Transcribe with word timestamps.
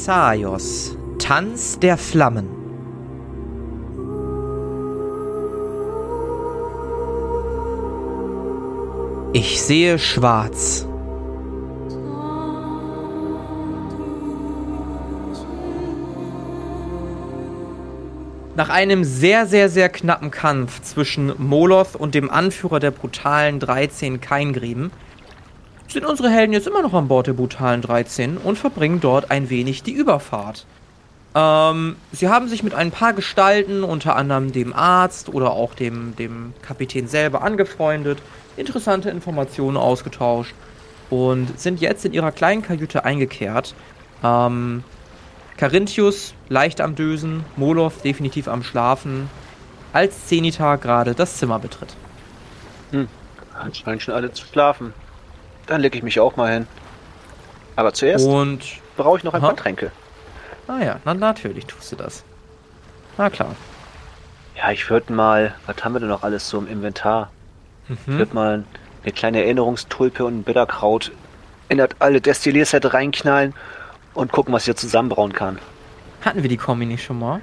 Thessaios, 0.00 0.96
Tanz 1.18 1.78
der 1.78 1.98
Flammen. 1.98 2.48
Ich 9.34 9.60
sehe 9.60 9.98
schwarz. 9.98 10.86
Nach 18.56 18.70
einem 18.70 19.04
sehr, 19.04 19.44
sehr, 19.44 19.68
sehr 19.68 19.90
knappen 19.90 20.30
Kampf 20.30 20.80
zwischen 20.80 21.34
Moloth 21.36 21.94
und 21.94 22.14
dem 22.14 22.30
Anführer 22.30 22.80
der 22.80 22.90
brutalen 22.90 23.60
13 23.60 24.22
Keingrieben 24.22 24.92
sind 25.92 26.04
unsere 26.04 26.30
Helden 26.30 26.52
jetzt 26.52 26.66
immer 26.66 26.82
noch 26.82 26.94
an 26.94 27.08
Bord 27.08 27.26
der 27.26 27.32
brutalen 27.32 27.82
13 27.82 28.36
und 28.36 28.58
verbringen 28.58 29.00
dort 29.00 29.30
ein 29.30 29.50
wenig 29.50 29.82
die 29.82 29.92
Überfahrt. 29.92 30.66
Ähm, 31.34 31.96
sie 32.12 32.28
haben 32.28 32.48
sich 32.48 32.62
mit 32.62 32.74
ein 32.74 32.90
paar 32.90 33.12
Gestalten, 33.12 33.84
unter 33.84 34.16
anderem 34.16 34.52
dem 34.52 34.72
Arzt 34.72 35.28
oder 35.28 35.52
auch 35.52 35.74
dem, 35.74 36.16
dem 36.16 36.54
Kapitän 36.62 37.06
selber 37.06 37.42
angefreundet, 37.42 38.18
interessante 38.56 39.10
Informationen 39.10 39.76
ausgetauscht 39.76 40.54
und 41.08 41.58
sind 41.58 41.80
jetzt 41.80 42.04
in 42.04 42.12
ihrer 42.12 42.32
kleinen 42.32 42.62
Kajüte 42.62 43.04
eingekehrt. 43.04 43.74
Ähm, 44.24 44.82
Carinthius 45.56 46.34
leicht 46.48 46.80
am 46.80 46.94
Dösen, 46.94 47.44
Moloth 47.56 48.02
definitiv 48.04 48.48
am 48.48 48.62
Schlafen, 48.62 49.28
als 49.92 50.26
Zenita 50.26 50.76
gerade 50.76 51.14
das 51.14 51.36
Zimmer 51.36 51.58
betritt. 51.58 51.94
Hm, 52.92 53.08
scheinen 53.72 54.00
schon 54.00 54.14
alle 54.14 54.32
zu 54.32 54.46
schlafen. 54.46 54.94
Dann 55.70 55.82
lege 55.82 55.96
ich 55.96 56.02
mich 56.02 56.18
auch 56.18 56.34
mal 56.34 56.52
hin. 56.52 56.66
Aber 57.76 57.94
zuerst 57.94 58.26
Und 58.26 58.60
brauche 58.96 59.18
ich 59.18 59.24
noch 59.24 59.34
ein 59.34 59.40
Aha. 59.40 59.46
paar 59.50 59.56
Tränke. 59.56 59.92
Ah 60.66 60.80
ja, 60.82 60.96
na, 61.04 61.14
natürlich 61.14 61.64
tust 61.66 61.92
du 61.92 61.96
das. 61.96 62.24
Na 63.16 63.30
klar. 63.30 63.54
Ja, 64.56 64.72
ich 64.72 64.90
würde 64.90 65.12
mal, 65.12 65.54
was 65.66 65.76
haben 65.84 65.92
wir 65.92 66.00
denn 66.00 66.08
noch 66.08 66.24
alles 66.24 66.48
so 66.48 66.58
im 66.58 66.66
Inventar? 66.66 67.30
Ich 67.88 68.04
Mhm. 68.08 68.18
würde 68.18 68.34
mal 68.34 68.64
eine 69.04 69.12
kleine 69.12 69.44
Erinnerungstulpe 69.44 70.24
und 70.24 70.40
ein 70.40 70.42
Bitterkraut 70.42 71.12
in 71.68 71.78
das 71.78 71.90
alte 72.00 72.20
Destillierset 72.20 72.92
reinknallen 72.92 73.54
und 74.14 74.32
gucken, 74.32 74.52
was 74.52 74.62
ich 74.62 74.66
hier 74.66 74.76
zusammenbrauen 74.76 75.32
kann. 75.32 75.60
Hatten 76.22 76.42
wir 76.42 76.48
die 76.50 76.56
Kombi 76.56 76.84
nicht 76.84 77.04
schon 77.04 77.20
mal? 77.20 77.40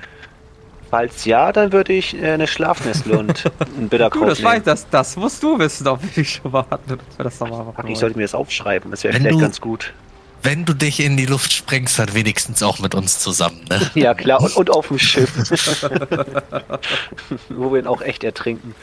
Falls 0.89 1.25
ja, 1.25 1.51
dann 1.51 1.73
würde 1.73 1.91
ich 1.93 2.15
äh, 2.21 2.31
eine 2.31 2.47
Schlafnessel 2.47 3.11
und 3.13 3.45
ein 3.59 3.67
Du, 3.83 3.87
Bitterkraut 3.89 4.29
das, 4.29 4.39
nehmen. 4.39 4.51
weiß, 4.51 4.63
das, 4.63 4.89
das 4.89 5.15
musst 5.17 5.43
du 5.43 5.59
wissen, 5.59 5.85
ob 5.87 5.99
die 6.15 6.23
schon 6.23 6.51
mal 6.51 6.65
hatten. 6.69 6.97
Dass 6.97 7.17
wir 7.19 7.23
das 7.25 7.39
nochmal 7.39 7.65
machen 7.65 7.83
Ach, 7.85 7.89
ich 7.89 7.99
sollte 7.99 8.15
mir 8.17 8.23
das 8.23 8.33
aufschreiben, 8.35 8.91
das 8.91 9.03
wäre 9.03 9.13
Wenn 9.13 9.21
vielleicht 9.23 9.35
du- 9.35 9.41
ganz 9.41 9.59
gut. 9.61 9.93
Wenn 10.43 10.65
du 10.65 10.73
dich 10.75 10.99
in 10.99 11.17
die 11.17 11.25
Luft 11.25 11.51
sprengst, 11.51 11.97
dann 11.97 12.13
wenigstens 12.13 12.61
auch 12.61 12.77
mit 12.79 12.93
uns 12.95 13.19
zusammen, 13.19 13.65
ne? 13.69 13.81
Ja, 13.95 14.13
klar, 14.13 14.39
und, 14.41 14.55
und 14.55 14.69
auf 14.69 14.87
dem 14.87 14.99
Schiff. 14.99 15.33
Wo 17.49 17.73
wir 17.73 17.79
ihn 17.81 17.87
auch 17.87 18.01
echt 18.01 18.23
ertrinken. 18.23 18.75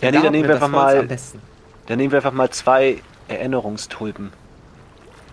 Ja, 0.00 0.10
nee, 0.10 0.18
Da 0.18 0.22
dann 0.24 0.32
nehmen 0.32 0.46
wir 0.48 0.54
einfach 0.54 0.68
mal, 0.68 1.08
dann 1.86 1.98
nehmen 1.98 2.12
wir 2.12 2.18
einfach 2.18 2.32
mal 2.32 2.50
zwei 2.50 2.98
Erinnerungstulpen. 3.28 4.32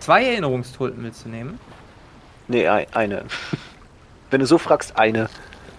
Zwei 0.00 0.24
Erinnerungstulpen 0.24 1.02
mitzunehmen. 1.02 1.58
Nee, 2.48 2.66
ei- 2.68 2.86
eine. 2.92 3.24
Wenn 4.30 4.40
du 4.40 4.46
so 4.46 4.58
fragst, 4.58 4.96
eine. 4.98 5.28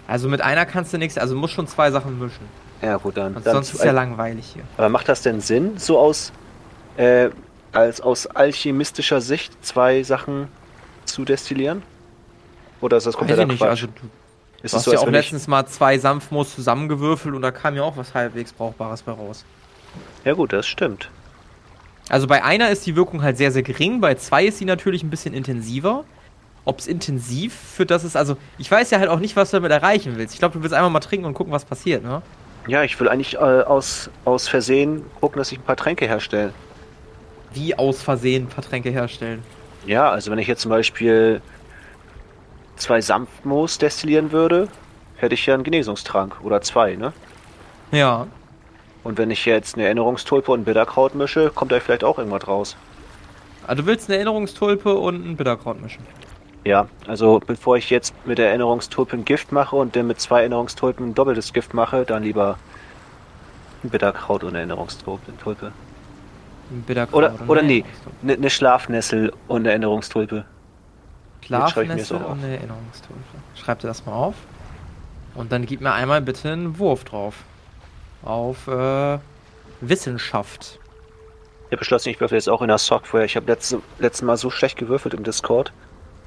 Also 0.08 0.30
mit 0.30 0.42
einer 0.42 0.66
kannst 0.66 0.94
du 0.94 0.98
nichts, 0.98 1.18
also 1.18 1.36
musst 1.36 1.54
schon 1.54 1.68
zwei 1.68 1.92
Sachen 1.92 2.20
mischen. 2.20 2.48
Ja, 2.82 2.98
gut, 2.98 3.18
dann. 3.18 3.34
Sonst 3.34 3.46
dann 3.46 3.54
sonst 3.56 3.74
ist 3.74 3.84
ja 3.84 3.92
langweilig 3.92 4.46
hier. 4.54 4.64
Aber 4.78 4.90
macht 4.90 5.10
das 5.10 5.22
denn 5.22 5.42
Sinn, 5.42 5.78
so 5.78 5.98
aus, 5.98 6.32
äh, 6.98 7.30
als 7.72 8.02
aus 8.02 8.28
alchemistischer 8.28 9.22
Sicht 9.22 9.54
zwei 9.66 10.04
Sachen 10.04 10.48
zu 11.06 11.26
destillieren? 11.26 11.82
Oder 12.82 12.98
ist 12.98 13.08
das 13.08 13.16
Weiß 13.16 13.20
kompletter 13.20 13.44
ich 13.44 13.48
nicht, 13.48 13.58
Quatsch? 13.60 13.70
also 13.70 13.88
du 13.88 14.10
ist 14.62 14.74
es 14.74 14.78
hast 14.80 14.86
so, 14.86 14.94
ja 14.94 15.00
auch 15.00 15.10
letztens 15.10 15.48
mal 15.48 15.66
zwei 15.68 16.00
Sanftmoos 16.00 16.56
zusammengewürfelt 16.56 17.36
und 17.36 17.42
da 17.44 17.52
kam 17.52 17.76
ja 17.76 17.84
auch 17.84 17.98
was 17.98 18.14
halbwegs 18.16 18.52
Brauchbares 18.52 19.04
bei 19.04 19.12
raus. 19.12 19.46
Ja 20.24 20.34
gut, 20.34 20.54
das 20.54 20.66
stimmt. 20.66 21.10
Also 22.10 22.26
bei 22.26 22.44
einer 22.44 22.70
ist 22.70 22.86
die 22.86 22.96
Wirkung 22.96 23.22
halt 23.22 23.38
sehr, 23.38 23.52
sehr 23.52 23.64
gering, 23.64 24.02
bei 24.02 24.16
zwei 24.16 24.46
ist 24.46 24.58
sie 24.58 24.66
natürlich 24.66 25.04
ein 25.04 25.10
bisschen 25.10 25.34
intensiver. 25.34 26.04
Ob 26.66 26.80
es 26.80 26.88
intensiv 26.88 27.54
für 27.54 27.86
das 27.86 28.04
ist, 28.04 28.18
also 28.18 28.38
ich 28.58 28.70
weiß 28.70 28.90
ja 28.90 29.00
halt 29.00 29.10
auch 29.10 29.20
nicht, 29.20 29.36
was 29.36 29.52
du 29.52 29.58
damit 29.58 29.72
erreichen 29.72 30.14
willst. 30.18 30.34
Ich 30.34 30.40
glaube, 30.40 30.56
du 30.56 30.64
willst 30.64 30.74
einfach 30.74 30.90
mal 30.90 31.00
trinken 31.00 31.26
und 31.26 31.36
gucken, 31.36 31.54
was 31.54 31.64
passiert, 31.64 32.04
ne? 32.04 32.22
Ja, 32.68 32.84
ich 32.84 33.00
will 33.00 33.08
eigentlich 33.08 33.36
äh, 33.36 33.38
aus, 33.38 34.10
aus 34.26 34.48
Versehen 34.48 35.04
gucken, 35.20 35.38
dass 35.38 35.52
ich 35.52 35.60
ein 35.60 35.64
paar 35.64 35.76
Tränke 35.76 36.08
herstelle. 36.08 36.54
Wie 37.54 37.78
aus 37.78 38.02
Versehen 38.02 38.50
Vertränke 38.50 38.90
herstellen. 38.90 39.44
Ja, 39.86 40.10
also 40.10 40.32
wenn 40.32 40.40
ich 40.40 40.48
jetzt 40.48 40.62
zum 40.62 40.72
Beispiel 40.72 41.42
zwei 42.76 43.00
Sanftmoos 43.02 43.78
destillieren 43.78 44.32
würde, 44.32 44.68
hätte 45.18 45.36
ich 45.36 45.46
ja 45.46 45.54
einen 45.54 45.64
Genesungstrank. 45.64 46.44
Oder 46.44 46.62
zwei, 46.62 46.96
ne? 46.96 47.14
Ja. 47.92 48.28
Und 49.04 49.20
wenn 49.20 49.30
ich 49.30 49.46
jetzt 49.46 49.76
eine 49.76 49.86
Erinnerungstulpe 49.86 50.52
und 50.52 50.62
ein 50.62 50.66
Bitterkraut 50.66 51.14
mische, 51.14 51.52
kommt 51.52 51.72
da 51.72 51.80
vielleicht 51.80 52.04
auch 52.04 52.18
irgendwas 52.18 52.48
raus. 52.48 52.76
Also 53.68 53.84
du 53.84 53.88
willst 53.88 54.10
eine 54.10 54.18
Erinnerungstulpe 54.18 54.96
und 54.96 55.24
ein 55.24 55.38
Bitterkraut 55.38 55.80
mischen. 55.80 56.04
Ja, 56.66 56.88
also 57.06 57.40
bevor 57.46 57.78
ich 57.78 57.92
jetzt 57.92 58.14
mit 58.26 58.40
der 58.40 58.50
Erinnerungstulpe 58.50 59.16
ein 59.16 59.24
Gift 59.24 59.52
mache 59.52 59.76
und 59.76 59.96
dann 59.96 60.08
mit 60.08 60.20
zwei 60.20 60.40
Erinnerungstulpen 60.40 61.10
ein 61.10 61.14
doppeltes 61.14 61.54
Gift 61.54 61.76
mache, 61.76 62.06
dann 62.06 62.24
lieber 62.24 62.58
ein 63.84 63.92
Bitterkraut 63.92 64.44
und 64.44 64.56
Erinnerungstulpe. 64.56 65.38
Tulpe. 65.38 65.72
Ein 66.72 66.82
Bitterkraut 66.82 67.16
Oder, 67.16 67.36
oder 67.48 67.60
eine 67.60 67.68
nee, 67.68 67.86
eine 68.24 68.38
ne 68.38 68.50
Schlafnessel 68.50 69.32
und 69.48 69.62
eine 69.62 69.70
Erinnerungstulpe. 69.70 70.44
Schlafnessel 71.42 72.18
und 72.18 72.44
eine 72.44 72.58
Erinnerungstulpe. 72.58 73.22
Schreib 73.54 73.80
dir 73.80 73.88
das 73.88 74.04
mal 74.08 74.14
auf. 74.14 74.36
Und 75.36 75.52
dann 75.52 75.68
gib 75.68 75.82
mir 75.82 75.94
einmal 75.94 76.22
bitte 76.22 76.52
einen 76.52 76.80
Wurf 76.80 77.04
drauf. 77.04 77.44
Auf 78.24 78.68
äh, 78.68 79.20
Wissenschaft. 79.82 80.80
Ich 81.66 81.68
habe 81.68 81.78
beschlossen, 81.78 82.10
ich 82.10 82.20
würfel 82.20 82.38
jetzt 82.38 82.50
auch 82.50 82.64
in 82.64 82.70
der 82.70 82.80
Software. 82.80 83.26
Ich 83.26 83.36
habe 83.36 83.46
letztes, 83.46 83.80
letztes 84.00 84.24
Mal 84.24 84.38
so 84.38 84.50
schlecht 84.50 84.78
gewürfelt 84.78 85.14
im 85.14 85.24
Discord. 85.24 85.72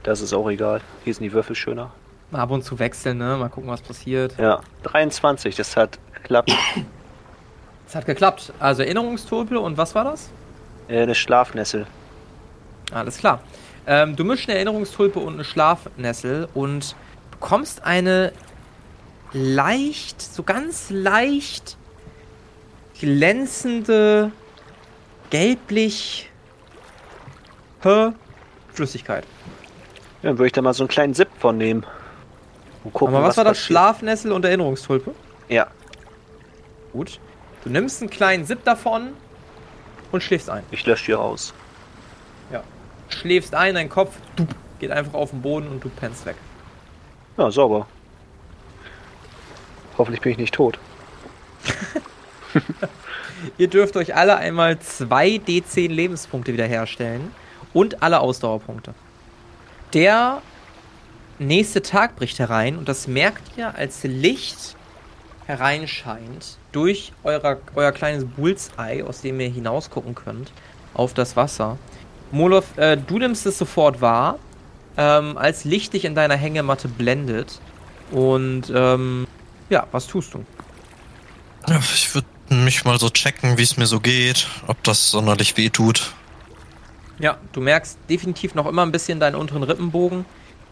Das 0.02 0.20
ist 0.20 0.32
auch 0.32 0.48
egal. 0.48 0.80
Hier 1.04 1.14
sind 1.14 1.24
die 1.24 1.32
Würfel 1.32 1.56
schöner. 1.56 1.92
Ab 2.32 2.50
und 2.50 2.62
zu 2.62 2.78
wechseln, 2.78 3.18
ne? 3.18 3.36
Mal 3.38 3.48
gucken, 3.48 3.70
was 3.70 3.80
passiert. 3.80 4.34
Ja, 4.38 4.60
23, 4.82 5.56
das 5.56 5.76
hat 5.76 5.98
geklappt. 6.14 6.52
Es 7.86 7.94
hat 7.94 8.04
geklappt. 8.04 8.52
Also 8.58 8.82
Erinnerungstulpe 8.82 9.58
und 9.58 9.78
was 9.78 9.94
war 9.94 10.04
das? 10.04 10.28
Äh, 10.88 11.04
eine 11.04 11.14
Schlafnessel. 11.14 11.86
Alles 12.92 13.16
klar. 13.16 13.40
Ähm, 13.86 14.14
du 14.14 14.24
mischst 14.24 14.46
eine 14.46 14.56
Erinnerungstulpe 14.56 15.18
und 15.18 15.32
eine 15.32 15.44
Schlafnessel 15.44 16.48
und 16.52 16.94
bekommst 17.30 17.84
eine 17.84 18.34
leicht, 19.32 20.20
so 20.20 20.42
ganz 20.42 20.90
leicht 20.90 21.78
glänzende, 23.00 24.32
gelblich 25.30 26.30
Flüssigkeit. 28.72 29.24
Dann 30.22 30.38
würde 30.38 30.46
ich 30.46 30.52
da 30.52 30.62
mal 30.62 30.74
so 30.74 30.82
einen 30.84 30.88
kleinen 30.88 31.14
Sip 31.14 31.28
von 31.38 31.56
nehmen. 31.58 31.84
Und 32.84 32.92
gucken, 32.92 33.14
Aber 33.14 33.24
was, 33.26 33.36
war 33.36 33.44
das? 33.44 33.52
passiert. 33.58 33.66
Schlafnessel 33.66 34.32
und 34.32 34.44
Erinnerungstulpe? 34.44 35.14
Ja, 35.48 35.68
Gut. 36.92 37.20
Du 37.64 37.70
nimmst 37.70 38.00
einen 38.00 38.10
kleinen 38.10 38.44
Sip 38.46 38.64
davon 38.64 39.10
und 40.10 40.22
schläfst 40.22 40.48
ein. 40.48 40.62
ich 40.70 40.86
lösche 40.86 41.06
hier 41.06 41.20
aus. 41.20 41.52
Ja. 42.52 42.62
Schläfst 43.08 43.54
ein, 43.54 43.74
dein 43.74 43.88
Kopf 43.88 44.16
dup, 44.36 44.48
geht 44.78 44.90
einfach 44.90 45.14
auf 45.14 45.30
den 45.30 45.42
Boden 45.42 45.68
und 45.68 45.84
du 45.84 45.88
pennst 45.90 46.24
weg. 46.24 46.36
Ja, 47.36 47.50
sauber. 47.50 47.86
Hoffentlich 49.98 50.20
bin 50.22 50.32
ich 50.32 50.38
nicht 50.38 50.54
tot. 50.54 50.78
Ihr 53.58 53.68
dürft 53.68 53.96
euch 53.96 54.14
alle 54.16 54.36
einmal 54.36 54.78
zwei 54.78 55.40
D10 55.46 55.88
Lebenspunkte 55.88 56.52
wiederherstellen 56.52 57.32
und 57.74 58.02
alle 58.02 58.20
Ausdauerpunkte. 58.20 58.94
Der 59.94 60.42
nächste 61.38 61.82
Tag 61.82 62.16
bricht 62.16 62.38
herein 62.38 62.76
und 62.76 62.88
das 62.88 63.06
merkt 63.06 63.56
ihr, 63.56 63.74
als 63.74 64.02
Licht 64.02 64.76
hereinscheint 65.46 66.58
durch 66.72 67.12
euer, 67.24 67.58
euer 67.74 67.92
kleines 67.92 68.26
Bullseye, 68.26 69.02
aus 69.02 69.22
dem 69.22 69.40
ihr 69.40 69.48
hinausgucken 69.48 70.14
könnt, 70.14 70.52
auf 70.92 71.14
das 71.14 71.36
Wasser. 71.36 71.78
Moloth, 72.30 72.76
äh, 72.76 72.98
du 72.98 73.18
nimmst 73.18 73.46
es 73.46 73.56
sofort 73.56 74.02
wahr, 74.02 74.38
ähm, 74.98 75.38
als 75.38 75.64
Licht 75.64 75.94
dich 75.94 76.04
in 76.04 76.14
deiner 76.14 76.36
Hängematte 76.36 76.88
blendet. 76.88 77.60
Und 78.10 78.70
ähm, 78.74 79.26
ja, 79.70 79.86
was 79.92 80.06
tust 80.06 80.34
du? 80.34 80.44
Ich 81.94 82.14
würde 82.14 82.28
mich 82.50 82.84
mal 82.84 82.98
so 82.98 83.08
checken, 83.08 83.56
wie 83.56 83.62
es 83.62 83.76
mir 83.76 83.86
so 83.86 84.00
geht, 84.00 84.48
ob 84.66 84.82
das 84.84 85.10
sonderlich 85.10 85.56
weh 85.56 85.70
tut. 85.70 86.12
Ja, 87.18 87.38
du 87.52 87.60
merkst 87.60 87.98
definitiv 88.08 88.54
noch 88.54 88.66
immer 88.66 88.82
ein 88.82 88.92
bisschen 88.92 89.20
deinen 89.20 89.34
unteren 89.34 89.62
Rippenbogen. 89.62 90.24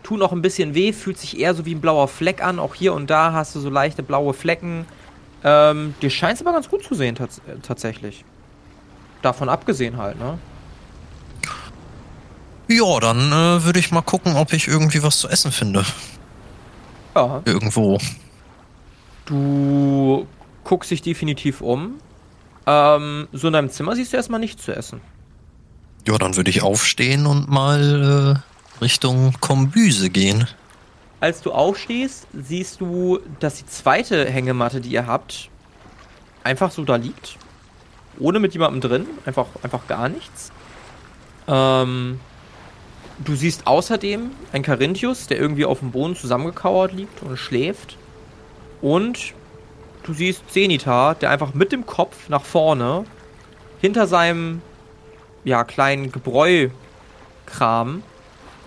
Tut 0.03 0.21
noch 0.21 0.33
ein 0.33 0.43
bisschen 0.43 0.75
weh, 0.75 0.93
fühlt 0.93 1.19
sich 1.19 1.39
eher 1.39 1.55
so 1.55 1.67
wie 1.67 1.75
ein 1.75 1.81
blauer 1.81 2.07
Fleck 2.07 2.43
an. 2.43 2.59
Auch 2.59 2.75
hier 2.75 2.95
und 2.95 3.11
da 3.11 3.33
hast 3.33 3.55
du 3.55 3.61
so 3.61 3.69
leichte 3.69 4.03
blaue 4.03 4.35
Flecken. 4.35 4.87
Ähm, 5.43 5.95
dir 6.01 6.11
scheint 6.11 6.37
es 6.37 6.47
aber 6.47 6.53
ganz 6.53 6.69
gut 6.69 6.85
zu 6.85 6.95
sehen, 6.95 7.17
tats 7.17 7.39
äh, 7.39 7.57
tatsächlich. 7.63 8.25
Davon 9.23 9.49
abgesehen 9.49 9.97
halt, 9.97 10.19
ne? 10.19 10.39
Ja, 12.69 13.01
dann 13.01 13.33
äh, 13.33 13.65
würde 13.65 13.79
ich 13.79 13.93
mal 13.93 14.03
gucken, 14.03 14.37
ob 14.37 14.53
ich 14.53 14.69
irgendwie 14.69 15.03
was 15.03 15.19
zu 15.19 15.29
essen 15.29 15.53
finde. 15.53 15.85
Ja. 17.15 17.43
Irgendwo. 17.45 17.99
Du 19.25 20.27
guckst 20.65 20.91
dich 20.91 21.03
definitiv 21.03 21.61
um. 21.61 21.95
Ähm, 22.67 23.29
so 23.33 23.47
in 23.47 23.53
deinem 23.53 23.71
Zimmer 23.71 23.95
siehst 23.95 24.13
du 24.13 24.17
erstmal 24.17 24.41
nichts 24.41 24.65
zu 24.65 24.75
essen. 24.75 25.01
Ja, 26.07 26.19
dann 26.19 26.37
würde 26.37 26.51
ich 26.51 26.63
aufstehen 26.63 27.27
und 27.27 27.49
mal 27.49 28.43
äh, 28.79 28.81
Richtung 28.85 29.33
Kombüse 29.41 30.09
gehen. 30.09 30.47
Als 31.19 31.41
du 31.41 31.51
aufstehst, 31.51 32.29
siehst 32.33 32.81
du, 32.81 33.19
dass 33.41 33.57
die 33.57 33.67
zweite 33.67 34.25
Hängematte, 34.27 34.81
die 34.81 34.91
ihr 34.91 35.07
habt, 35.07 35.51
einfach 36.45 36.71
so 36.71 36.85
da 36.85 36.95
liegt. 36.95 37.37
Ohne 38.21 38.39
mit 38.39 38.53
jemandem 38.53 38.81
drin. 38.81 39.07
Einfach, 39.25 39.47
einfach 39.63 39.89
gar 39.89 40.09
nichts. 40.09 40.53
Ähm, 41.49 42.21
du 43.19 43.35
siehst 43.35 43.67
außerdem 43.67 44.31
einen 44.53 44.65
Carinthius, 44.65 45.27
der 45.27 45.39
irgendwie 45.39 45.65
auf 45.65 45.81
dem 45.81 45.91
Boden 45.91 46.15
zusammengekauert 46.15 46.93
liegt 46.93 47.21
und 47.23 47.37
schläft. 47.37 47.97
Und 48.81 49.35
du 50.05 50.13
siehst 50.13 50.43
Zenita, 50.53 51.15
der 51.15 51.31
einfach 51.31 51.53
mit 51.53 51.73
dem 51.73 51.85
Kopf 51.85 52.29
nach 52.29 52.45
vorne 52.45 53.05
hinter 53.81 54.07
seinem 54.07 54.63
ja, 55.47 55.65
kleinen 55.65 56.11
Gebräukram 56.11 58.03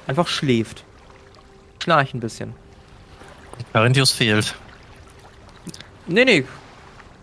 einfach 0.07 0.27
schläft. 0.27 0.85
Schnarcht 1.83 2.15
ein 2.15 2.21
bisschen. 2.21 2.55
Carinthius 3.73 4.11
fehlt. 4.11 4.55
Nee, 6.07 6.25
nee. 6.25 6.45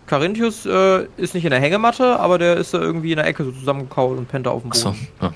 Carinthius 0.05 0.65
äh, 0.65 1.07
ist 1.17 1.33
nicht 1.33 1.43
in 1.43 1.49
der 1.49 1.59
Hängematte, 1.59 2.19
aber 2.19 2.37
der 2.37 2.55
ist 2.57 2.73
da 2.73 2.79
irgendwie 2.79 3.11
in 3.11 3.17
der 3.17 3.25
Ecke 3.25 3.43
so 3.43 3.51
zusammengekaut 3.51 4.17
und 4.17 4.27
pennt 4.27 4.45
da 4.45 4.51
auf 4.51 4.61
dem 4.61 4.69
Boden. 4.69 4.87
Achso. 4.87 4.95
Ja. 5.21 5.33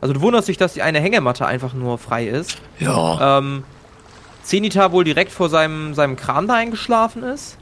Also 0.00 0.12
du 0.12 0.20
wunderst 0.20 0.46
dich, 0.48 0.58
dass 0.58 0.74
die 0.74 0.82
eine 0.82 1.00
Hängematte 1.00 1.46
einfach 1.46 1.72
nur 1.72 1.98
frei 1.98 2.26
ist. 2.26 2.58
ja. 2.78 3.38
Ähm, 3.38 3.64
Zenita 4.42 4.92
wohl 4.92 5.04
direkt 5.04 5.32
vor 5.32 5.48
seinem, 5.48 5.94
seinem 5.94 6.16
Kram 6.16 6.46
da 6.46 6.52
eingeschlafen 6.52 7.22
ist. 7.22 7.56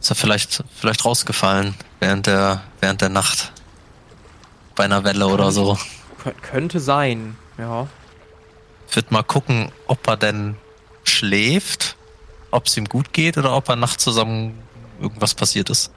Ist 0.00 0.10
er 0.10 0.14
vielleicht, 0.14 0.62
vielleicht 0.72 1.04
rausgefallen 1.04 1.74
während 1.98 2.28
der, 2.28 2.62
während 2.80 3.00
der 3.00 3.08
Nacht. 3.08 3.52
Bei 4.76 4.84
einer 4.84 5.02
Welle 5.04 5.26
oder 5.26 5.50
so. 5.52 5.76
Kö 6.22 6.30
könnte 6.42 6.80
sein, 6.80 7.36
ja. 7.58 7.86
Ich 8.88 8.94
würde 8.96 9.08
mal 9.12 9.22
gucken, 9.24 9.72
ob 9.88 10.06
er 10.06 10.16
denn 10.16 10.56
schläft, 11.04 11.96
ob 12.50 12.66
es 12.66 12.76
ihm 12.76 12.84
gut 12.86 13.12
geht 13.12 13.36
oder 13.38 13.54
ob 13.56 13.68
er 13.68 13.76
nachts 13.76 14.04
zusammen 14.04 14.58
irgendwas 15.00 15.34
passiert 15.34 15.70
ist. 15.70 15.92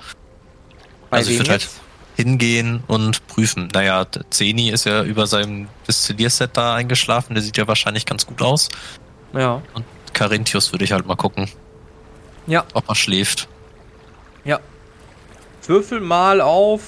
Bei 1.10 1.18
Also 1.18 1.30
ich 1.32 1.36
wem 1.38 1.46
würd 1.46 1.50
halt-? 1.52 1.70
Hingehen 2.16 2.84
und 2.88 3.26
prüfen. 3.28 3.70
Naja, 3.74 4.06
Zeni 4.30 4.70
ist 4.72 4.84
ja 4.86 5.04
über 5.04 5.26
seinem 5.26 5.70
Destillierset 5.88 6.52
da 6.58 6.76
eingeschlafen, 6.76 7.34
der 7.34 7.42
sieht 7.44 7.56
ja 7.56 7.66
wahrscheinlich 7.68 8.06
ganz 8.06 8.26
gut 8.26 8.42
aus. 8.42 8.68
Ja. 9.34 9.62
Und 9.74 9.86
Carinthius 10.12 10.74
würde 10.74 10.84
ich 10.84 10.92
halt 10.92 11.06
mal 11.06 11.16
gucken, 11.16 11.50
Ja, 12.46 12.66
ob 12.74 12.90
er 12.90 12.96
schläft. 12.96 13.48
ja. 14.44 14.60
Würfel 15.66 16.00
mal 16.02 16.42
auf 16.42 16.82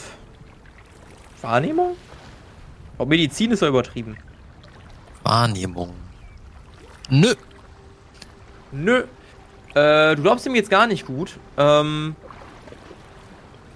Wahrnehmung? 1.42 1.96
Ob 2.98 3.10
Medizin 3.10 3.52
ist 3.52 3.62
ja 3.62 3.68
übertrieben. 3.68 4.18
Wahrnehmung. 5.24 5.94
Nö. 7.10 7.34
Nö. 8.72 9.04
Äh, 9.74 10.16
du 10.16 10.22
glaubst 10.22 10.46
ihm 10.46 10.56
jetzt 10.56 10.70
gar 10.70 10.88
nicht 10.88 11.06
gut. 11.06 11.38
Ähm, 11.58 12.16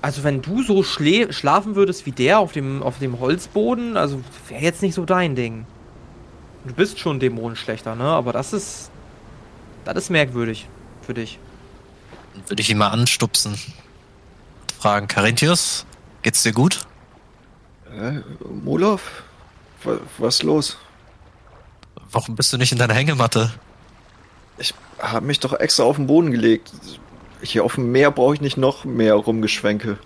also 0.02 0.24
wenn 0.24 0.42
du 0.42 0.62
so 0.62 0.84
schlä 0.84 1.32
schlafen 1.34 1.76
würdest 1.76 2.06
wie 2.06 2.12
der 2.12 2.40
auf 2.40 2.52
dem, 2.52 2.84
auf 2.84 3.00
dem 3.00 3.20
Holzboden, 3.20 3.98
also 3.98 4.22
wäre 4.48 4.62
jetzt 4.62 4.82
nicht 4.82 4.94
so 4.94 5.06
dein 5.06 5.36
Ding. 5.36 5.66
Du 6.66 6.74
bist 6.74 7.00
schon 7.00 7.20
Dämonenschlechter, 7.20 7.96
ne? 7.96 8.06
Aber 8.06 8.34
das 8.34 8.54
ist. 8.54 8.92
Das 9.84 9.96
ist 9.98 10.10
merkwürdig 10.10 10.68
für 11.02 11.14
dich. 11.14 11.38
Dann 12.34 12.50
würde 12.50 12.62
ich 12.62 12.70
ihn 12.72 12.78
mal 12.78 12.90
anstupsen. 12.90 13.56
Fragen, 14.80 15.08
Carinthius, 15.08 15.86
geht's 16.24 16.42
dir 16.42 16.54
gut? 16.54 16.82
Äh, 17.96 18.22
Molov? 18.64 19.24
Wa- 19.84 20.00
Was 20.18 20.36
ist 20.36 20.44
los? 20.44 20.78
Warum 22.12 22.36
bist 22.36 22.52
du 22.54 22.58
nicht 22.58 22.72
in 22.72 22.78
deiner 22.78 22.94
Hängematte? 22.94 23.52
Ich 24.58 24.74
habe 25.00 25.26
mich 25.26 25.40
doch 25.40 25.54
extra 25.54 25.84
auf 25.84 25.96
den 25.98 26.08
Boden 26.08 26.32
gelegt. 26.32 26.72
Hier 27.42 27.64
auf 27.64 27.76
dem 27.76 27.92
Meer 27.92 28.12
brauche 28.12 28.34
ich 28.34 28.42
nicht 28.42 28.58
noch 28.58 28.86
mehr 28.86 29.14
Rumgeschwenke. 29.16 29.98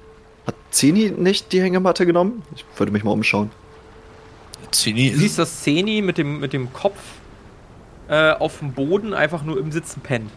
Hat 0.47 0.55
Zeni 0.71 1.11
nicht 1.11 1.51
die 1.51 1.61
Hängematte 1.61 2.05
genommen? 2.05 2.41
Ich 2.55 2.65
würde 2.77 2.91
mich 2.91 3.03
mal 3.03 3.11
umschauen. 3.11 3.51
Zini 4.71 5.11
Du 5.11 5.17
siehst, 5.17 5.39
dass 5.39 5.61
Zeni 5.63 6.01
mit 6.01 6.17
dem, 6.17 6.39
mit 6.39 6.53
dem 6.53 6.71
Kopf 6.73 6.99
äh, 8.07 8.31
auf 8.33 8.59
dem 8.59 8.73
Boden 8.73 9.13
einfach 9.13 9.43
nur 9.43 9.59
im 9.59 9.71
Sitzen 9.71 10.01
pennt. 10.01 10.29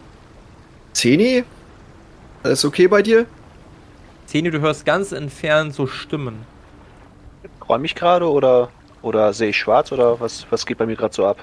Zeni? 0.93 1.43
Alles 2.43 2.65
okay 2.65 2.87
bei 2.87 3.01
dir? 3.01 3.25
Zeni, 4.27 4.49
du 4.51 4.59
hörst 4.59 4.85
ganz 4.85 5.11
entfernt 5.11 5.73
so 5.73 5.87
Stimmen. 5.87 6.45
Räume 7.67 7.85
ich 7.85 7.95
gerade 7.95 8.29
oder, 8.29 8.69
oder 9.01 9.33
sehe 9.33 9.49
ich 9.49 9.57
schwarz 9.57 9.91
oder 9.91 10.19
was, 10.19 10.45
was 10.49 10.65
geht 10.65 10.77
bei 10.77 10.85
mir 10.85 10.95
gerade 10.95 11.13
so 11.13 11.25
ab? 11.25 11.37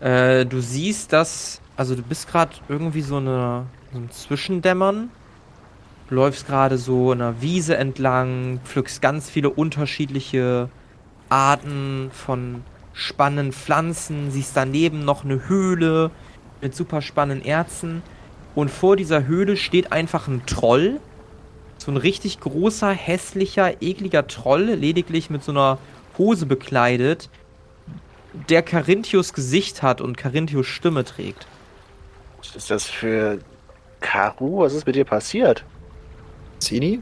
Äh, 0.00 0.46
du 0.46 0.60
siehst, 0.60 1.12
dass. 1.12 1.60
Also, 1.76 1.94
du 1.94 2.02
bist 2.02 2.28
gerade 2.28 2.52
irgendwie 2.68 3.00
so, 3.00 3.16
eine, 3.16 3.66
so 3.92 3.98
ein 3.98 4.10
Zwischendämmern. 4.10 5.10
Du 6.08 6.14
läufst 6.14 6.46
gerade 6.46 6.76
so 6.76 7.12
in 7.12 7.22
einer 7.22 7.40
Wiese 7.40 7.76
entlang, 7.76 8.60
pflückst 8.64 9.00
ganz 9.00 9.30
viele 9.30 9.48
unterschiedliche 9.48 10.68
Arten 11.28 12.10
von 12.12 12.64
spannenden 12.92 13.52
Pflanzen, 13.52 14.30
siehst 14.30 14.56
daneben 14.56 15.04
noch 15.04 15.24
eine 15.24 15.48
Höhle 15.48 16.10
mit 16.60 16.74
super 16.74 17.00
spannenden 17.00 17.46
Erzen. 17.46 18.02
Und 18.54 18.70
vor 18.70 18.96
dieser 18.96 19.26
Höhle 19.26 19.56
steht 19.56 19.92
einfach 19.92 20.26
ein 20.26 20.44
Troll. 20.46 21.00
So 21.80 21.90
ein 21.90 21.96
richtig 21.96 22.40
großer, 22.40 22.90
hässlicher, 22.90 23.80
ekliger 23.80 24.26
Troll, 24.26 24.64
lediglich 24.64 25.30
mit 25.30 25.42
so 25.42 25.50
einer 25.52 25.78
Hose 26.18 26.44
bekleidet, 26.44 27.30
der 28.50 28.62
Carinthius 28.62 29.32
Gesicht 29.32 29.82
hat 29.82 30.02
und 30.02 30.18
Carinthius 30.18 30.66
Stimme 30.66 31.04
trägt. 31.04 31.46
Was 32.38 32.54
ist 32.54 32.70
das 32.70 32.84
für 32.84 33.38
Karu? 34.00 34.58
Was 34.60 34.74
ist 34.74 34.86
mit 34.86 34.94
dir 34.94 35.06
passiert? 35.06 35.64
Zeni? 36.58 37.00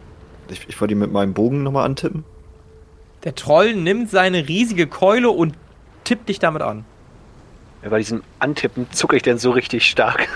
Ich, 0.48 0.68
ich 0.68 0.80
wollte 0.80 0.94
ihn 0.94 1.00
mit 1.00 1.10
meinem 1.10 1.34
Bogen 1.34 1.64
nochmal 1.64 1.84
antippen. 1.84 2.24
Der 3.24 3.34
Troll 3.34 3.74
nimmt 3.74 4.10
seine 4.10 4.46
riesige 4.46 4.86
Keule 4.86 5.30
und 5.30 5.54
tippt 6.04 6.28
dich 6.28 6.38
damit 6.38 6.62
an. 6.62 6.84
Ja, 7.82 7.88
bei 7.90 7.98
diesem 7.98 8.22
Antippen 8.38 8.86
zucke 8.92 9.16
ich 9.16 9.22
denn 9.22 9.38
so 9.38 9.50
richtig 9.50 9.88
stark. 9.88 10.28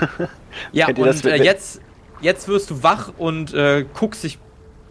Ja, 0.72 0.86
das 0.92 0.98
und 0.98 1.24
mit- 1.24 1.32
äh, 1.32 1.44
jetzt, 1.44 1.80
jetzt 2.22 2.48
wirst 2.48 2.70
du 2.70 2.82
wach 2.82 3.12
und 3.18 3.52
äh, 3.52 3.84
guckst 3.94 4.24
dich 4.24 4.38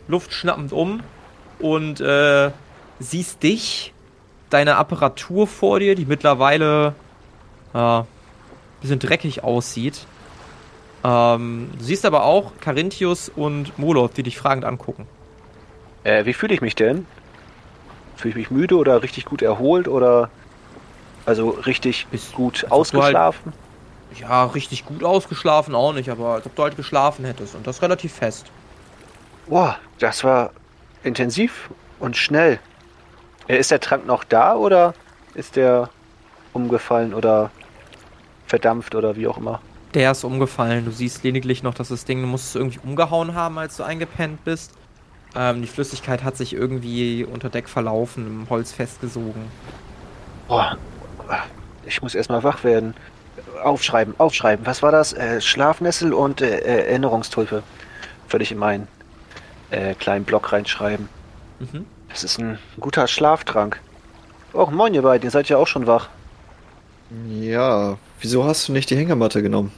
luftschnappend 0.07 0.71
um 0.73 1.01
und 1.59 1.99
äh, 2.01 2.51
siehst 2.99 3.41
dich, 3.41 3.93
deine 4.49 4.75
Apparatur 4.75 5.47
vor 5.47 5.79
dir, 5.79 5.95
die 5.95 6.05
mittlerweile 6.05 6.93
äh, 7.73 7.77
ein 7.77 8.05
bisschen 8.81 8.99
dreckig 8.99 9.43
aussieht. 9.43 10.05
Ähm, 11.03 11.69
du 11.77 11.83
siehst 11.83 12.05
aber 12.05 12.25
auch 12.25 12.51
Carinthius 12.59 13.29
und 13.33 13.77
Moloth, 13.79 14.17
die 14.17 14.23
dich 14.23 14.37
fragend 14.37 14.65
angucken. 14.65 15.07
Äh, 16.03 16.25
wie 16.25 16.33
fühle 16.33 16.53
ich 16.53 16.61
mich 16.61 16.75
denn? 16.75 17.05
Fühle 18.17 18.31
ich 18.31 18.35
mich 18.35 18.51
müde 18.51 18.75
oder 18.75 19.01
richtig 19.01 19.25
gut 19.25 19.41
erholt 19.41 19.87
oder 19.87 20.29
also 21.25 21.49
richtig 21.51 22.07
Bist- 22.11 22.33
gut 22.33 22.65
als 22.65 22.65
ob 22.65 22.69
du 22.69 23.03
halt- 23.03 23.15
ausgeschlafen? 23.15 23.53
Ja, 24.19 24.45
richtig 24.45 24.85
gut 24.85 25.03
ausgeschlafen 25.03 25.73
auch 25.73 25.93
nicht, 25.93 26.09
aber 26.09 26.33
als 26.35 26.45
ob 26.45 26.55
du 26.55 26.63
halt 26.63 26.75
geschlafen 26.75 27.25
hättest 27.25 27.55
und 27.55 27.65
das 27.65 27.81
relativ 27.81 28.13
fest. 28.13 28.45
Boah, 29.47 29.77
das 29.99 30.23
war 30.23 30.51
intensiv 31.03 31.69
und 31.99 32.17
schnell. 32.17 32.59
Äh, 33.47 33.57
Ist 33.57 33.71
der 33.71 33.79
Trank 33.79 34.05
noch 34.05 34.23
da 34.23 34.55
oder 34.55 34.93
ist 35.33 35.55
der 35.55 35.89
umgefallen 36.53 37.13
oder 37.13 37.51
verdampft 38.47 38.95
oder 38.95 39.15
wie 39.15 39.27
auch 39.27 39.37
immer? 39.37 39.61
Der 39.93 40.11
ist 40.11 40.23
umgefallen. 40.23 40.85
Du 40.85 40.91
siehst 40.91 41.23
lediglich 41.23 41.63
noch, 41.63 41.73
dass 41.73 41.89
das 41.89 42.05
Ding, 42.05 42.21
du 42.21 42.27
musst 42.27 42.47
es 42.49 42.55
irgendwie 42.55 42.79
umgehauen 42.83 43.33
haben, 43.33 43.57
als 43.57 43.77
du 43.77 43.83
eingepennt 43.83 44.43
bist. 44.43 44.73
Ähm, 45.35 45.61
die 45.61 45.67
Flüssigkeit 45.67 46.23
hat 46.23 46.35
sich 46.35 46.53
irgendwie 46.53 47.23
unter 47.23 47.49
Deck 47.49 47.69
verlaufen, 47.69 48.27
im 48.27 48.49
Holz 48.49 48.73
festgesogen. 48.73 49.43
Boah, 50.47 50.77
ich 51.85 52.01
muss 52.01 52.15
erstmal 52.15 52.43
wach 52.43 52.63
werden. 52.63 52.93
Aufschreiben, 53.61 54.15
aufschreiben. 54.17 54.65
Was 54.65 54.81
war 54.81 54.91
das? 54.91 55.13
Äh, 55.13 55.41
Schlafnessel 55.41 56.13
und 56.13 56.41
äh, 56.41 56.59
äh, 56.59 56.87
Erinnerungstulpe. 56.89 57.63
Würde 58.29 58.43
ich 58.43 58.51
in 58.51 58.57
meinen 58.57 58.87
äh, 59.69 59.93
kleinen 59.95 60.25
Block 60.25 60.51
reinschreiben. 60.51 61.09
Mhm. 61.59 61.85
Das 62.09 62.23
ist 62.23 62.39
ein 62.39 62.59
guter 62.79 63.07
Schlaftrank. 63.07 63.79
Oh, 64.53 64.67
moin 64.67 64.93
ihr 64.93 65.01
beiden, 65.01 65.25
ihr 65.25 65.31
seid 65.31 65.47
ja 65.49 65.57
auch 65.57 65.67
schon 65.67 65.87
wach. 65.87 66.09
Ja, 67.29 67.97
wieso 68.19 68.43
hast 68.43 68.67
du 68.67 68.73
nicht 68.73 68.89
die 68.89 68.97
Hängematte 68.97 69.41
genommen? 69.41 69.71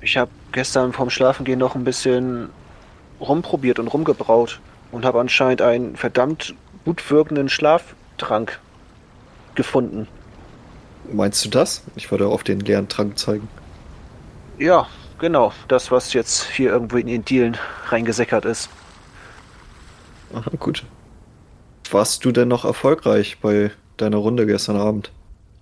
Ich 0.00 0.16
habe 0.16 0.30
gestern 0.52 0.92
vorm 0.92 1.10
Schlafengehen 1.10 1.58
noch 1.58 1.74
ein 1.74 1.84
bisschen 1.84 2.50
rumprobiert 3.20 3.78
und 3.78 3.88
rumgebraut 3.88 4.60
und 4.90 5.04
habe 5.04 5.20
anscheinend 5.20 5.62
einen 5.62 5.96
verdammt 5.96 6.54
gut 6.84 7.10
wirkenden 7.10 7.48
Schlaftrank 7.48 8.58
gefunden. 9.54 10.08
Meinst 11.10 11.44
du 11.44 11.48
das? 11.48 11.82
Ich 11.96 12.10
würde 12.10 12.28
auf 12.28 12.42
den 12.42 12.60
leeren 12.60 12.88
Trank 12.88 13.18
zeigen. 13.18 13.48
Ja, 14.58 14.86
genau. 15.18 15.52
Das, 15.68 15.90
was 15.90 16.12
jetzt 16.12 16.44
hier 16.44 16.70
irgendwo 16.70 16.96
in 16.96 17.06
den 17.06 17.24
Dielen 17.24 17.56
reingesäckert 17.88 18.44
ist. 18.44 18.68
Aha, 20.34 20.50
gut. 20.58 20.84
Warst 21.90 22.24
du 22.24 22.32
denn 22.32 22.48
noch 22.48 22.64
erfolgreich 22.64 23.38
bei 23.40 23.70
deiner 23.96 24.16
Runde 24.18 24.46
gestern 24.46 24.76
Abend? 24.76 25.10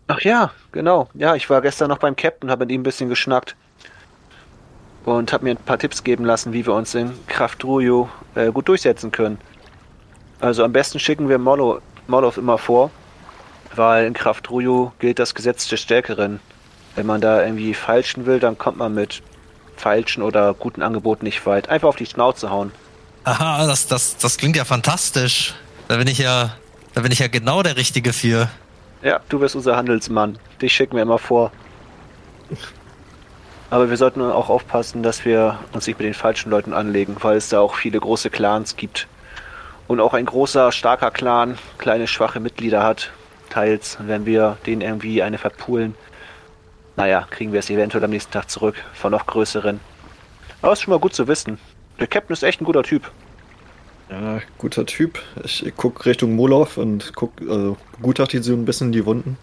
Ach 0.07 0.21
ja, 0.21 0.53
genau. 0.73 1.09
Ja, 1.15 1.35
ich 1.35 1.49
war 1.51 1.61
gestern 1.61 1.89
noch 1.89 1.99
beim 1.99 2.17
Captain, 2.17 2.51
habe 2.51 2.65
mit 2.65 2.73
ihm 2.73 2.81
ein 2.81 2.85
bisschen 2.85 3.09
geschnackt. 3.09 3.57
Und 5.05 5.33
habe 5.33 5.45
mir 5.45 5.53
ein 5.53 5.57
paar 5.57 5.79
Tipps 5.79 6.05
geben 6.05 6.25
lassen, 6.25 6.53
wie 6.53 6.67
wir 6.67 6.75
uns 6.75 6.95
in 6.95 7.13
Kraft 7.27 7.65
Rujo 7.65 8.09
äh, 8.35 8.53
gut 8.53 8.69
durchsetzen 8.69 9.11
können. 9.11 9.39
Also 10.41 10.63
am 10.63 10.73
besten 10.73 10.99
schicken 10.99 11.29
wir 11.29 11.39
Molo, 11.39 11.81
Molov 12.07 12.37
immer 12.37 12.59
vor, 12.59 12.91
weil 13.75 14.07
in 14.07 14.15
Kraft 14.15 14.51
Rujo 14.51 14.93
gilt 14.99 15.19
das 15.19 15.35
Gesetz 15.35 15.69
des 15.69 15.81
Stärkeren. 15.81 16.41
Wenn 16.95 17.07
man 17.07 17.21
da 17.21 17.43
irgendwie 17.43 17.75
falschen 17.75 18.27
will, 18.27 18.41
dann 18.41 18.59
kommt 18.59 18.77
man 18.77 18.95
mit 18.95 19.23
falschen 19.77 20.23
oder 20.23 20.55
guten 20.55 20.83
Angeboten 20.83 21.25
nicht 21.25 21.47
weit. 21.47 21.69
Einfach 21.69 21.89
auf 21.89 21.97
die 21.97 22.07
Schnauze 22.07 22.51
hauen. 22.51 22.73
Aha, 23.25 23.67
das, 23.67 23.87
das, 23.87 24.17
das 24.17 24.37
klingt 24.39 24.57
ja 24.57 24.65
fantastisch. 24.65 25.55
Da 25.89 25.97
bin 25.97 26.09
ich 26.09 26.19
ja, 26.19 26.57
da 26.95 27.01
bin 27.03 27.13
ich 27.13 27.19
ja 27.19 27.29
genau 27.29 27.63
der 27.63 27.77
Richtige 27.77 28.13
für. 28.13 28.49
Ja, 29.03 29.21
du 29.29 29.39
bist 29.39 29.57
unser 29.57 29.77
Handelsmann. 29.77 30.39
Dich 30.61 30.75
schicken 30.75 30.97
wir 30.97 31.03
immer 31.03 31.19
vor. 31.19 31.53
Aber 33.71 33.89
wir 33.89 33.97
sollten 33.97 34.21
auch 34.21 34.49
aufpassen, 34.49 35.03
dass 35.03 35.25
wir 35.25 35.59
uns 35.73 35.87
nicht 35.87 35.99
mit 35.99 36.07
den 36.07 36.15
falschen 36.15 36.51
Leuten 36.51 36.73
anlegen, 36.73 37.17
weil 37.21 37.37
es 37.37 37.49
da 37.49 37.61
auch 37.61 37.77
viele 37.77 38.01
große 38.01 38.29
Clans 38.29 38.77
gibt. 38.77 39.07
Und 39.87 40.01
auch 40.01 40.13
ein 40.13 40.27
großer, 40.27 40.73
starker 40.73 41.11
Clan 41.11 41.57
kleine, 41.79 42.07
schwache 42.07 42.41
Mitglieder 42.41 42.83
hat, 42.83 43.11
teils. 43.51 43.97
Und 44.01 44.09
wenn 44.09 44.25
wir 44.25 44.57
denen 44.67 44.81
irgendwie 44.81 45.23
eine 45.23 45.39
verpulen, 45.39 45.95
naja, 46.97 47.27
kriegen 47.31 47.53
wir 47.53 47.61
es 47.61 47.71
eventuell 47.71 48.05
am 48.05 48.11
nächsten 48.11 48.33
Tag 48.33 48.51
zurück 48.51 48.77
von 48.95 49.13
noch 49.13 49.27
größeren. 49.27 49.81
Aber 50.63 50.73
ist 50.73 50.83
schon 50.83 50.93
mal 50.93 51.01
gut 51.01 51.15
zu 51.15 51.29
wissen. 51.29 51.59
Der 51.99 52.07
Captain 52.07 52.33
ist 52.33 52.43
echt 52.43 52.61
ein 52.61 52.65
guter 52.65 52.83
Typ. 52.83 53.11
Ja, 54.11 54.41
guter 54.59 54.87
Typ. 54.87 55.21
Ich 55.45 55.65
guck 55.77 56.05
Richtung 56.05 56.35
Molov 56.35 56.77
und 56.77 57.13
guck, 57.15 57.33
also 57.43 57.77
begutachte 57.97 58.43
so 58.43 58.53
ein 58.55 58.65
bisschen 58.65 58.93
die 58.93 59.07
Wunden. 59.07 59.39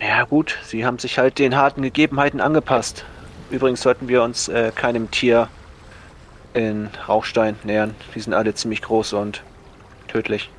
Ja 0.00 0.24
gut, 0.24 0.58
sie 0.64 0.84
haben 0.84 0.98
sich 0.98 1.18
halt 1.18 1.38
den 1.38 1.56
harten 1.56 1.82
Gegebenheiten 1.82 2.40
angepasst. 2.40 3.04
Übrigens 3.50 3.82
sollten 3.82 4.08
wir 4.08 4.22
uns 4.22 4.48
äh, 4.48 4.72
keinem 4.74 5.10
Tier 5.10 5.48
in 6.54 6.88
Rauchstein 7.08 7.56
nähern. 7.64 7.94
Die 8.14 8.20
sind 8.20 8.34
alle 8.34 8.54
ziemlich 8.54 8.82
groß 8.82 9.12
und 9.12 9.42
tödlich. 10.08 10.50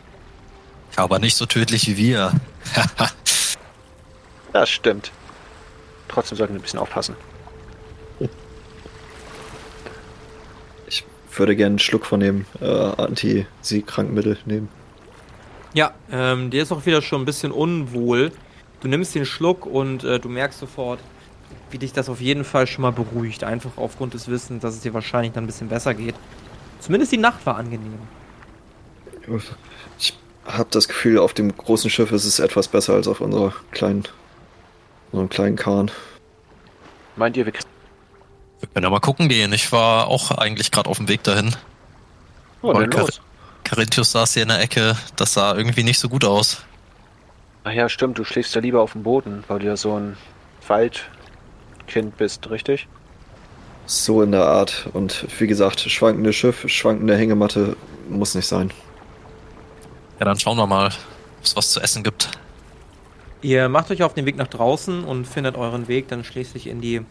Aber 0.95 1.19
nicht 1.19 1.35
so 1.35 1.45
tödlich 1.45 1.87
wie 1.87 1.97
wir. 1.97 2.33
Das 4.53 4.69
stimmt. 4.69 5.11
Trotzdem 6.09 6.37
sollten 6.37 6.53
wir 6.53 6.59
ein 6.59 6.63
bisschen 6.63 6.79
aufpassen. 6.79 7.15
Ich 10.87 11.05
würde 11.33 11.55
gerne 11.55 11.73
einen 11.73 11.79
Schluck 11.79 12.05
von 12.05 12.19
dem 12.19 12.45
äh, 12.59 12.65
Anti-Sieg-Krankmittel 12.65 14.37
nehmen. 14.45 14.67
Ja, 15.73 15.93
ähm, 16.11 16.49
dir 16.49 16.63
ist 16.63 16.73
auch 16.73 16.85
wieder 16.85 17.01
schon 17.01 17.21
ein 17.21 17.25
bisschen 17.25 17.53
unwohl. 17.53 18.33
Du 18.81 18.89
nimmst 18.89 19.15
den 19.15 19.25
Schluck 19.25 19.65
und 19.65 20.03
äh, 20.03 20.19
du 20.19 20.27
merkst 20.27 20.59
sofort, 20.59 20.99
wie 21.69 21.77
dich 21.77 21.93
das 21.93 22.09
auf 22.09 22.19
jeden 22.19 22.43
Fall 22.43 22.67
schon 22.67 22.81
mal 22.81 22.91
beruhigt. 22.91 23.45
Einfach 23.45 23.71
aufgrund 23.77 24.13
des 24.13 24.27
Wissens, 24.27 24.61
dass 24.61 24.75
es 24.75 24.81
dir 24.81 24.93
wahrscheinlich 24.93 25.31
dann 25.31 25.45
ein 25.45 25.47
bisschen 25.47 25.69
besser 25.69 25.93
geht. 25.93 26.15
Zumindest 26.81 27.13
die 27.13 27.17
Nacht 27.17 27.45
war 27.45 27.55
angenehm. 27.55 27.93
Ich 29.97 30.17
habe 30.45 30.69
das 30.71 30.87
Gefühl, 30.87 31.19
auf 31.19 31.33
dem 31.33 31.55
großen 31.55 31.89
Schiff 31.89 32.11
ist 32.11 32.25
es 32.25 32.39
etwas 32.39 32.67
besser 32.67 32.93
als 32.93 33.07
auf 33.07 33.21
unserer 33.21 33.53
kleinen, 33.71 34.03
unserem 35.11 35.29
kleinen 35.29 35.55
Kahn. 35.55 35.91
Meint 37.15 37.37
ihr, 37.37 37.45
wir. 37.45 37.53
Wir 37.53 38.69
können 38.73 38.83
ja 38.83 38.89
mal 38.89 38.99
gucken 38.99 39.27
gehen. 39.27 39.53
Ich 39.53 39.71
war 39.71 40.07
auch 40.07 40.31
eigentlich 40.31 40.71
gerade 40.71 40.89
auf 40.89 40.97
dem 40.97 41.07
Weg 41.07 41.23
dahin. 41.23 41.55
Oh, 42.61 42.73
dann 42.73 42.89
Kar 42.89 43.01
los. 43.01 43.21
Carinthius 43.63 44.11
saß 44.11 44.33
hier 44.33 44.43
in 44.43 44.49
der 44.49 44.61
Ecke. 44.61 44.95
Das 45.15 45.33
sah 45.33 45.55
irgendwie 45.55 45.83
nicht 45.83 45.99
so 45.99 46.09
gut 46.09 46.25
aus. 46.25 46.63
Ach 47.63 47.71
ja, 47.71 47.89
stimmt, 47.89 48.17
du 48.17 48.23
schläfst 48.23 48.55
ja 48.55 48.61
lieber 48.61 48.81
auf 48.81 48.93
dem 48.93 49.03
Boden, 49.03 49.43
weil 49.47 49.59
du 49.59 49.67
ja 49.67 49.77
so 49.77 49.95
ein 49.95 50.17
Waldkind 50.67 52.17
bist, 52.17 52.49
richtig? 52.49 52.87
So 53.85 54.21
in 54.23 54.31
der 54.31 54.45
Art. 54.45 54.87
Und 54.93 55.25
wie 55.39 55.47
gesagt, 55.47 55.81
schwankende 55.81 56.33
Schiff, 56.33 56.63
schwankende 56.67 57.15
Hängematte 57.15 57.75
muss 58.09 58.35
nicht 58.35 58.47
sein. 58.47 58.71
Ja, 60.21 60.25
dann 60.25 60.37
schauen 60.37 60.55
wir 60.55 60.67
mal, 60.67 60.85
ob 60.85 61.43
es 61.43 61.55
was 61.55 61.71
zu 61.71 61.81
essen 61.81 62.03
gibt. 62.03 62.29
Ihr 63.41 63.69
macht 63.69 63.89
euch 63.89 64.03
auf 64.03 64.13
den 64.13 64.27
Weg 64.27 64.35
nach 64.35 64.45
draußen 64.45 65.03
und 65.03 65.25
findet 65.25 65.55
euren 65.55 65.87
Weg 65.87 66.09
dann 66.09 66.23
schließlich 66.23 66.67
in 66.67 66.79
die 66.79 67.01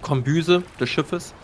Kombüse 0.00 0.62
des 0.80 0.88
Schiffes. 0.88 1.34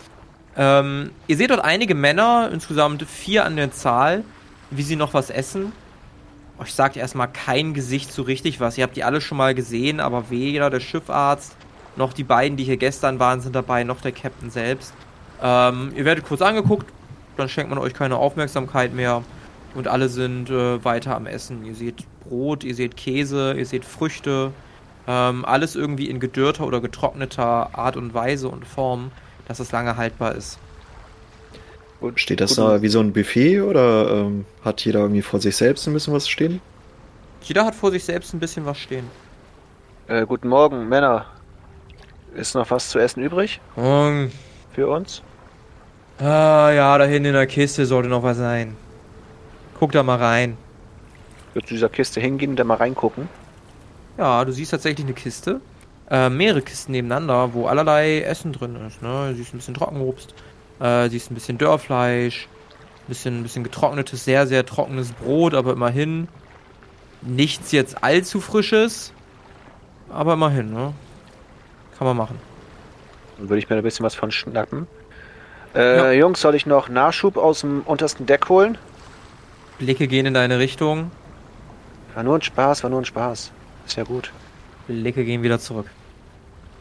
Ähm, 0.56 1.10
ihr 1.26 1.36
seht 1.36 1.50
dort 1.50 1.62
einige 1.62 1.94
Männer, 1.94 2.48
insgesamt 2.50 3.02
vier 3.02 3.44
an 3.44 3.56
der 3.56 3.72
Zahl, 3.72 4.24
wie 4.70 4.80
sie 4.80 4.96
noch 4.96 5.12
was 5.12 5.28
essen. 5.28 5.72
Euch 6.58 6.72
sagt 6.72 6.96
erstmal 6.96 7.28
kein 7.28 7.74
Gesicht 7.74 8.10
so 8.10 8.22
richtig 8.22 8.58
was. 8.60 8.78
Ihr 8.78 8.84
habt 8.84 8.96
die 8.96 9.04
alle 9.04 9.20
schon 9.20 9.36
mal 9.36 9.54
gesehen, 9.54 10.00
aber 10.00 10.30
weder 10.30 10.70
der 10.70 10.80
Schiffarzt 10.80 11.54
noch 11.96 12.14
die 12.14 12.24
beiden, 12.24 12.56
die 12.56 12.64
hier 12.64 12.78
gestern 12.78 13.18
waren, 13.18 13.42
sind 13.42 13.54
dabei, 13.54 13.84
noch 13.84 14.00
der 14.00 14.12
Captain 14.12 14.48
selbst. 14.48 14.94
Ähm, 15.42 15.92
ihr 15.94 16.06
werdet 16.06 16.24
kurz 16.24 16.40
angeguckt, 16.40 16.90
dann 17.36 17.50
schenkt 17.50 17.68
man 17.68 17.78
euch 17.78 17.92
keine 17.92 18.16
Aufmerksamkeit 18.16 18.94
mehr 18.94 19.22
und 19.76 19.88
alle 19.88 20.08
sind 20.08 20.50
äh, 20.50 20.84
weiter 20.84 21.16
am 21.16 21.26
Essen. 21.26 21.64
Ihr 21.64 21.74
seht 21.76 22.06
Brot, 22.20 22.64
ihr 22.64 22.74
seht 22.74 22.96
Käse, 22.96 23.54
ihr 23.56 23.66
seht 23.66 23.84
Früchte, 23.84 24.56
ähm, 25.06 25.44
alles 25.44 25.76
irgendwie 25.76 26.08
in 26.10 26.20
gedörrter 26.20 26.66
oder 26.66 26.80
getrockneter 26.80 27.76
Art 27.78 27.96
und 27.96 28.14
Weise 28.14 28.48
und 28.48 28.66
Form, 28.66 29.12
dass 29.46 29.60
es 29.60 29.72
lange 29.72 29.96
haltbar 29.96 30.34
ist. 30.34 30.60
Gut, 32.00 32.20
Steht 32.20 32.40
das 32.40 32.54
da 32.54 32.82
wie 32.82 32.88
so 32.88 33.00
ein 33.00 33.12
Buffet 33.12 33.60
oder 33.60 34.10
ähm, 34.10 34.46
hat 34.62 34.84
jeder 34.84 35.00
irgendwie 35.00 35.22
vor 35.22 35.40
sich 35.40 35.56
selbst 35.56 35.86
ein 35.86 35.92
bisschen 35.94 36.14
was 36.14 36.28
stehen? 36.28 36.62
Jeder 37.40 37.64
hat 37.64 37.74
vor 37.74 37.90
sich 37.92 38.04
selbst 38.04 38.34
ein 38.34 38.40
bisschen 38.40 38.66
was 38.66 38.78
stehen. 38.78 39.12
Äh, 40.08 40.26
guten 40.26 40.48
Morgen, 40.48 40.88
Männer. 40.88 41.26
Ist 42.32 42.54
noch 42.54 42.70
was 42.70 42.90
zu 42.90 42.98
essen 42.98 43.22
übrig 43.22 43.60
Und, 43.74 44.32
für 44.70 44.88
uns? 44.88 45.24
ah, 46.18 46.70
ja, 46.72 46.98
da 46.98 47.04
hinten 47.04 47.26
in 47.28 47.32
der 47.34 47.46
Kiste 47.46 47.86
sollte 47.86 48.08
noch 48.08 48.22
was 48.22 48.36
sein. 48.38 48.76
Guck 49.78 49.92
da 49.92 50.02
mal 50.02 50.16
rein. 50.16 50.56
Würdest 51.52 51.70
du 51.70 51.74
dieser 51.74 51.88
Kiste 51.88 52.20
hingehen 52.20 52.50
und 52.50 52.56
da 52.56 52.64
mal 52.64 52.76
reingucken? 52.76 53.28
Ja, 54.18 54.44
du 54.44 54.52
siehst 54.52 54.70
tatsächlich 54.70 55.06
eine 55.06 55.14
Kiste. 55.14 55.60
Äh, 56.10 56.30
mehrere 56.30 56.62
Kisten 56.62 56.92
nebeneinander, 56.92 57.52
wo 57.52 57.66
allerlei 57.66 58.20
Essen 58.20 58.52
drin 58.52 58.76
ist. 58.86 59.02
Ne? 59.02 59.30
Du 59.30 59.36
siehst 59.36 59.52
ein 59.52 59.58
bisschen 59.58 59.74
Trockenobst, 59.74 60.34
äh, 60.80 61.08
siehst 61.08 61.30
ein 61.30 61.34
bisschen 61.34 61.58
Dörrfleisch, 61.58 62.46
ein 62.46 63.08
bisschen, 63.08 63.40
ein 63.40 63.42
bisschen 63.42 63.64
getrocknetes, 63.64 64.24
sehr, 64.24 64.46
sehr 64.46 64.64
trockenes 64.64 65.12
Brot, 65.12 65.54
aber 65.54 65.72
immerhin 65.72 66.28
nichts 67.22 67.72
jetzt 67.72 68.02
allzu 68.02 68.40
frisches. 68.40 69.12
Aber 70.08 70.34
immerhin, 70.34 70.72
ne? 70.72 70.92
Kann 71.98 72.06
man 72.06 72.16
machen. 72.16 72.38
Dann 73.38 73.48
würde 73.48 73.58
ich 73.58 73.68
mir 73.68 73.76
ein 73.76 73.82
bisschen 73.82 74.04
was 74.04 74.14
von 74.14 74.30
schnappen. 74.30 74.86
Äh, 75.74 76.18
Jungs, 76.18 76.40
soll 76.40 76.54
ich 76.54 76.64
noch 76.64 76.88
Nachschub 76.88 77.36
aus 77.36 77.60
dem 77.60 77.82
untersten 77.82 78.24
Deck 78.24 78.48
holen? 78.48 78.78
Blicke 79.78 80.08
gehen 80.08 80.26
in 80.26 80.34
deine 80.34 80.58
Richtung, 80.58 81.10
War 82.14 82.22
nur 82.22 82.36
ein 82.36 82.42
Spaß, 82.42 82.82
war 82.82 82.90
nur 82.90 83.02
ein 83.02 83.04
Spaß. 83.04 83.52
Ist 83.86 83.96
ja 83.96 84.04
gut. 84.04 84.32
Blicke 84.86 85.24
gehen 85.24 85.42
wieder 85.42 85.58
zurück. 85.58 85.90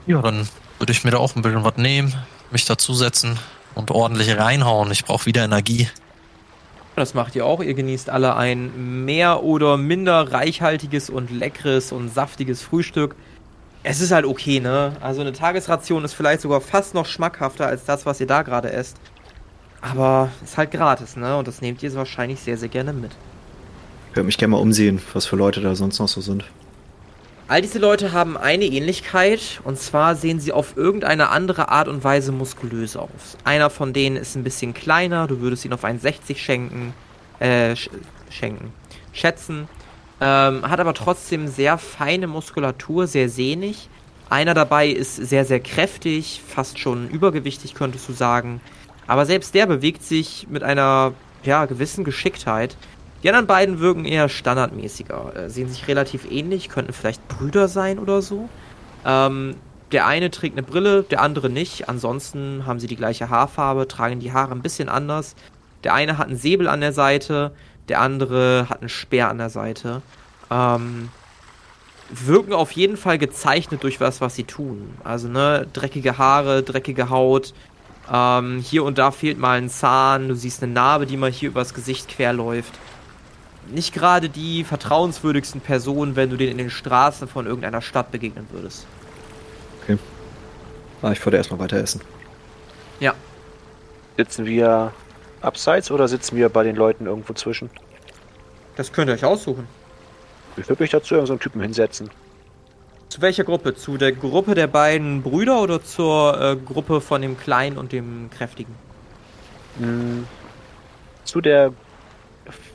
Ja, 0.08 0.22
dann 0.22 0.48
würde 0.80 0.92
ich 0.92 1.04
mir 1.04 1.12
da 1.12 1.18
auch 1.18 1.36
ein 1.36 1.42
bisschen 1.42 1.64
was 1.64 1.78
nehmen, 1.78 2.14
mich 2.52 2.66
dazusetzen 2.66 3.38
und 3.74 3.92
ordentlich 3.92 4.38
reinhauen. 4.38 4.92
Ich 4.92 5.04
brauche 5.04 5.26
wieder 5.26 5.44
Energie. 5.44 5.90
Das 6.96 7.14
macht 7.14 7.36
ihr 7.36 7.46
auch. 7.46 7.62
Ihr 7.62 7.74
genießt 7.74 8.10
alle 8.10 8.36
ein 8.36 9.04
mehr 9.04 9.44
oder 9.44 9.76
minder 9.76 10.32
reichhaltiges 10.32 11.10
und 11.10 11.30
leckeres 11.32 11.92
und 11.92 12.14
saftiges 12.14 12.62
Frühstück. 12.62 13.16
Es 13.84 14.00
ist 14.00 14.12
halt 14.12 14.26
okay, 14.26 14.60
ne? 14.62 14.96
Also 15.02 15.22
eine 15.22 15.34
Tagesration 15.34 16.06
ist 16.06 16.14
vielleicht 16.14 16.42
sogar 16.42 16.62
fast 16.62 16.94
noch 16.94 17.06
schmackhafter 17.06 17.68
als 17.68 17.84
das, 17.84 18.06
was 18.06 18.22
ihr 18.22 18.28
da 18.28 18.42
gerade 18.44 18.72
esst. 18.72 18.98
Aber 19.92 20.30
ist 20.44 20.58
halt 20.58 20.72
gratis, 20.72 21.16
ne? 21.16 21.38
Und 21.38 21.48
das 21.48 21.62
nehmt 21.62 21.84
ihr 21.84 21.94
wahrscheinlich 21.94 22.40
sehr, 22.40 22.58
sehr 22.58 22.70
gerne 22.70 22.94
mit. 22.94 23.12
Ich 24.10 24.16
würde 24.16 24.26
mich 24.26 24.38
gerne 24.38 24.52
mal 24.52 24.62
umsehen, 24.62 25.02
was 25.14 25.26
für 25.26 25.36
Leute 25.36 25.62
da 25.62 25.76
sonst 25.76 26.00
noch 26.00 26.08
so 26.08 26.22
sind. 26.22 26.46
All 27.48 27.62
diese 27.62 27.78
Leute 27.78 28.12
haben 28.12 28.38
eine 28.38 28.66
Ähnlichkeit 28.66 29.62
und 29.64 29.78
zwar 29.78 30.16
sehen 30.16 30.40
sie 30.40 30.52
auf 30.52 30.76
irgendeine 30.78 31.30
andere 31.30 31.70
Art 31.70 31.88
und 31.88 32.04
Weise 32.04 32.32
muskulös 32.32 32.98
aus. 32.98 33.38
Einer 33.44 33.70
von 33.70 33.94
denen 33.94 34.16
ist 34.16 34.36
ein 34.36 34.44
bisschen 34.44 34.74
kleiner, 34.74 35.28
du 35.28 35.42
würdest 35.42 35.64
ihn 35.64 35.74
auf 35.74 35.84
1,60 35.84 36.38
schenken, 36.38 36.94
äh, 37.40 37.76
sch 37.76 37.92
schenken, 38.32 38.74
schätzen. 39.14 39.68
Ähm, 40.20 40.68
hat 40.68 40.80
aber 40.80 40.96
trotzdem 40.96 41.48
sehr 41.48 41.78
feine 41.78 42.26
Muskulatur, 42.26 43.06
sehr 43.06 43.30
sehnig. 43.30 43.90
Einer 44.30 44.56
dabei 44.56 44.88
ist 44.88 45.16
sehr, 45.16 45.46
sehr 45.46 45.60
kräftig, 45.60 46.42
fast 46.48 46.80
schon 46.80 47.10
übergewichtig, 47.10 47.76
könntest 47.76 48.10
du 48.10 48.14
sagen. 48.14 48.60
Aber 49.08 49.26
selbst 49.26 49.54
der 49.54 49.66
bewegt 49.68 50.04
sich 50.04 50.48
mit 50.50 50.64
einer 50.64 51.14
ja, 51.44 51.66
gewissen 51.66 52.04
Geschicktheit, 52.04 52.78
Die 53.24 53.30
anderen 53.30 53.48
beiden 53.48 53.80
wirken 53.80 54.06
eher 54.06 54.30
standardmäßiger, 54.30 55.36
äh, 55.36 55.50
sehen 55.50 55.68
sich 55.68 55.88
relativ 55.88 56.30
ähnlich, 56.30 56.70
könnten 56.70 56.94
vielleicht 56.94 57.28
Brüder 57.28 57.68
sein 57.68 57.98
oder 57.98 58.22
so. 58.22 58.50
Ähm, 59.04 59.56
der 59.92 60.06
eine 60.06 60.30
trägt 60.30 60.56
eine 60.56 60.62
Brille, 60.62 61.02
der 61.02 61.22
andere 61.22 61.50
nicht. 61.50 61.90
Ansonsten 61.90 62.68
haben 62.68 62.80
sie 62.80 62.86
die 62.86 62.96
gleiche 62.96 63.30
Haarfarbe, 63.30 63.88
tragen 63.88 64.20
die 64.20 64.32
Haare 64.32 64.52
ein 64.52 64.62
bisschen 64.62 64.90
anders. 64.90 65.36
Der 65.84 65.96
eine 65.96 66.20
hat 66.20 66.28
einen 66.28 66.38
Säbel 66.38 66.68
an 66.68 66.82
der 66.82 66.94
Seite, 66.94 67.52
der 67.90 68.02
andere 68.02 68.68
hat 68.70 68.82
einen 68.82 68.90
Speer 68.90 69.30
an 69.30 69.40
der 69.40 69.50
Seite. 69.50 70.04
Ähm, 70.52 71.10
wirken 72.12 72.54
auf 72.54 72.72
jeden 72.74 72.98
Fall 72.98 73.18
gezeichnet 73.18 73.82
durch 73.82 74.00
was, 74.00 74.22
was 74.22 74.36
sie 74.36 74.44
tun. 74.44 74.94
Also, 75.04 75.28
ne, 75.30 75.66
dreckige 75.74 76.20
Haare, 76.20 76.62
dreckige 76.62 77.10
Haut. 77.10 77.56
Ähm, 78.12 78.60
hier 78.60 78.84
und 78.84 78.98
da 78.98 79.12
fehlt 79.12 79.38
mal 79.38 79.58
ein 79.58 79.70
Zahn. 79.70 80.28
Du 80.28 80.36
siehst 80.36 80.62
eine 80.64 80.72
Narbe, 80.72 81.06
die 81.06 81.18
mal 81.18 81.32
hier 81.32 81.50
übers 81.50 81.74
Gesicht 81.74 82.08
quer 82.08 82.34
läuft. 82.34 82.74
Nicht 83.72 83.94
gerade 83.94 84.30
die 84.30 84.64
vertrauenswürdigsten 84.64 85.62
Personen, 85.62 86.16
wenn 86.16 86.30
du 86.30 86.38
denen 86.38 86.52
in 86.52 86.58
den 86.58 86.70
Straßen 86.70 87.28
von 87.28 87.48
irgendeiner 87.48 87.82
Stadt 87.82 88.12
begegnen 88.12 88.48
würdest. 88.52 88.86
Ah, 91.06 91.12
ich 91.12 91.24
würde 91.24 91.38
erstmal 91.38 91.60
weiter 91.60 91.78
essen. 91.78 92.02
Ja. 93.00 93.14
Sitzen 94.18 94.46
wir 94.46 94.92
abseits 95.42 95.92
oder 95.92 96.08
sitzen 96.08 96.36
wir 96.36 96.50
bei 96.50 96.64
den 96.64 96.76
Leuten 96.76 97.06
irgendwo 97.06 97.34
zwischen? 97.34 97.70
Das 98.76 98.92
könnt 98.92 99.10
ihr 99.10 99.14
euch 99.14 99.24
aussuchen. 99.24 99.68
Ich 100.58 100.68
würde 100.68 100.82
mich 100.82 100.90
dazu 100.90 101.14
irgendeinen 101.14 101.40
Typen 101.40 101.62
hinsetzen. 101.62 102.10
Zu 103.16 103.22
welcher 103.22 103.46
Gruppe? 103.46 103.74
Zu 103.74 103.96
der 103.96 104.12
Gruppe 104.12 104.56
der 104.56 104.68
beiden 104.68 105.22
Brüder 105.22 105.62
oder 105.62 105.82
zur 105.82 106.38
äh, 106.38 106.58
Gruppe 106.58 107.00
von 107.00 107.22
dem 107.22 107.38
Kleinen 107.38 107.78
und 107.78 107.94
dem 107.94 108.30
Kräftigen? 108.30 108.76
Hm, 109.80 110.28
zu 111.24 111.40
der, 111.40 111.72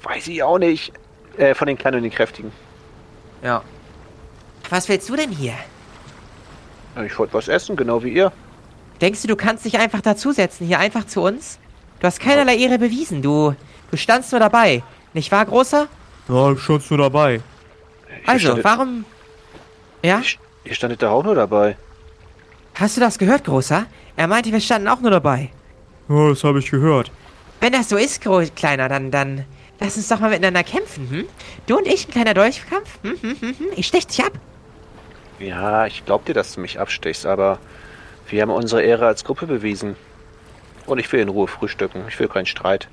weiß 0.02 0.28
ich 0.28 0.42
auch 0.42 0.56
nicht, 0.56 0.94
äh, 1.36 1.54
von 1.54 1.66
den 1.66 1.76
Kleinen 1.76 1.98
und 1.98 2.04
den 2.04 2.10
Kräftigen. 2.10 2.52
Ja. 3.42 3.62
Was 4.70 4.88
willst 4.88 5.10
du 5.10 5.16
denn 5.16 5.28
hier? 5.28 5.52
Ich 7.04 7.18
wollte 7.18 7.34
was 7.34 7.48
essen, 7.48 7.76
genau 7.76 8.02
wie 8.02 8.14
ihr. 8.14 8.32
Denkst 9.02 9.20
du, 9.20 9.28
du 9.28 9.36
kannst 9.36 9.66
dich 9.66 9.78
einfach 9.78 10.00
dazusetzen, 10.00 10.66
hier 10.66 10.78
einfach 10.78 11.04
zu 11.06 11.20
uns? 11.20 11.58
Du 11.98 12.06
hast 12.06 12.18
keinerlei 12.18 12.56
Ehre 12.56 12.78
bewiesen, 12.78 13.20
du, 13.20 13.54
du 13.90 13.96
standst 13.98 14.32
nur 14.32 14.40
dabei. 14.40 14.82
Nicht 15.12 15.30
wahr, 15.32 15.44
Großer? 15.44 15.86
Ja, 16.30 16.56
schon 16.56 16.82
du 16.88 16.96
dabei. 16.96 17.34
Ihr 17.34 17.42
Also, 18.24 18.46
standet, 18.46 18.64
warum... 18.64 19.04
Ja? 20.02 20.22
Ihr 20.64 20.74
standet 20.74 21.02
da 21.02 21.10
auch 21.10 21.24
nur 21.24 21.34
dabei. 21.34 21.76
Hast 22.74 22.96
du 22.96 23.00
das 23.00 23.18
gehört, 23.18 23.44
Großer? 23.44 23.86
Er 24.16 24.26
meinte, 24.26 24.52
wir 24.52 24.60
standen 24.60 24.88
auch 24.88 25.00
nur 25.00 25.10
dabei. 25.10 25.50
Ja, 26.08 26.28
das 26.28 26.44
habe 26.44 26.58
ich 26.58 26.70
gehört. 26.70 27.10
Wenn 27.60 27.72
das 27.72 27.88
so 27.88 27.96
ist, 27.96 28.22
Gro 28.22 28.42
Kleiner, 28.54 28.88
dann, 28.88 29.10
dann... 29.10 29.44
Lass 29.82 29.96
uns 29.96 30.08
doch 30.08 30.20
mal 30.20 30.28
miteinander 30.28 30.62
kämpfen, 30.62 31.08
hm? 31.08 31.24
Du 31.66 31.78
und 31.78 31.86
ich, 31.86 32.06
ein 32.06 32.10
kleiner 32.10 32.34
Dolchkampf? 32.34 32.98
Hm, 33.02 33.16
hm, 33.20 33.36
hm, 33.40 33.58
hm? 33.58 33.66
Ich 33.76 33.86
stech 33.86 34.06
dich 34.06 34.22
ab. 34.22 34.32
Ja, 35.38 35.86
ich 35.86 36.04
glaub 36.04 36.26
dir, 36.26 36.34
dass 36.34 36.54
du 36.54 36.60
mich 36.60 36.78
abstichst, 36.78 37.24
aber 37.24 37.58
wir 38.28 38.42
haben 38.42 38.50
unsere 38.50 38.82
Ehre 38.82 39.06
als 39.06 39.24
Gruppe 39.24 39.46
bewiesen. 39.46 39.96
Und 40.84 40.98
ich 40.98 41.10
will 41.12 41.20
in 41.20 41.30
Ruhe 41.30 41.48
frühstücken. 41.48 42.04
Ich 42.08 42.18
will 42.20 42.28
keinen 42.28 42.44
Streit. 42.44 42.88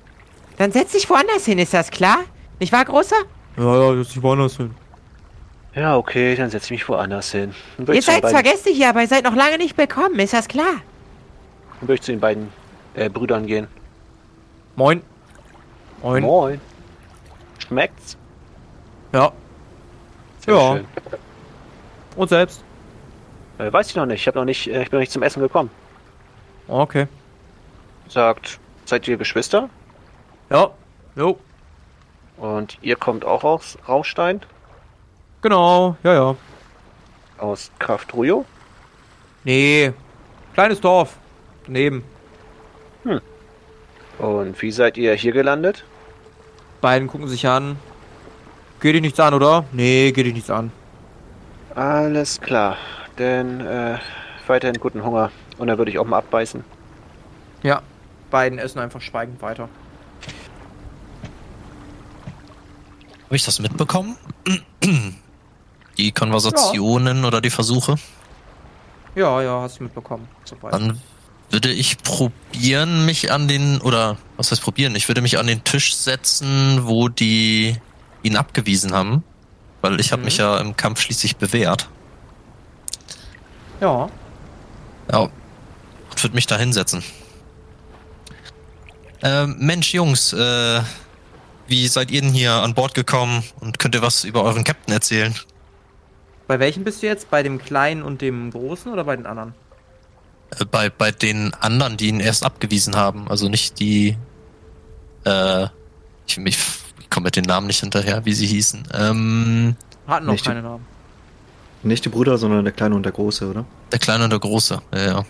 Dann 0.58 0.72
setz 0.72 0.94
dich 0.94 1.10
woanders 1.10 1.46
hin, 1.46 1.60
ist 1.60 1.74
das 1.74 1.92
klar? 1.92 2.20
Nicht 2.60 2.72
wahr, 2.72 2.86
Großer? 2.86 3.18
Ja, 3.58 3.76
ja, 3.80 3.96
das 3.96 4.08
ist 4.08 4.24
woanders 4.24 4.56
hin. 4.56 4.74
Ja, 5.77 5.96
okay, 5.96 6.36
dann 6.36 6.50
setze 6.50 6.65
ich 6.65 6.72
mich 6.72 6.89
woanders 6.89 7.31
hin. 7.31 7.53
Ihr 7.77 8.01
seid 8.01 8.27
zwar 8.27 8.41
Gäste 8.41 8.72
hier, 8.72 8.89
aber 8.89 9.01
ihr 9.01 9.07
seid 9.07 9.24
noch 9.24 9.36
lange 9.36 9.60
nicht 9.60 9.77
willkommen, 9.77 10.17
ist 10.17 10.34
das 10.34 10.48
klar? 10.48 10.81
dann 11.79 11.88
würd 11.88 12.00
ich 12.00 12.05
zu 12.05 12.12
den 12.12 12.19
beiden 12.19 12.51
äh, 12.96 13.10
Brüdern 13.10 13.46
gehen. 13.46 13.67
Moin. 14.75 15.03
Moin. 16.01 16.24
Moin. 16.24 16.62
Schmeckt's? 17.59 18.18
Ja. 19.13 19.31
Sehr 20.40 20.55
Ja. 20.55 20.75
schön. 20.77 20.85
Und 22.16 22.29
selbst? 22.29 22.63
Äh, 23.59 23.72
weiß 23.72 23.90
ich 23.90 23.96
noch 23.96 24.07
nicht. 24.07 24.22
Ich, 24.22 24.27
hab 24.27 24.33
noch 24.33 24.46
nicht 24.46 24.68
äh, 24.68 24.81
ich 24.81 24.90
bin 24.90 24.98
noch 24.98 25.01
nicht 25.01 25.11
zum 25.11 25.22
Essen 25.22 25.42
gekommen. 25.42 25.70
Okay. 26.68 27.05
Sagt, 28.07 28.59
seid 28.85 29.07
ihr 29.07 29.18
Geschwister? 29.18 29.70
Ja. 30.50 30.72
Jo. 31.16 31.37
Und 32.37 32.79
ihr 32.81 32.96
kommt 32.96 33.25
auch 33.25 33.44
aus 33.44 33.77
Rauchstein? 33.87 34.42
Genau. 35.48 35.96
Ja, 36.03 36.14
ja. 36.14 36.36
Aus 37.38 37.72
Kraftrujo? 37.79 38.44
Nee. 39.46 39.94
Kleines 40.53 40.81
Dorf. 40.81 41.16
Daneben. 41.66 42.03
Und 44.18 44.62
wie 44.62 44.72
seid 44.72 44.98
ihr 44.98 45.14
hier 45.14 45.31
gelandet? 45.31 45.86
Beiden 46.81 47.07
gucken 47.07 47.29
sich 47.29 47.48
an. 47.48 47.77
Geht 48.81 48.96
dich 48.96 49.01
nichts 49.01 49.22
an, 49.22 49.33
oder? 49.33 49.64
Nee, 49.72 50.12
geht 50.12 50.25
dich 50.25 50.33
nichts 50.33 50.50
an. 50.50 50.70
Alles 51.75 52.42
klar. 52.42 52.75
Denn 53.18 53.62
äh, 53.62 54.00
weiterhin 54.48 54.75
guten 54.81 55.01
Hunger. 55.01 55.31
Und 55.57 55.68
dann 55.68 55.77
würde 55.77 55.92
ich 55.92 55.98
auch 55.98 56.05
mal 56.05 56.18
abbeißen. 56.18 56.62
Ja. 57.64 57.83
Beiden 58.31 58.60
essen 58.60 58.79
einfach 58.79 59.00
schweigend 59.00 59.42
weiter. 59.42 59.70
Habe 63.24 63.36
ich 63.38 63.46
das 63.46 63.62
mitbekommen? 63.62 64.18
Die 65.98 66.12
Konversationen 66.12 67.25
oder 67.25 67.42
die 67.42 67.50
Versuche? 67.50 67.96
Ja, 69.16 69.42
ja, 69.42 69.62
hast 69.62 69.79
du 69.79 69.83
mitbekommen. 69.83 70.27
Soweit. 70.46 70.74
Dann 70.74 71.01
würde 71.50 71.72
ich 71.72 71.98
probieren, 72.03 73.05
mich 73.05 73.31
an 73.31 73.48
den, 73.48 73.81
oder 73.81 74.18
was 74.36 74.51
heißt 74.51 74.62
probieren? 74.62 74.96
Ich 74.96 75.07
würde 75.07 75.22
mich 75.22 75.40
an 75.40 75.48
den 75.48 75.64
Tisch 75.64 75.96
setzen, 75.96 76.86
wo 76.86 77.07
die 77.10 77.75
ihn 78.22 78.36
abgewiesen 78.36 78.94
haben. 78.94 79.24
Weil 79.81 80.00
ich 80.00 80.12
habe 80.12 80.22
Mhm. 80.22 80.25
mich 80.25 80.38
ja 80.38 80.57
im 80.57 80.75
Kampf 80.75 81.01
schließlich 81.01 81.38
bewährt. 81.38 81.88
Ja. 83.79 84.10
Ja. 85.12 85.20
Und 85.20 86.24
würde 86.24 86.36
mich 86.36 86.48
da 86.48 86.57
hinsetzen. 86.57 87.03
Ähm, 89.24 89.55
Mensch, 89.60 89.94
Jungs, 89.94 90.33
äh, 90.33 90.81
wie 91.68 91.88
seid 91.88 92.12
ihr 92.12 92.22
denn 92.22 92.33
hier 92.33 92.53
an 92.53 92.74
Bord 92.74 92.94
gekommen 92.94 93.44
und 93.60 93.79
könnt 93.79 93.96
ihr 93.96 94.01
was 94.01 94.24
über 94.24 94.44
euren 94.44 94.64
Captain 94.64 94.94
erzählen? 94.94 95.33
Bei 96.48 96.60
welchem 96.60 96.83
bist 96.83 97.01
du 97.01 97.07
jetzt? 97.07 97.29
Bei 97.29 97.44
dem 97.44 97.57
Kleinen 97.60 98.03
und 98.03 98.22
dem 98.22 98.51
Großen 98.51 98.92
oder 98.92 99.03
bei 99.03 99.16
den 99.16 99.25
anderen? 99.25 99.53
Äh, 100.57 100.66
bei, 100.66 100.90
bei 100.90 101.12
den 101.12 101.53
anderen, 101.55 101.98
die 101.98 102.07
ihn 102.07 102.20
erst 102.20 102.44
abgewiesen 102.46 102.96
haben. 102.96 103.27
Also 103.29 103.50
nicht 103.50 103.79
die, 103.79 104.18
äh, 105.25 105.64
ich, 106.25 106.38
ich, 106.38 106.57
ich 107.00 107.10
komme 107.10 107.25
mit 107.25 107.36
den 107.36 107.44
Namen 107.46 107.68
nicht 107.68 107.79
hinterher, 107.81 108.24
wie 108.25 108.33
sie 108.33 108.48
hießen. 108.48 108.88
Ähm, 108.94 109.75
Hatten 110.07 110.25
noch 110.25 110.33
Nicht 110.33 110.46
die- 110.46 110.50
keine 110.50 110.62
Namen. 110.62 110.86
Nicht 111.83 112.03
die 112.05 112.10
Brüder, 112.10 112.38
sondern 112.38 112.64
der 112.66 112.74
Kleine 112.74 112.96
und 112.96 113.03
der 113.03 113.12
Große, 113.12 113.48
oder? 113.50 113.64
der 113.92 114.00
Kleine 114.00 114.24
und 114.24 114.31
der 114.31 114.40
Große. 114.40 114.81
Ja, 114.94 115.00
ja. 115.05 115.25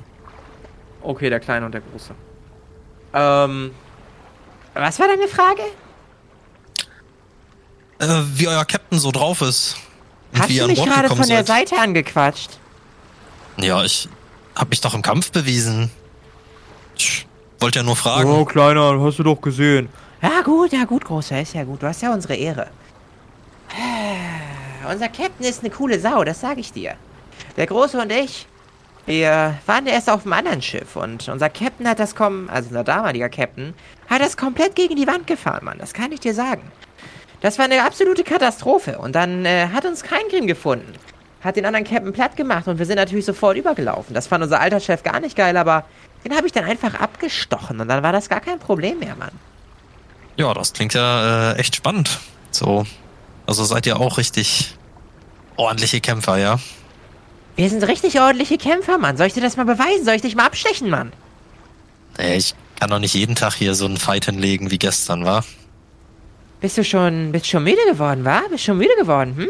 Okay, 1.02 1.30
der 1.30 1.40
Kleine 1.40 1.66
und 1.66 1.72
der 1.74 1.82
Große. 1.82 2.12
Ähm, 3.14 3.72
Was 4.74 4.98
war 5.00 5.08
deine 5.08 5.28
Frage? 5.28 5.62
Äh, 8.00 8.24
wie 8.36 8.48
euer 8.48 8.66
Captain 8.66 8.98
so 9.00 9.12
drauf 9.12 9.42
ist. 9.42 9.76
Hast 10.40 10.50
du 10.50 10.68
mich 10.68 10.84
gerade 10.84 11.08
von 11.10 11.18
der 11.28 11.46
seid. 11.46 11.70
Seite 11.70 11.82
angequatscht? 11.82 12.52
Ja, 13.58 13.84
ich 13.84 14.08
hab 14.56 14.70
mich 14.70 14.82
doch 14.82 14.94
im 14.94 15.02
Kampf 15.02 15.32
bewiesen. 15.32 15.90
Ich 16.98 17.26
wollte 17.60 17.80
ja 17.80 17.84
nur 17.84 17.96
fragen. 17.96 18.30
oh, 18.30 18.46
Kleiner, 18.46 19.00
hast 19.02 19.20
du 19.20 19.24
doch 19.24 19.42
gesehen. 19.42 19.90
Ja 20.22 20.42
gut, 20.44 20.72
ja 20.74 20.86
gut, 20.86 21.06
Großer, 21.06 21.42
ist 21.42 21.54
ja 21.54 21.64
gut. 21.64 21.82
Du 21.84 21.88
hast 21.88 22.02
ja 22.02 22.14
unsere 22.14 22.36
Ehre. 22.36 22.68
Ah, 23.72 24.92
Unser 24.92 25.10
Captain 25.10 25.46
ist 25.46 25.62
eine 25.62 25.70
coole 25.70 26.00
Sau, 26.00 26.24
das 26.24 26.40
sage 26.42 26.60
ich 26.62 26.72
dir. 26.72 26.96
Der 27.56 27.68
Große 27.68 28.00
und 28.00 28.12
ich, 28.12 28.48
wir 29.06 29.58
waren 29.66 29.86
erst 29.88 30.10
auf 30.10 30.24
einem 30.24 30.34
anderen 30.34 30.62
Schiff 30.62 30.96
und 30.96 31.28
unser 31.28 31.50
Captain 31.50 31.88
hat 31.88 32.00
das 32.00 32.16
kom 32.16 32.50
also 32.50 32.70
unser 32.70 32.84
damaliger 32.84 33.30
Captain, 33.30 33.74
hat 34.10 34.22
das 34.22 34.38
komplett 34.38 34.76
gegen 34.76 34.96
die 34.96 35.08
Wand 35.08 35.28
gefahren, 35.28 35.66
Mann. 35.66 35.78
Das 35.80 35.94
kann 35.94 36.12
ich 36.12 36.20
dir 36.20 36.34
sagen. 36.34 36.62
Das 37.42 37.58
war 37.58 37.66
eine 37.66 37.84
absolute 37.84 38.24
Katastrophe. 38.24 38.98
Und 38.98 39.14
dann 39.16 39.46
äh, 39.46 39.68
hat 39.74 39.86
uns 39.86 40.04
kein 40.04 40.28
Grimm 40.30 40.48
gefunden. 40.48 40.94
Hat 41.42 41.56
den 41.56 41.66
anderen 41.66 41.86
Captain 41.86 42.14
platt 42.14 42.36
gemacht 42.36 42.68
und 42.68 42.80
wir 42.80 42.86
sind 42.86 42.96
natürlich 42.96 43.26
sofort 43.26 43.58
übergelaufen. 43.58 44.14
Das 44.14 44.28
fand 44.28 44.44
unser 44.44 44.60
alter 44.60 44.80
Chef 44.80 45.04
gar 45.04 45.20
nicht 45.20 45.36
geil, 45.36 45.56
aber 45.56 45.86
den 46.26 46.36
habe 46.36 46.48
ich 46.48 46.52
dann 46.52 46.66
einfach 46.66 46.96
abgestochen 46.96 47.80
und 47.80 47.88
dann 47.88 48.02
war 48.02 48.12
das 48.12 48.28
gar 48.28 48.42
kein 48.42 48.60
Problem 48.60 49.00
mehr, 49.00 49.16
Mann. 49.16 49.32
Ja, 50.36 50.54
das 50.54 50.74
klingt 50.74 50.94
ja 50.94 51.52
äh, 51.52 51.56
echt 51.58 51.76
spannend. 51.76 52.20
So. 52.52 52.86
Also 53.46 53.64
seid 53.64 53.86
ihr 53.86 54.00
auch 54.00 54.18
richtig 54.18 54.76
ordentliche 55.56 56.02
Kämpfer, 56.02 56.38
ja? 56.38 56.60
Wir 57.56 57.70
sind 57.70 57.84
richtig 57.84 58.20
ordentliche 58.20 58.58
Kämpfer, 58.58 58.98
Mann. 58.98 59.18
Soll 59.18 59.28
ich 59.28 59.34
dir 59.34 59.42
das 59.42 59.58
mal 59.58 59.66
beweisen? 59.66 60.06
Soll 60.06 60.16
ich 60.16 60.22
dich 60.22 60.36
mal 60.36 60.46
abstechen, 60.46 60.90
Mann? 60.90 61.12
Ich 62.20 62.56
kann 62.80 62.90
doch 62.90 63.00
nicht 63.00 63.14
jeden 63.14 63.36
Tag 63.36 63.54
hier 63.54 63.74
so 63.74 63.86
einen 63.86 63.98
Fight 63.98 64.26
hinlegen 64.26 64.70
wie 64.70 64.78
gestern, 64.78 65.26
war? 65.26 65.44
Bist 66.60 66.78
du 66.78 66.84
schon, 66.84 67.32
bist 67.32 67.48
schon 67.48 67.64
müde 67.64 67.78
geworden, 67.90 68.26
wa? 68.26 68.42
Bist 68.50 68.64
schon 68.64 68.78
müde 68.78 68.96
geworden, 68.98 69.36
hm? 69.36 69.50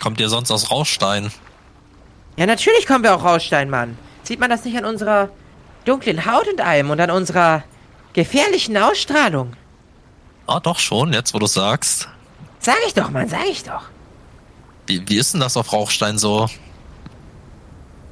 Kommt 0.00 0.20
ihr 0.20 0.28
sonst 0.28 0.50
aus 0.50 0.70
Rauschstein? 0.70 1.32
Ja, 2.36 2.44
natürlich 2.46 2.86
kommen 2.86 3.02
wir 3.02 3.14
auch 3.14 3.24
raus, 3.24 3.44
Steinmann. 3.44 3.96
Sieht 4.22 4.40
man 4.40 4.50
das 4.50 4.64
nicht 4.64 4.76
an 4.76 4.84
unserer 4.84 5.30
dunklen 5.86 6.26
Haut 6.26 6.46
und 6.48 6.60
allem 6.60 6.90
und 6.90 7.00
an 7.00 7.10
unserer 7.10 7.62
gefährlichen 8.12 8.76
Ausstrahlung? 8.76 9.54
Ah, 10.46 10.60
doch 10.60 10.78
schon, 10.78 11.12
jetzt 11.12 11.32
wo 11.32 11.38
du 11.38 11.46
sagst. 11.46 12.08
Sag 12.58 12.76
ich 12.86 12.92
doch, 12.94 13.10
Mann, 13.10 13.28
sag 13.28 13.46
ich 13.50 13.64
doch. 13.64 13.82
Wie, 14.86 15.02
wie 15.08 15.16
ist 15.16 15.32
denn 15.32 15.40
das 15.40 15.56
auf 15.56 15.72
Rauchstein 15.72 16.18
so? 16.18 16.46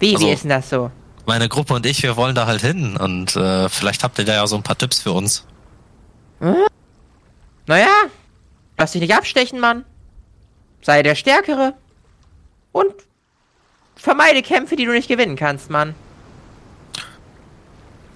Wie, 0.01 0.15
Also- 0.15 0.27
wie 0.27 0.31
ist 0.33 0.43
denn 0.45 0.51
das 0.51 0.71
so? 0.71 0.91
Meine 1.27 1.49
Gruppe 1.49 1.73
und 1.75 1.87
ich, 1.87 2.03
wir 2.03 2.17
wollen 2.17 2.35
da 2.35 2.47
halt 2.47 2.61
hin 2.61 2.97
und 2.99 3.35
äh, 3.35 3.69
vielleicht 3.71 4.05
habt 4.05 4.19
ihr 4.19 4.27
da 4.27 4.35
ja 4.35 4.47
so 4.47 4.57
ein 4.57 4.63
paar 4.63 4.77
Tipps 4.77 5.01
für 5.01 5.13
uns. 5.13 5.47
Naja, 7.67 7.89
lass 8.77 8.93
dich 8.93 9.01
nicht 9.01 9.15
abstechen, 9.15 9.61
Mann. 9.61 9.85
Sei 10.83 11.03
der 11.03 11.15
Stärkere. 11.15 11.75
Und 12.73 12.93
vermeide 13.97 14.43
Kämpfe, 14.43 14.77
die 14.77 14.85
du 14.85 14.93
nicht 14.93 15.09
gewinnen 15.09 15.37
kannst, 15.37 15.71
Mann. 15.71 15.95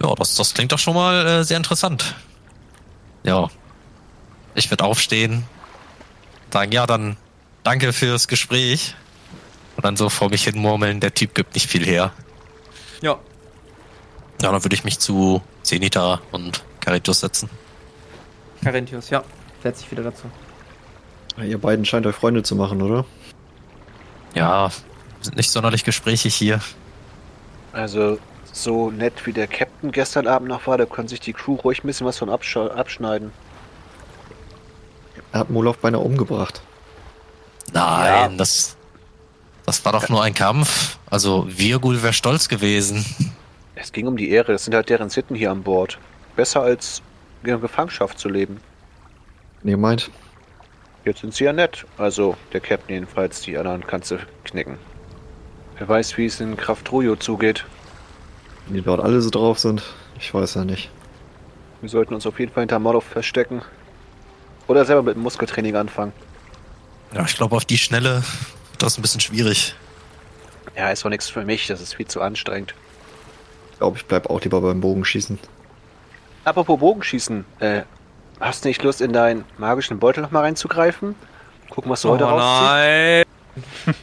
Ja, 0.02 0.14
das, 0.14 0.34
das 0.34 0.54
klingt 0.54 0.72
doch 0.72 0.78
schon 0.78 0.94
mal 0.94 1.26
äh, 1.26 1.44
sehr 1.44 1.56
interessant. 1.56 2.14
Ja. 3.24 3.48
Ich 4.54 4.70
werde 4.70 4.84
aufstehen, 4.84 5.44
sagen, 6.52 6.72
ja, 6.72 6.86
dann 6.86 7.16
danke 7.62 7.92
fürs 7.92 8.28
Gespräch. 8.28 8.94
Und 9.76 9.84
dann 9.84 9.96
so 9.96 10.08
vor 10.08 10.28
mich 10.28 10.44
hin 10.44 10.58
murmeln, 10.58 10.98
der 10.98 11.14
Typ 11.14 11.34
gibt 11.34 11.54
nicht 11.54 11.68
viel 11.68 11.86
her. 11.86 12.12
Ja. 13.00 13.18
Ja, 14.42 14.52
dann 14.52 14.64
würde 14.64 14.74
ich 14.74 14.84
mich 14.84 14.98
zu 14.98 15.42
Zenita 15.62 16.20
und 16.32 16.64
Caritus 16.80 17.20
setzen. 17.20 17.48
Carinthius, 18.62 19.10
ja. 19.10 19.22
Setz 19.68 19.80
dich 19.80 19.90
wieder 19.90 20.02
dazu. 20.04 20.22
Ihr 21.42 21.58
beiden 21.58 21.84
scheint 21.84 22.06
euch 22.06 22.16
Freunde 22.16 22.42
zu 22.42 22.56
machen, 22.56 22.80
oder? 22.80 23.04
Ja, 24.34 24.70
sind 25.20 25.36
nicht 25.36 25.50
sonderlich 25.50 25.84
gesprächig 25.84 26.34
hier. 26.34 26.60
Also, 27.74 28.18
so 28.50 28.90
nett 28.90 29.26
wie 29.26 29.34
der 29.34 29.46
Captain 29.46 29.92
gestern 29.92 30.26
Abend 30.26 30.48
noch 30.48 30.66
war, 30.66 30.78
da 30.78 30.86
kann 30.86 31.06
sich 31.06 31.20
die 31.20 31.34
Crew 31.34 31.56
ruhig 31.56 31.84
ein 31.84 31.86
bisschen 31.86 32.06
was 32.06 32.16
von 32.16 32.30
absch 32.30 32.56
abschneiden. 32.56 33.30
Er 35.32 35.40
hat 35.40 35.50
Molov 35.50 35.76
beinahe 35.78 36.00
umgebracht. 36.00 36.62
Nein, 37.74 38.30
Ja. 38.32 38.36
das, 38.38 38.74
das 39.66 39.84
war 39.84 39.92
doch 39.92 40.08
nur 40.08 40.22
ein 40.22 40.32
Kampf. 40.32 40.98
Also, 41.10 41.46
Virgul 41.46 42.02
wäre 42.02 42.14
stolz 42.14 42.48
gewesen. 42.48 43.04
Es 43.74 43.92
ging 43.92 44.06
um 44.06 44.16
die 44.16 44.30
Ehre, 44.30 44.52
das 44.52 44.64
sind 44.64 44.74
halt 44.74 44.88
deren 44.88 45.10
Sitten 45.10 45.34
hier 45.34 45.50
an 45.50 45.62
Bord. 45.62 45.98
Besser 46.36 46.62
als 46.62 47.02
in 47.44 47.60
Gefangenschaft 47.60 48.18
zu 48.18 48.30
leben. 48.30 48.62
Ihr 49.64 49.76
meint? 49.76 50.10
Jetzt 51.04 51.20
sind 51.20 51.34
sie 51.34 51.44
ja 51.44 51.52
nett. 51.52 51.84
Also, 51.96 52.36
der 52.52 52.60
Captain 52.60 52.94
jedenfalls, 52.94 53.40
die 53.42 53.56
anderen 53.56 53.86
kannst 53.86 54.10
du 54.10 54.18
knicken. 54.44 54.78
Wer 55.78 55.88
weiß, 55.88 56.16
wie 56.18 56.26
es 56.26 56.40
in 56.40 56.56
Kraft 56.56 56.86
Trojo 56.86 57.16
zugeht. 57.16 57.64
Wenn 58.66 58.74
die 58.74 58.82
dort 58.82 59.00
alle 59.00 59.20
so 59.20 59.30
drauf 59.30 59.58
sind, 59.58 59.82
ich 60.18 60.32
weiß 60.32 60.54
ja 60.54 60.64
nicht. 60.64 60.90
Wir 61.80 61.88
sollten 61.88 62.14
uns 62.14 62.26
auf 62.26 62.38
jeden 62.40 62.52
Fall 62.52 62.62
hinter 62.62 62.78
Molov 62.78 63.04
verstecken. 63.04 63.62
Oder 64.66 64.84
selber 64.84 65.02
mit 65.02 65.14
dem 65.14 65.22
Muskeltraining 65.22 65.76
anfangen. 65.76 66.12
Ja, 67.14 67.24
ich 67.24 67.36
glaube, 67.36 67.56
auf 67.56 67.64
die 67.64 67.78
Schnelle 67.78 68.16
wird 68.16 68.82
das 68.82 68.98
ein 68.98 69.02
bisschen 69.02 69.20
schwierig. 69.20 69.74
Ja, 70.76 70.90
ist 70.90 71.04
doch 71.04 71.10
nichts 71.10 71.30
für 71.30 71.44
mich, 71.44 71.66
das 71.68 71.80
ist 71.80 71.94
viel 71.94 72.06
zu 72.06 72.20
anstrengend. 72.20 72.74
Ich 73.72 73.78
glaube, 73.78 73.96
ich 73.96 74.04
bleib 74.04 74.28
auch 74.28 74.40
lieber 74.42 74.60
beim 74.60 74.80
Bogenschießen. 74.80 75.38
Apropos 76.44 76.78
Bogenschießen, 76.78 77.44
äh, 77.60 77.82
hast 78.40 78.64
du 78.64 78.68
nicht 78.68 78.82
Lust, 78.82 79.00
in 79.00 79.12
deinen 79.12 79.44
magischen 79.58 79.98
Beutel 79.98 80.22
nochmal 80.22 80.42
reinzugreifen? 80.44 81.14
Gucken, 81.70 81.90
was 81.90 82.02
du 82.02 82.10
heute 82.10 82.24
rauszieht? 82.24 82.68
nein. 82.68 83.24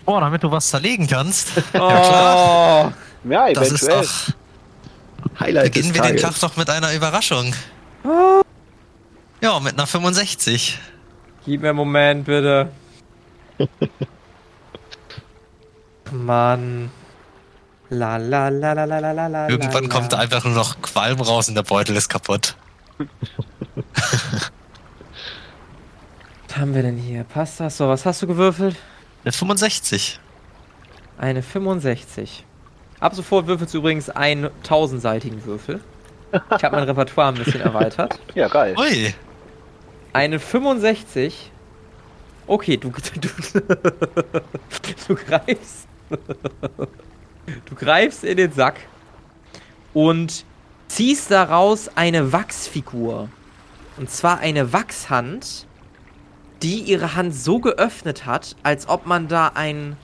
Oh, 0.05 0.19
damit 0.19 0.43
du 0.43 0.51
was 0.51 0.69
zerlegen 0.69 1.07
kannst. 1.07 1.49
Oh. 1.73 2.91
Ja, 3.27 3.51
Das 3.53 3.71
ist 3.71 3.83
eventuell. 3.83 4.01
doch. 4.03 5.39
Highlight 5.39 5.63
Beginnen 5.73 5.93
des 5.93 6.03
wir 6.03 6.09
den. 6.09 6.17
Tag 6.17 6.39
doch 6.39 6.55
mit 6.57 6.69
einer 6.69 6.93
Überraschung. 6.93 7.53
Ja, 9.41 9.59
mit 9.59 9.73
einer 9.73 9.87
65. 9.87 10.77
Gib 11.45 11.61
mir 11.61 11.69
einen 11.69 11.77
Moment, 11.77 12.25
bitte. 12.25 12.69
Mann. 16.11 16.91
La 17.89 18.17
la 18.17 18.49
la 18.49 18.73
la 18.73 18.85
la 18.85 18.99
la 18.99 19.11
la 19.11 19.27
la. 19.27 19.49
Irgendwann 19.49 19.83
la, 19.85 19.89
kommt 19.89 20.11
la. 20.11 20.19
einfach 20.19 20.43
nur 20.43 20.53
noch 20.53 20.81
Qualm 20.81 21.19
raus 21.21 21.47
und 21.49 21.55
der 21.55 21.63
Beutel 21.63 21.95
ist 21.95 22.09
kaputt. 22.09 22.55
Was 26.47 26.57
haben 26.57 26.73
wir 26.75 26.83
denn 26.83 26.97
hier? 26.97 27.23
Passt 27.23 27.59
das? 27.59 27.77
So, 27.77 27.87
was 27.87 28.05
hast 28.05 28.21
du 28.21 28.27
gewürfelt? 28.27 28.77
Eine 29.23 29.31
65. 29.31 30.19
Eine 31.17 31.41
65. 31.41 32.45
Ab 32.99 33.15
sofort 33.15 33.47
würfelst 33.47 33.73
du 33.73 33.79
übrigens 33.79 34.09
einen 34.09 34.49
tausendseitigen 34.63 35.43
Würfel. 35.45 35.81
Ich 36.31 36.63
habe 36.63 36.75
mein 36.75 36.85
Repertoire 36.85 37.29
ein 37.29 37.35
bisschen 37.35 37.61
erweitert. 37.61 38.19
Ja, 38.35 38.47
geil. 38.47 38.75
Ui. 38.77 39.13
Eine 40.13 40.39
65. 40.39 41.51
Okay, 42.47 42.77
du, 42.77 42.89
du, 43.21 43.29
du 45.07 45.15
greifst. 45.15 45.87
Du 47.65 47.75
greifst 47.75 48.23
in 48.23 48.37
den 48.37 48.51
Sack 48.51 48.75
und 49.93 50.45
ziehst 50.87 51.31
daraus 51.31 51.89
eine 51.95 52.31
Wachsfigur. 52.31 53.29
Und 53.97 54.09
zwar 54.09 54.39
eine 54.39 54.73
Wachshand, 54.73 55.67
die 56.61 56.79
ihre 56.81 57.15
Hand 57.15 57.33
so 57.33 57.59
geöffnet 57.59 58.25
hat, 58.25 58.55
als 58.63 58.87
ob 58.87 59.05
man 59.05 59.27
da 59.27 59.51
ein. 59.55 59.97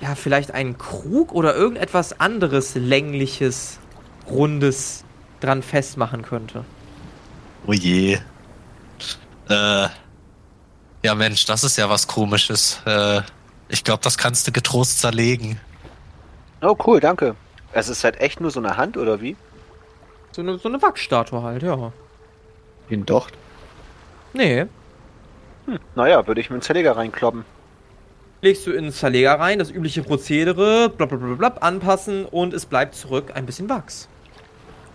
Ja, 0.00 0.14
vielleicht 0.14 0.52
einen 0.52 0.78
Krug 0.78 1.32
oder 1.32 1.54
irgendetwas 1.54 2.20
anderes 2.20 2.74
längliches, 2.74 3.78
rundes 4.28 5.04
dran 5.40 5.62
festmachen 5.62 6.22
könnte. 6.22 6.64
Oh 7.66 7.72
je. 7.72 8.18
Äh. 9.48 9.88
Ja, 11.02 11.14
Mensch, 11.14 11.44
das 11.46 11.64
ist 11.64 11.76
ja 11.78 11.88
was 11.88 12.06
Komisches. 12.06 12.80
Äh, 12.84 13.22
ich 13.68 13.84
glaube, 13.84 14.02
das 14.02 14.18
kannst 14.18 14.46
du 14.46 14.52
getrost 14.52 15.00
zerlegen. 15.00 15.58
Oh, 16.62 16.76
cool, 16.86 17.00
danke. 17.00 17.36
Es 17.72 17.88
ist 17.88 18.04
halt 18.04 18.20
echt 18.20 18.40
nur 18.40 18.50
so 18.50 18.60
eine 18.60 18.76
Hand, 18.76 18.96
oder 18.96 19.20
wie? 19.20 19.36
So 20.32 20.42
eine, 20.42 20.58
so 20.58 20.68
eine 20.68 20.82
Wachsstatue 20.82 21.42
halt, 21.42 21.62
ja. 21.62 21.92
Ein 22.90 23.06
Docht. 23.06 23.34
Nee. 24.32 24.66
Hm, 25.66 25.78
naja, 25.94 26.26
würde 26.26 26.40
ich 26.40 26.50
mit 26.50 26.60
dem 26.60 26.62
Zerleger 26.62 26.96
reinkloppen. 26.96 27.44
Legst 28.42 28.66
du 28.66 28.72
in 28.72 28.84
den 28.84 28.92
Zerleger 28.92 29.38
rein, 29.38 29.58
das 29.58 29.70
übliche 29.70 30.02
Prozedere, 30.02 30.88
blablabla, 30.88 31.48
anpassen 31.60 32.24
und 32.24 32.54
es 32.54 32.64
bleibt 32.66 32.94
zurück 32.94 33.32
ein 33.34 33.44
bisschen 33.46 33.68
Wachs. 33.68 34.08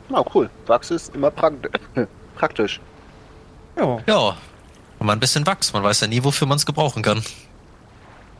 Na, 0.10 0.24
cool. 0.34 0.50
Wachs 0.66 0.90
ist 0.92 1.14
immer 1.16 1.32
prakt 1.32 1.68
praktisch. 2.36 2.80
Ja. 3.78 4.00
Ja. 4.08 4.38
Mal 5.00 5.14
ein 5.14 5.20
bisschen 5.20 5.46
Wachs. 5.46 5.74
Man 5.74 5.84
weiß 5.84 6.02
ja 6.02 6.08
nie, 6.08 6.24
wofür 6.24 6.48
man 6.48 6.58
es 6.58 6.66
gebrauchen 6.66 7.04
kann. 7.04 7.22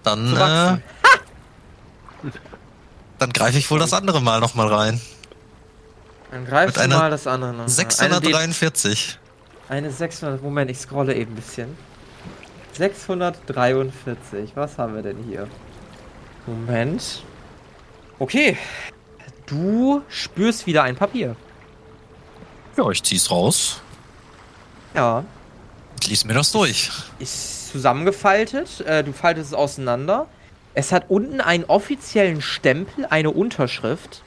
Dann, 0.04 0.34
äh, 0.36 0.78
dann 3.20 3.34
greife 3.34 3.58
ich 3.58 3.70
wohl 3.70 3.80
das 3.80 3.94
andere 3.94 4.22
Mal 4.22 4.40
nochmal 4.40 4.68
rein. 4.74 5.02
Dann 6.32 6.46
greifst 6.46 6.78
Mit 6.78 6.92
du 6.92 6.98
mal 6.98 7.10
das 7.12 7.28
andere. 7.28 7.52
noch. 7.54 7.60
Eine, 7.60 7.68
D- 7.68 7.72
643. 7.72 9.20
eine 9.70 9.92
600. 9.92 10.42
Moment, 10.42 10.70
ich 10.72 10.78
scrolle 10.78 11.14
eben 11.16 11.32
ein 11.32 11.36
bisschen. 11.36 11.78
643. 12.74 14.52
Was 14.56 14.78
haben 14.78 14.96
wir 14.96 15.02
denn 15.02 15.18
hier? 15.28 15.48
Moment. 16.46 17.24
Okay. 18.20 18.58
Du 19.46 20.02
spürst 20.10 20.68
wieder 20.68 20.84
ein 20.84 20.96
Papier. 20.96 21.36
Ja, 22.78 22.90
ich 22.90 23.02
zieh's 23.04 23.32
raus. 23.32 23.82
Ja. 24.94 25.24
Ich 26.02 26.08
lies 26.10 26.26
mir 26.26 26.34
das 26.34 26.52
durch. 26.52 26.92
ist 27.20 27.72
zusammengefaltet. 27.72 28.82
Äh, 28.82 29.04
du 29.04 29.14
faltest 29.14 29.48
es 29.50 29.54
auseinander. 29.54 30.28
Es 30.74 30.92
hat 30.92 31.06
unten 31.10 31.40
einen 31.40 31.64
offiziellen 31.66 32.42
Stempel, 32.42 33.06
eine 33.10 33.32
Unterschrift. 33.32 34.24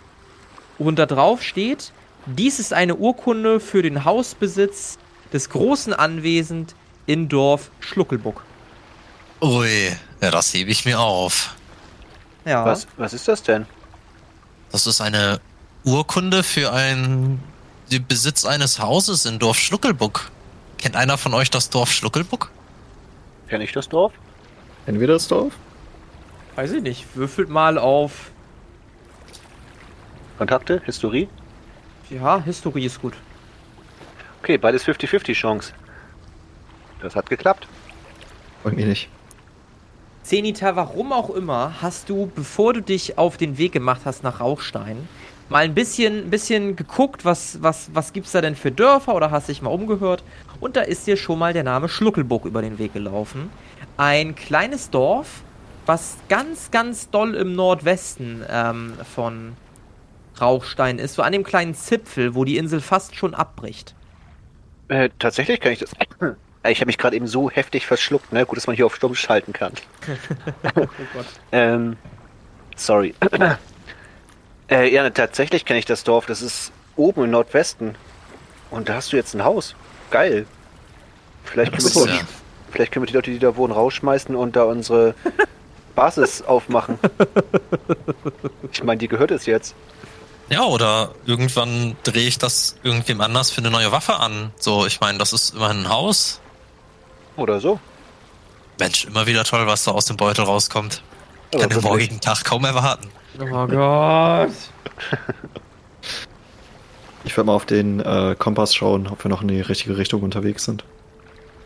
Und 0.78 0.98
da 0.98 1.06
drauf 1.06 1.42
steht, 1.42 1.92
dies 2.26 2.58
ist 2.58 2.72
eine 2.72 2.96
Urkunde 2.96 3.60
für 3.60 3.82
den 3.82 4.04
Hausbesitz 4.04 4.98
des 5.32 5.50
großen 5.50 5.92
Anwesens 5.92 6.74
in 7.06 7.28
Dorf 7.28 7.70
Schluckelbuck. 7.80 8.44
Ui, 9.40 9.96
ja, 10.20 10.30
das 10.30 10.52
hebe 10.52 10.70
ich 10.70 10.84
mir 10.84 10.98
auf. 11.00 11.54
Ja. 12.44 12.64
Was, 12.64 12.86
was 12.96 13.12
ist 13.12 13.28
das 13.28 13.42
denn? 13.42 13.66
Das 14.72 14.86
ist 14.86 15.00
eine 15.00 15.40
Urkunde 15.84 16.42
für 16.42 16.72
einen 16.72 17.42
den 17.90 18.06
Besitz 18.06 18.44
eines 18.44 18.78
Hauses 18.78 19.24
in 19.24 19.38
Dorf 19.38 19.58
Schluckelbuck. 19.58 20.30
Kennt 20.76 20.96
einer 20.96 21.18
von 21.18 21.34
euch 21.34 21.50
das 21.50 21.70
Dorf 21.70 21.90
Schluckelbuck? 21.90 22.50
Kenn 23.48 23.60
ich 23.60 23.72
das 23.72 23.88
Dorf? 23.88 24.12
Kennen 24.84 25.00
wir 25.00 25.06
das 25.06 25.28
Dorf? 25.28 25.54
Weiß 26.56 26.72
ich 26.72 26.82
nicht. 26.82 27.06
Würfelt 27.14 27.48
mal 27.48 27.78
auf. 27.78 28.30
Kontakte? 30.36 30.82
Historie? 30.84 31.28
Ja, 32.10 32.40
Historie 32.42 32.84
ist 32.84 33.00
gut. 33.00 33.14
Okay, 34.42 34.58
beides 34.58 34.86
50-50 34.86 35.34
Chance. 35.34 35.72
Das 37.00 37.16
hat 37.16 37.28
geklappt. 37.28 37.66
Bei 38.64 38.70
mir 38.70 38.86
nicht. 38.86 39.08
Zenita, 40.22 40.76
warum 40.76 41.12
auch 41.12 41.30
immer, 41.30 41.80
hast 41.80 42.10
du, 42.10 42.30
bevor 42.34 42.74
du 42.74 42.82
dich 42.82 43.16
auf 43.16 43.36
den 43.36 43.56
Weg 43.56 43.72
gemacht 43.72 44.02
hast 44.04 44.22
nach 44.22 44.40
Rauchstein, 44.40 45.08
mal 45.48 45.64
ein 45.64 45.74
bisschen, 45.74 46.26
ein 46.26 46.30
bisschen 46.30 46.76
geguckt, 46.76 47.24
was, 47.24 47.62
was, 47.62 47.90
was 47.94 48.12
gibt's 48.12 48.32
da 48.32 48.40
denn 48.40 48.54
für 48.54 48.70
Dörfer 48.70 49.14
oder 49.14 49.30
hast 49.30 49.48
dich 49.48 49.62
mal 49.62 49.70
umgehört. 49.70 50.22
Und 50.60 50.76
da 50.76 50.82
ist 50.82 51.06
dir 51.06 51.16
schon 51.16 51.38
mal 51.38 51.52
der 51.52 51.64
Name 51.64 51.88
Schluckelburg 51.88 52.44
über 52.44 52.60
den 52.60 52.78
Weg 52.78 52.92
gelaufen. 52.92 53.50
Ein 53.96 54.34
kleines 54.34 54.90
Dorf, 54.90 55.42
was 55.86 56.18
ganz, 56.28 56.70
ganz 56.70 57.08
doll 57.08 57.34
im 57.34 57.54
Nordwesten 57.54 58.44
ähm, 58.50 58.92
von 59.14 59.56
Rauchstein 60.38 60.98
ist. 60.98 61.14
So 61.14 61.22
an 61.22 61.32
dem 61.32 61.44
kleinen 61.44 61.74
Zipfel, 61.74 62.34
wo 62.34 62.44
die 62.44 62.58
Insel 62.58 62.80
fast 62.80 63.16
schon 63.16 63.34
abbricht. 63.34 63.94
Äh, 64.88 65.10
tatsächlich 65.18 65.60
kann 65.60 65.72
ich 65.72 65.80
das. 65.80 65.92
Äh, 65.92 66.72
Ich 66.72 66.80
habe 66.80 66.86
mich 66.86 66.98
gerade 66.98 67.16
eben 67.16 67.26
so 67.26 67.50
heftig 67.50 67.86
verschluckt, 67.86 68.32
ne? 68.32 68.44
Gut, 68.44 68.56
dass 68.56 68.66
man 68.66 68.76
hier 68.76 68.86
auf 68.86 68.96
Stumm 68.96 69.14
schalten 69.14 69.52
kann. 69.52 69.72
Oh 70.76 70.86
Gott. 71.14 71.26
Ähm, 71.52 71.96
sorry. 72.76 73.14
äh, 74.70 74.92
ja, 74.92 75.08
tatsächlich 75.10 75.64
kenne 75.64 75.78
ich 75.78 75.84
das 75.84 76.04
Dorf. 76.04 76.26
Das 76.26 76.42
ist 76.42 76.72
oben 76.96 77.24
im 77.24 77.30
Nordwesten. 77.30 77.94
Und 78.70 78.88
da 78.88 78.94
hast 78.94 79.12
du 79.12 79.16
jetzt 79.16 79.34
ein 79.34 79.44
Haus. 79.44 79.74
Geil. 80.10 80.46
Vielleicht 81.44 81.72
können, 81.72 81.84
wir 81.94 82.06
die, 82.06 82.10
ja. 82.18 82.20
vielleicht 82.70 82.92
können 82.92 83.02
wir 83.04 83.06
die 83.08 83.14
Leute, 83.14 83.30
die 83.30 83.38
da 83.38 83.56
wohnen, 83.56 83.72
rausschmeißen 83.72 84.34
und 84.36 84.56
da 84.56 84.64
unsere 84.64 85.14
Basis 85.94 86.42
aufmachen. 86.42 86.98
Ich 88.70 88.82
meine, 88.84 88.98
die 88.98 89.08
gehört 89.08 89.30
es 89.30 89.46
jetzt. 89.46 89.74
Ja, 90.50 90.64
oder 90.64 91.12
irgendwann 91.26 91.96
drehe 92.04 92.26
ich 92.26 92.38
das 92.38 92.76
irgendwem 92.82 93.20
anders 93.20 93.50
für 93.50 93.58
eine 93.58 93.70
neue 93.70 93.92
Waffe 93.92 94.16
an. 94.16 94.52
So, 94.58 94.86
ich 94.86 95.00
meine, 95.00 95.18
das 95.18 95.32
ist 95.32 95.54
immerhin 95.54 95.82
ein 95.82 95.88
Haus. 95.88 96.40
Oder 97.36 97.60
so. 97.60 97.78
Mensch, 98.78 99.04
immer 99.04 99.26
wieder 99.26 99.44
toll, 99.44 99.66
was 99.66 99.84
da 99.84 99.90
aus 99.90 100.06
dem 100.06 100.16
Beutel 100.16 100.44
rauskommt. 100.44 101.02
Aber 101.52 101.62
Kann 101.62 101.70
den 101.70 101.80
morgigen 101.82 102.20
Tag 102.20 102.44
kaum 102.44 102.64
erwarten. 102.64 103.08
Oh 103.38 103.66
Gott. 103.66 104.52
Ich 107.24 107.36
werde 107.36 107.48
mal 107.48 107.54
auf 107.54 107.66
den 107.66 108.00
äh, 108.00 108.36
Kompass 108.38 108.74
schauen, 108.74 109.06
ob 109.06 109.22
wir 109.22 109.28
noch 109.28 109.42
in 109.42 109.48
die 109.48 109.60
richtige 109.60 109.98
Richtung 109.98 110.22
unterwegs 110.22 110.64
sind. 110.64 110.84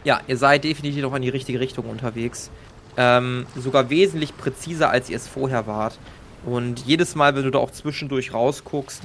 Ja, 0.02 0.20
ihr 0.26 0.36
seid 0.36 0.64
definitiv 0.64 1.02
noch 1.02 1.14
in 1.14 1.22
die 1.22 1.28
richtige 1.28 1.60
Richtung 1.60 1.88
unterwegs. 1.88 2.50
Ähm, 2.96 3.46
sogar 3.54 3.88
wesentlich 3.88 4.36
präziser, 4.36 4.90
als 4.90 5.08
ihr 5.08 5.16
es 5.16 5.28
vorher 5.28 5.68
wart. 5.68 5.98
Und 6.44 6.80
jedes 6.80 7.14
Mal, 7.14 7.34
wenn 7.36 7.44
du 7.44 7.50
da 7.50 7.58
auch 7.58 7.70
zwischendurch 7.70 8.34
rausguckst, 8.34 9.02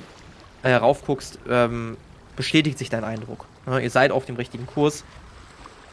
äh, 0.64 0.74
raufguckst, 0.74 1.40
ähm, 1.50 1.98
bestätigt 2.36 2.78
sich 2.78 2.90
dein 2.90 3.04
Eindruck. 3.04 3.46
Ja, 3.66 3.80
ihr 3.80 3.90
seid 3.90 4.12
auf 4.12 4.26
dem 4.26 4.36
richtigen 4.36 4.66
Kurs. 4.66 5.04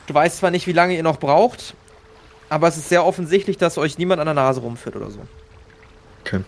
Du 0.07 0.15
weißt 0.15 0.39
zwar 0.39 0.51
nicht, 0.51 0.67
wie 0.67 0.73
lange 0.73 0.97
ihr 0.97 1.03
noch 1.03 1.19
braucht, 1.19 1.75
aber 2.49 2.69
es 2.69 2.77
ist 2.77 2.89
sehr 2.89 3.05
offensichtlich, 3.05 3.59
dass 3.59 3.79
euch 3.79 3.99
niemand 3.99 4.21
an 4.21 4.27
der 4.27 4.35
Nase 4.35 4.61
rumführt 4.61 4.97
oder 4.97 5.11
so. 5.11 5.21
Okay. 6.21 6.41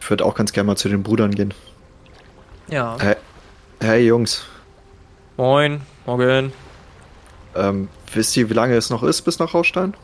Ich 0.00 0.10
würde 0.10 0.24
auch 0.24 0.34
ganz 0.34 0.52
gerne 0.52 0.66
mal 0.68 0.76
zu 0.76 0.88
den 0.88 1.02
Brüdern 1.02 1.32
gehen. 1.32 1.54
Ja. 2.68 2.96
Hey, 3.00 3.16
hey 3.80 4.06
Jungs, 4.06 4.46
Moin, 5.36 5.80
morgen, 6.04 6.52
ähm, 7.56 7.88
wisst 8.12 8.36
ihr, 8.36 8.50
wie 8.50 8.54
lange 8.54 8.74
es 8.74 8.90
noch 8.90 9.02
ist 9.02 9.22
bis 9.22 9.38
nach 9.38 9.54
Raustein? 9.54 9.94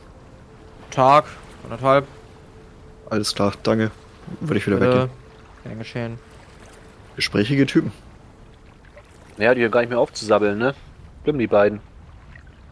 Tag, 0.90 1.26
anderthalb. 1.64 2.06
Alles 3.10 3.34
klar, 3.34 3.52
danke. 3.62 3.90
Würde 4.40 4.58
ich 4.58 4.66
wieder 4.66 4.76
Äh, 4.76 4.80
weggehen. 4.80 5.10
gern 5.64 5.78
geschehen. 5.78 6.18
Gesprächige 7.16 7.66
Typen. 7.66 7.92
Ja, 9.38 9.54
die 9.54 9.62
hören 9.62 9.70
gar 9.70 9.80
nicht 9.80 9.90
mehr 9.90 9.98
aufzusabbeln, 9.98 10.58
ne? 10.58 10.74
Bleiben 11.24 11.38
die 11.38 11.46
beiden. 11.46 11.80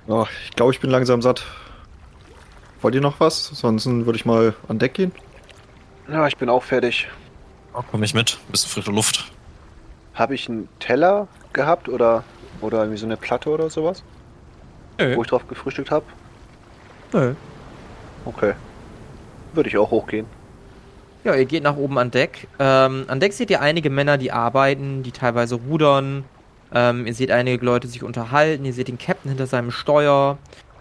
Oh, 0.08 0.26
ich 0.44 0.50
glaube, 0.54 0.72
ich 0.72 0.80
bin 0.80 0.90
langsam 0.90 1.22
satt. 1.22 1.44
Wollt 2.82 2.94
ihr 2.94 3.00
noch 3.00 3.18
was? 3.20 3.46
Sonst 3.46 3.86
würde 3.86 4.16
ich 4.16 4.24
mal 4.26 4.54
an 4.68 4.78
Deck 4.78 4.94
gehen. 4.94 5.12
Ja, 6.08 6.26
ich 6.26 6.36
bin 6.36 6.48
auch 6.48 6.62
fertig. 6.62 7.08
Oh, 7.74 7.82
komm 7.90 8.02
ich 8.02 8.14
mit. 8.14 8.38
Bisschen 8.48 8.70
frische 8.70 8.92
Luft. 8.92 9.32
Habe 10.14 10.34
ich 10.34 10.48
einen 10.48 10.68
Teller 10.78 11.26
gehabt 11.52 11.88
oder, 11.88 12.22
oder 12.60 12.78
irgendwie 12.80 12.98
so 12.98 13.06
eine 13.06 13.16
Platte 13.16 13.50
oder 13.50 13.68
sowas, 13.70 14.02
Nö. 14.98 15.16
wo 15.16 15.22
ich 15.22 15.28
drauf 15.28 15.46
gefrühstückt 15.48 15.90
habe? 15.90 16.04
Nö. 17.12 17.34
Okay. 18.24 18.54
Würde 19.56 19.68
ich 19.70 19.76
auch 19.78 19.90
hochgehen. 19.90 20.26
Ja, 21.24 21.34
ihr 21.34 21.46
geht 21.46 21.64
nach 21.64 21.76
oben 21.76 21.98
an 21.98 22.10
Deck. 22.12 22.46
Ähm, 22.60 23.04
an 23.08 23.18
Deck 23.18 23.32
seht 23.32 23.50
ihr 23.50 23.60
einige 23.60 23.90
Männer, 23.90 24.18
die 24.18 24.30
arbeiten, 24.30 25.02
die 25.02 25.10
teilweise 25.10 25.56
rudern. 25.56 26.24
Ähm, 26.72 27.06
ihr 27.06 27.14
seht 27.14 27.30
einige 27.30 27.64
Leute 27.64 27.88
sich 27.88 28.04
unterhalten. 28.04 28.64
Ihr 28.64 28.72
seht 28.72 28.88
den 28.88 28.98
Captain 28.98 29.30
hinter 29.30 29.46
seinem 29.46 29.70
Steuer. 29.72 30.38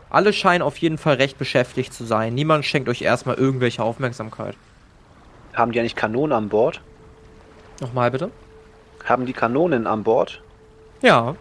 Alle 0.10 0.34
scheinen 0.34 0.62
auf 0.62 0.78
jeden 0.78 0.98
Fall 0.98 1.16
recht 1.16 1.38
beschäftigt 1.38 1.94
zu 1.94 2.04
sein. 2.04 2.36
Niemand 2.36 2.66
schenkt 2.66 2.90
euch 2.90 3.02
erstmal 3.02 3.38
irgendwelche 3.38 3.82
Aufmerksamkeit. 3.82 4.56
Haben 5.54 5.72
die 5.72 5.80
eigentlich 5.80 5.96
Kanonen 5.96 6.34
an 6.34 6.50
Bord? 6.50 6.82
Nochmal 7.82 8.12
bitte? 8.12 8.30
Haben 9.06 9.26
die 9.26 9.34
Kanonen 9.34 9.88
an 9.88 10.04
Bord? 10.04 10.42
Ja. 11.02 11.36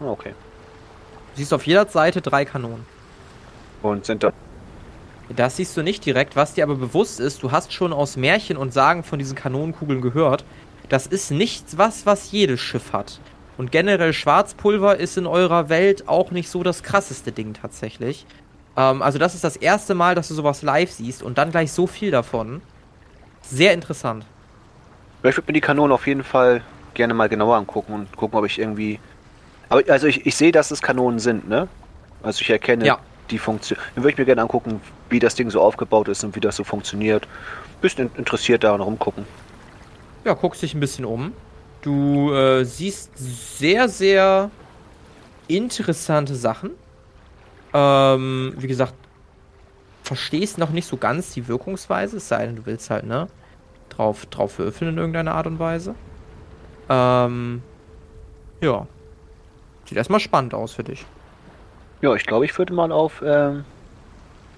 Ah, 0.00 0.04
Okay. 0.04 0.34
Du 1.34 1.40
siehst 1.40 1.52
auf 1.52 1.66
jeder 1.66 1.86
Seite 1.86 2.20
drei 2.20 2.44
Kanonen. 2.44 2.86
Und 3.82 4.04
sind 4.06 4.22
da. 4.22 4.32
Das 5.34 5.56
siehst 5.56 5.76
du 5.76 5.82
nicht 5.82 6.04
direkt. 6.04 6.36
Was 6.36 6.54
dir 6.54 6.64
aber 6.64 6.76
bewusst 6.76 7.18
ist, 7.18 7.42
du 7.42 7.50
hast 7.50 7.72
schon 7.72 7.92
aus 7.92 8.16
Märchen 8.16 8.56
und 8.56 8.72
Sagen 8.72 9.02
von 9.02 9.18
diesen 9.18 9.34
Kanonenkugeln 9.34 10.00
gehört. 10.00 10.44
Das 10.88 11.06
ist 11.06 11.30
nichts 11.30 11.78
was, 11.78 12.06
was 12.06 12.30
jedes 12.30 12.60
Schiff 12.60 12.92
hat. 12.92 13.20
Und 13.58 13.72
generell 13.72 14.12
Schwarzpulver 14.12 14.98
ist 14.98 15.16
in 15.16 15.26
eurer 15.26 15.68
Welt 15.68 16.08
auch 16.08 16.30
nicht 16.30 16.48
so 16.48 16.62
das 16.62 16.82
krasseste 16.82 17.32
Ding 17.32 17.54
tatsächlich. 17.54 18.26
Ähm, 18.76 19.02
also 19.02 19.18
das 19.18 19.34
ist 19.34 19.42
das 19.42 19.56
erste 19.56 19.94
Mal, 19.94 20.14
dass 20.14 20.28
du 20.28 20.34
sowas 20.34 20.62
live 20.62 20.90
siehst 20.90 21.22
und 21.22 21.38
dann 21.38 21.50
gleich 21.50 21.72
so 21.72 21.86
viel 21.86 22.10
davon. 22.10 22.62
Sehr 23.42 23.72
interessant. 23.72 24.26
Ich 25.22 25.36
würde 25.36 25.48
mir 25.48 25.54
die 25.54 25.60
Kanonen 25.60 25.92
auf 25.92 26.06
jeden 26.06 26.22
Fall 26.22 26.62
gerne 26.94 27.14
mal 27.14 27.28
genauer 27.28 27.56
angucken 27.56 27.94
und 27.94 28.16
gucken, 28.16 28.38
ob 28.38 28.46
ich 28.46 28.58
irgendwie. 28.58 29.00
Aber 29.68 29.82
also 29.88 30.06
ich, 30.06 30.24
ich 30.24 30.36
sehe, 30.36 30.52
dass 30.52 30.70
es 30.70 30.82
Kanonen 30.82 31.18
sind, 31.18 31.48
ne? 31.48 31.68
Also 32.22 32.42
ich 32.42 32.50
erkenne 32.50 32.86
Ja. 32.86 32.98
Die 33.30 33.38
Funktion. 33.38 33.78
Dann 33.94 34.04
würde 34.04 34.12
ich 34.12 34.18
mir 34.18 34.24
gerne 34.24 34.42
angucken, 34.42 34.80
wie 35.08 35.18
das 35.18 35.34
Ding 35.34 35.50
so 35.50 35.60
aufgebaut 35.60 36.08
ist 36.08 36.24
und 36.24 36.34
wie 36.36 36.40
das 36.40 36.56
so 36.56 36.64
funktioniert. 36.64 37.26
In- 37.82 38.10
interessiert 38.16 38.64
da 38.64 38.74
rumgucken. 38.74 39.24
Ja, 40.24 40.34
guckst 40.34 40.62
dich 40.62 40.74
ein 40.74 40.80
bisschen 40.80 41.04
um. 41.04 41.32
Du 41.82 42.32
äh, 42.32 42.64
siehst 42.64 43.12
sehr, 43.16 43.88
sehr 43.88 44.50
interessante 45.46 46.34
Sachen. 46.34 46.70
Ähm, 47.72 48.54
wie 48.58 48.66
gesagt, 48.66 48.94
verstehst 50.02 50.58
noch 50.58 50.70
nicht 50.70 50.88
so 50.88 50.96
ganz 50.96 51.32
die 51.32 51.46
Wirkungsweise, 51.46 52.16
es 52.16 52.28
sei 52.28 52.46
denn, 52.46 52.56
du 52.56 52.66
willst 52.66 52.90
halt, 52.90 53.04
ne, 53.04 53.28
drauf, 53.88 54.26
drauf 54.26 54.58
würfeln 54.58 54.90
in 54.90 54.98
irgendeiner 54.98 55.34
Art 55.34 55.46
und 55.46 55.58
Weise. 55.58 55.94
Ähm, 56.88 57.62
ja. 58.60 58.86
Sieht 59.84 59.98
erstmal 59.98 60.20
spannend 60.20 60.54
aus 60.54 60.72
für 60.72 60.82
dich. 60.82 61.06
Ja, 62.02 62.14
ich 62.14 62.26
glaube, 62.26 62.44
ich 62.44 62.56
würde 62.58 62.72
mal 62.72 62.92
auf 62.92 63.22
ähm, 63.24 63.64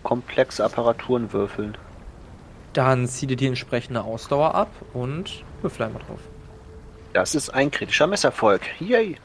komplexe 0.02 0.64
Apparaturen 0.64 1.32
würfeln. 1.32 1.76
Dann 2.72 3.06
zieh 3.06 3.26
dir 3.26 3.36
die 3.36 3.46
entsprechende 3.46 4.02
Ausdauer 4.02 4.54
ab 4.54 4.70
und 4.92 5.44
würfel 5.62 5.86
einmal 5.86 6.02
drauf. 6.02 6.20
Das 7.12 7.34
ist 7.34 7.50
ein 7.50 7.70
kritischer 7.70 8.06
Messerfolg. 8.06 8.62
Yay! 8.80 9.16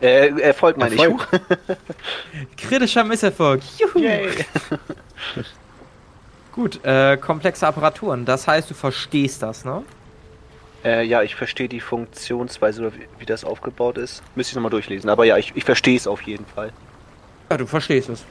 Äh, 0.00 0.28
Erfolg 0.40 0.76
meine 0.76 0.94
Erfolg. 0.96 1.28
ich. 2.56 2.56
Kritischer 2.68 3.04
Misserfolg. 3.04 3.62
Juhu. 3.78 3.98
Yay! 3.98 4.28
Gut, 6.52 6.84
äh, 6.84 7.16
komplexe 7.16 7.66
Apparaturen. 7.66 8.24
Das 8.24 8.46
heißt, 8.48 8.70
du 8.70 8.74
verstehst 8.74 9.42
das, 9.42 9.64
ne? 9.64 9.82
Äh, 10.84 11.04
ja, 11.04 11.22
ich 11.22 11.34
verstehe 11.34 11.68
die 11.68 11.80
Funktionsweise 11.80 12.92
wie, 12.94 13.08
wie 13.18 13.26
das 13.26 13.44
aufgebaut 13.44 13.98
ist. 13.98 14.22
Müsste 14.34 14.52
ich 14.52 14.54
nochmal 14.56 14.70
durchlesen. 14.70 15.10
Aber 15.10 15.24
ja, 15.24 15.36
ich, 15.36 15.52
ich 15.56 15.64
verstehe 15.64 15.96
es 15.96 16.06
auf 16.06 16.22
jeden 16.22 16.46
Fall. 16.46 16.72
Ja, 17.50 17.56
du 17.56 17.66
verstehst 17.66 18.08
es. 18.08 18.24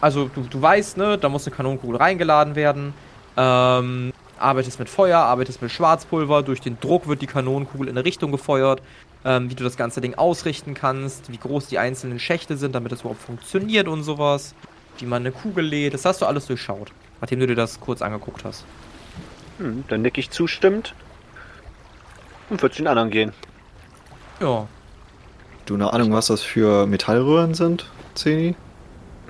Also, 0.00 0.30
du, 0.34 0.42
du 0.42 0.60
weißt, 0.60 0.96
ne, 0.96 1.18
da 1.18 1.28
muss 1.28 1.46
eine 1.46 1.54
Kanonenkugel 1.54 1.96
reingeladen 1.96 2.54
werden. 2.54 2.94
Ähm, 3.36 4.12
arbeitest 4.38 4.78
mit 4.78 4.88
Feuer, 4.88 5.18
arbeitest 5.18 5.62
mit 5.62 5.70
Schwarzpulver. 5.70 6.42
Durch 6.42 6.60
den 6.60 6.80
Druck 6.80 7.06
wird 7.06 7.22
die 7.22 7.26
Kanonenkugel 7.26 7.88
in 7.88 7.96
eine 7.96 8.04
Richtung 8.04 8.32
gefeuert. 8.32 8.82
Ähm, 9.24 9.50
wie 9.50 9.54
du 9.54 9.64
das 9.64 9.76
ganze 9.76 10.00
Ding 10.00 10.14
ausrichten 10.14 10.72
kannst, 10.72 11.30
wie 11.30 11.36
groß 11.36 11.66
die 11.66 11.78
einzelnen 11.78 12.18
Schächte 12.18 12.56
sind, 12.56 12.74
damit 12.74 12.92
es 12.92 13.00
überhaupt 13.00 13.20
funktioniert 13.20 13.86
und 13.86 14.02
sowas. 14.02 14.54
Wie 14.98 15.04
man 15.04 15.22
eine 15.22 15.32
Kugel 15.32 15.64
lädt. 15.64 15.92
Das 15.92 16.04
hast 16.06 16.22
du 16.22 16.26
alles 16.26 16.46
durchschaut, 16.46 16.90
nachdem 17.20 17.40
du 17.40 17.46
dir 17.46 17.54
das 17.54 17.80
kurz 17.80 18.00
angeguckt 18.00 18.44
hast. 18.44 18.64
Hm, 19.58 19.84
dann 19.88 20.00
nick 20.02 20.16
ich 20.16 20.30
zustimmend. 20.30 20.94
Und 22.48 22.62
würde 22.62 22.74
zu 22.74 22.82
den 22.82 22.88
anderen 22.88 23.10
gehen. 23.10 23.32
Ja. 24.40 24.66
Du 25.66 25.74
eine 25.74 25.92
Ahnung, 25.92 26.12
was 26.12 26.26
das 26.26 26.40
für 26.40 26.86
Metallröhren 26.86 27.54
sind, 27.54 27.86
Zeni? 28.20 28.54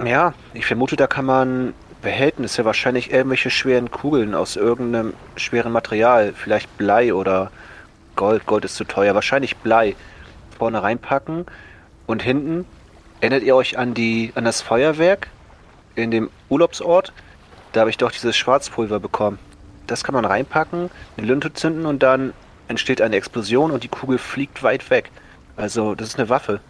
Ja, 0.04 0.34
ich 0.52 0.66
vermute, 0.66 0.96
da 0.96 1.06
kann 1.06 1.24
man 1.24 1.74
Behältnisse, 2.02 2.64
wahrscheinlich 2.64 3.12
irgendwelche 3.12 3.50
schweren 3.50 3.90
Kugeln 3.90 4.34
aus 4.34 4.56
irgendeinem 4.56 5.14
schweren 5.36 5.72
Material, 5.72 6.32
vielleicht 6.34 6.76
Blei 6.76 7.14
oder 7.14 7.50
Gold. 8.16 8.46
Gold 8.46 8.64
ist 8.64 8.76
zu 8.76 8.84
teuer, 8.84 9.14
wahrscheinlich 9.14 9.56
Blei. 9.58 9.94
Vorne 10.58 10.82
reinpacken 10.82 11.46
und 12.06 12.22
hinten. 12.22 12.66
Erinnert 13.20 13.42
ihr 13.42 13.54
euch 13.54 13.78
an 13.78 13.94
die 13.94 14.32
an 14.34 14.44
das 14.44 14.60
Feuerwerk 14.60 15.28
in 15.94 16.10
dem 16.10 16.30
Urlaubsort? 16.48 17.12
Da 17.72 17.80
habe 17.80 17.90
ich 17.90 17.98
doch 17.98 18.10
dieses 18.10 18.36
Schwarzpulver 18.36 18.98
bekommen. 18.98 19.38
Das 19.86 20.04
kann 20.04 20.14
man 20.14 20.24
reinpacken, 20.24 20.90
eine 21.16 21.26
Lunte 21.26 21.52
zünden 21.52 21.86
und 21.86 22.02
dann 22.02 22.32
entsteht 22.68 23.00
eine 23.00 23.16
Explosion 23.16 23.70
und 23.70 23.84
die 23.84 23.88
Kugel 23.88 24.18
fliegt 24.18 24.62
weit 24.62 24.90
weg. 24.90 25.10
Also, 25.56 25.94
das 25.94 26.08
ist 26.08 26.18
eine 26.18 26.28
Waffe. 26.28 26.60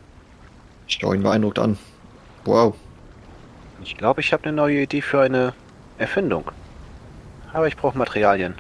Ich 0.89 0.99
schaue 1.01 1.15
ihn 1.15 1.23
beeindruckt 1.23 1.59
an. 1.59 1.79
Wow. 2.45 2.75
Ich 3.83 3.97
glaube, 3.97 4.21
ich 4.21 4.33
habe 4.33 4.45
eine 4.45 4.53
neue 4.53 4.83
Idee 4.83 5.03
für 5.03 5.21
eine 5.21 5.55
Erfindung. 5.99 6.51
Aber 7.53 7.67
ich 7.67 7.77
brauche 7.77 7.97
Materialien. 7.97 8.55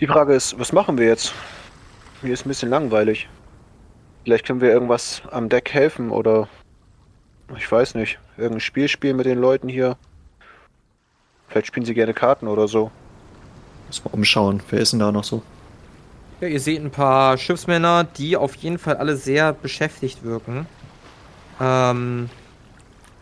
Die 0.00 0.06
Frage 0.06 0.34
ist, 0.34 0.58
was 0.58 0.72
machen 0.72 0.96
wir 0.96 1.06
jetzt? 1.06 1.34
Mir 2.22 2.32
ist 2.32 2.46
ein 2.46 2.48
bisschen 2.48 2.70
langweilig. 2.70 3.28
Vielleicht 4.24 4.46
können 4.46 4.60
wir 4.60 4.70
irgendwas 4.70 5.22
am 5.30 5.48
Deck 5.48 5.72
helfen 5.72 6.10
oder 6.10 6.48
ich 7.56 7.70
weiß 7.70 7.94
nicht, 7.94 8.18
irgendein 8.36 8.60
Spiel 8.60 8.88
spielen 8.88 9.16
mit 9.16 9.26
den 9.26 9.38
Leuten 9.38 9.68
hier. 9.68 9.96
Vielleicht 11.48 11.68
spielen 11.68 11.86
sie 11.86 11.94
gerne 11.94 12.14
Karten 12.14 12.46
oder 12.46 12.68
so. 12.68 12.90
Muss 13.86 14.04
mal 14.04 14.12
umschauen. 14.12 14.62
Wer 14.68 14.80
ist 14.80 14.92
denn 14.92 15.00
da 15.00 15.10
noch 15.10 15.24
so? 15.24 15.42
Ja, 16.40 16.48
ihr 16.48 16.60
seht 16.60 16.80
ein 16.80 16.90
paar 16.90 17.38
Schiffsmänner, 17.38 18.04
die 18.04 18.36
auf 18.36 18.54
jeden 18.56 18.78
Fall 18.78 18.96
alle 18.96 19.16
sehr 19.16 19.52
beschäftigt 19.52 20.22
wirken. 20.22 20.66
Ähm, 21.60 22.30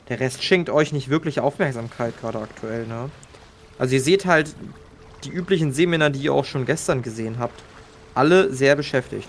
der 0.08 0.20
Rest 0.20 0.44
schenkt 0.44 0.70
euch 0.70 0.92
nicht 0.92 1.08
wirklich 1.08 1.40
Aufmerksamkeit 1.40 2.14
gerade 2.20 2.38
aktuell, 2.38 2.86
ne? 2.86 3.10
Also 3.78 3.94
ihr 3.94 4.00
seht 4.00 4.24
halt 4.24 4.54
die 5.24 5.30
üblichen 5.30 5.72
Seemänner, 5.72 6.10
die 6.10 6.20
ihr 6.20 6.32
auch 6.32 6.44
schon 6.44 6.66
gestern 6.66 7.02
gesehen 7.02 7.38
habt. 7.38 7.62
Alle 8.14 8.52
sehr 8.52 8.76
beschäftigt. 8.76 9.28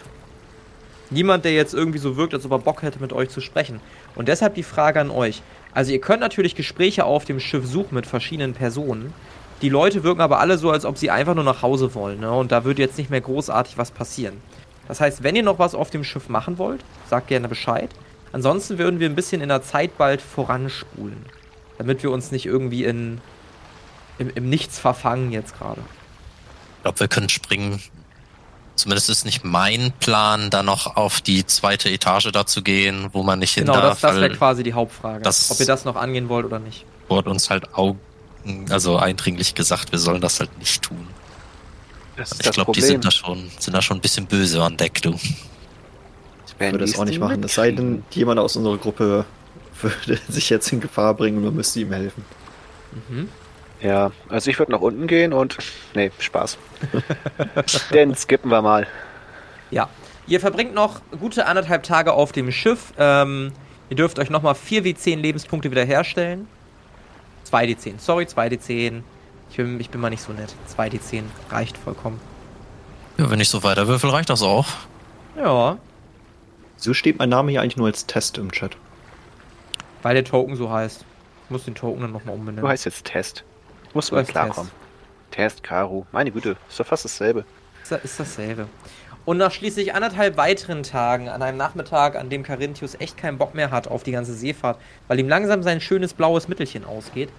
Niemand, 1.09 1.45
der 1.45 1.53
jetzt 1.53 1.73
irgendwie 1.73 1.99
so 1.99 2.17
wirkt, 2.17 2.33
als 2.33 2.45
ob 2.45 2.51
er 2.51 2.59
Bock 2.59 2.81
hätte, 2.81 2.99
mit 2.99 3.13
euch 3.13 3.29
zu 3.29 3.41
sprechen. 3.41 3.79
Und 4.15 4.27
deshalb 4.27 4.55
die 4.55 4.63
Frage 4.63 4.99
an 4.99 5.09
euch. 5.09 5.41
Also 5.73 5.91
ihr 5.91 6.01
könnt 6.01 6.19
natürlich 6.21 6.55
Gespräche 6.55 7.05
auf 7.05 7.25
dem 7.25 7.39
Schiff 7.39 7.65
suchen 7.65 7.95
mit 7.95 8.05
verschiedenen 8.05 8.53
Personen. 8.53 9.13
Die 9.61 9.69
Leute 9.69 10.03
wirken 10.03 10.21
aber 10.21 10.39
alle 10.39 10.57
so, 10.57 10.69
als 10.69 10.85
ob 10.85 10.97
sie 10.97 11.09
einfach 11.09 11.33
nur 11.33 11.43
nach 11.43 11.61
Hause 11.61 11.95
wollen. 11.95 12.19
Ne? 12.19 12.31
Und 12.31 12.51
da 12.51 12.63
würde 12.63 12.81
jetzt 12.81 12.97
nicht 12.97 13.09
mehr 13.09 13.21
großartig 13.21 13.77
was 13.77 13.91
passieren. 13.91 14.37
Das 14.87 15.01
heißt, 15.01 15.23
wenn 15.23 15.35
ihr 15.35 15.43
noch 15.43 15.59
was 15.59 15.75
auf 15.75 15.89
dem 15.89 16.03
Schiff 16.03 16.29
machen 16.29 16.57
wollt, 16.57 16.83
sagt 17.09 17.27
gerne 17.27 17.47
Bescheid. 17.47 17.89
Ansonsten 18.31 18.77
würden 18.77 18.99
wir 18.99 19.09
ein 19.09 19.15
bisschen 19.15 19.41
in 19.41 19.49
der 19.49 19.61
Zeit 19.63 19.97
bald 19.97 20.21
voranspulen. 20.21 21.25
Damit 21.77 22.03
wir 22.03 22.11
uns 22.11 22.31
nicht 22.31 22.45
irgendwie 22.45 22.83
in, 22.85 23.21
im, 24.17 24.29
im 24.33 24.49
Nichts 24.49 24.79
verfangen 24.79 25.31
jetzt 25.31 25.57
gerade. 25.57 25.81
Ich 26.77 26.83
glaube, 26.83 26.99
wir 27.01 27.07
können 27.07 27.29
springen. 27.29 27.81
Zumindest 28.75 29.09
ist 29.09 29.25
nicht 29.25 29.43
mein 29.43 29.91
Plan, 29.99 30.49
da 30.51 30.61
noch 30.61 30.95
auf 30.97 31.21
die 31.21 31.45
zweite 31.47 31.89
Etage 31.89 32.31
da 32.31 32.45
zu 32.45 32.61
gehen, 32.61 33.09
wo 33.11 33.23
man 33.23 33.39
nicht 33.39 33.53
hin 33.55 33.65
Genau, 33.65 33.81
das, 33.81 34.01
darf. 34.01 34.11
das 34.13 34.21
wäre 34.21 34.35
quasi 34.35 34.61
die 34.63 34.73
Hauptfrage. 34.73 35.23
das- 35.23 35.49
ob 35.49 35.59
ihr 35.59 35.65
das 35.65 35.83
noch 35.85 35.95
angehen 35.95 36.29
wollt 36.29 36.45
oder 36.45 36.59
nicht. 36.59 36.85
wurde 37.07 37.29
uns 37.31 37.49
halt 37.49 37.73
Augen, 37.73 37.99
also 38.69 38.97
eindringlich 38.97 39.55
gesagt, 39.55 39.91
wir 39.91 39.97
sollen 39.99 40.21
das 40.21 40.39
halt 40.39 40.55
nicht 40.59 40.81
tun. 40.83 41.07
Das 42.17 42.31
ist 42.33 42.45
Ich 42.45 42.51
glaube, 42.51 42.71
die 42.73 42.81
sind 42.81 43.03
da 43.05 43.11
schon, 43.11 43.49
sind 43.59 43.73
da 43.73 43.81
schon 43.81 43.97
ein 43.97 44.01
bisschen 44.01 44.25
böse 44.27 44.61
an 44.63 44.75
Deck, 44.77 45.01
du. 45.01 45.17
Ich 46.59 46.71
würde 46.71 46.85
das 46.85 46.97
auch 46.97 47.05
nicht 47.05 47.19
machen. 47.19 47.43
Es 47.43 47.55
sei 47.55 47.71
denn, 47.71 48.03
jemand 48.11 48.39
aus 48.39 48.55
unserer 48.55 48.77
Gruppe 48.77 49.25
würde 49.81 50.19
sich 50.27 50.49
jetzt 50.49 50.71
in 50.71 50.79
Gefahr 50.79 51.13
bringen 51.13 51.37
und 51.37 51.45
man 51.45 51.55
müsste 51.55 51.79
ihm 51.79 51.91
helfen. 51.91 52.25
Mhm. 53.09 53.29
Ja, 53.81 54.11
also 54.29 54.49
ich 54.49 54.57
würde 54.57 54.71
nach 54.71 54.81
unten 54.81 55.07
gehen 55.07 55.33
und. 55.33 55.57
Nee, 55.93 56.11
Spaß. 56.17 56.57
Den 57.93 58.15
skippen 58.15 58.49
wir 58.49 58.61
mal. 58.61 58.87
Ja. 59.69 59.89
Ihr 60.25 60.39
verbringt 60.39 60.73
noch 60.73 61.01
gute 61.19 61.45
anderthalb 61.45 61.83
Tage 61.83 62.11
auf 62.11 62.31
dem 62.31 62.51
Schiff. 62.51 62.91
Ähm, 62.97 63.53
ihr 63.89 63.95
dürft 63.95 64.19
euch 64.19 64.29
nochmal 64.29 64.55
4 64.55 64.83
W10 64.83 65.17
Lebenspunkte 65.17 65.71
wiederherstellen. 65.71 66.47
2 67.45 67.65
D10. 67.65 67.93
Sorry, 67.99 68.27
2 68.27 68.47
D10. 68.49 69.03
Ich 69.49 69.55
bin, 69.55 69.79
ich 69.79 69.89
bin 69.89 70.01
mal 70.01 70.09
nicht 70.09 70.23
so 70.23 70.33
nett. 70.33 70.53
2 70.67 70.89
D10 70.89 71.23
reicht 71.49 71.77
vollkommen. 71.77 72.19
Ja, 73.17 73.29
wenn 73.29 73.39
ich 73.39 73.47
so 73.47 73.63
weiter 73.63 73.87
würfel, 73.87 74.09
reicht 74.09 74.29
das 74.29 74.41
auch. 74.41 74.67
Ja, 75.37 75.77
So 76.77 76.93
steht 76.93 77.17
mein 77.19 77.29
Name 77.29 77.51
hier 77.51 77.61
eigentlich 77.61 77.77
nur 77.77 77.87
als 77.87 78.05
Test 78.05 78.37
im 78.37 78.51
Chat. 78.51 78.77
weil 80.03 80.13
der 80.13 80.23
Token 80.23 80.55
so 80.55 80.69
heißt. 80.71 81.03
Ich 81.45 81.49
muss 81.49 81.65
den 81.65 81.75
Token 81.75 82.01
dann 82.01 82.11
nochmal 82.11 82.35
umbenennen. 82.35 82.61
Du 82.61 82.67
heißt 82.67 82.85
jetzt 82.85 83.05
Test. 83.05 83.43
Muss 83.93 84.11
man 84.11 84.25
klarkommen. 84.25 84.71
Test, 85.31 85.63
Karu. 85.63 86.05
Meine 86.11 86.31
Güte, 86.31 86.55
ist 86.69 86.79
doch 86.79 86.85
fast 86.85 87.05
dasselbe. 87.05 87.45
Ist, 87.83 87.91
ist 87.91 88.19
dasselbe. 88.19 88.67
Und 89.25 89.37
nach 89.37 89.51
schließlich 89.51 89.93
anderthalb 89.93 90.37
weiteren 90.37 90.83
Tagen, 90.83 91.27
an 91.29 91.41
einem 91.41 91.57
Nachmittag, 91.57 92.15
an 92.15 92.29
dem 92.29 92.43
Carinthius 92.43 92.95
echt 92.99 93.17
keinen 93.17 93.37
Bock 93.37 93.55
mehr 93.55 93.71
hat 93.71 93.87
auf 93.87 94.03
die 94.03 94.11
ganze 94.11 94.33
Seefahrt, 94.33 94.79
weil 95.07 95.19
ihm 95.19 95.27
langsam 95.27 95.63
sein 95.63 95.81
schönes 95.81 96.13
blaues 96.13 96.47
Mittelchen 96.47 96.85
ausgeht, 96.85 97.29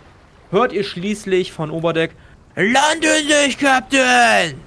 hört 0.51 0.73
ihr 0.73 0.85
schließlich 0.85 1.53
von 1.53 1.71
Oberdeck 1.71 2.11
Land 2.57 3.05
in 3.05 3.29
sich, 3.29 3.59
Captain! 3.59 4.61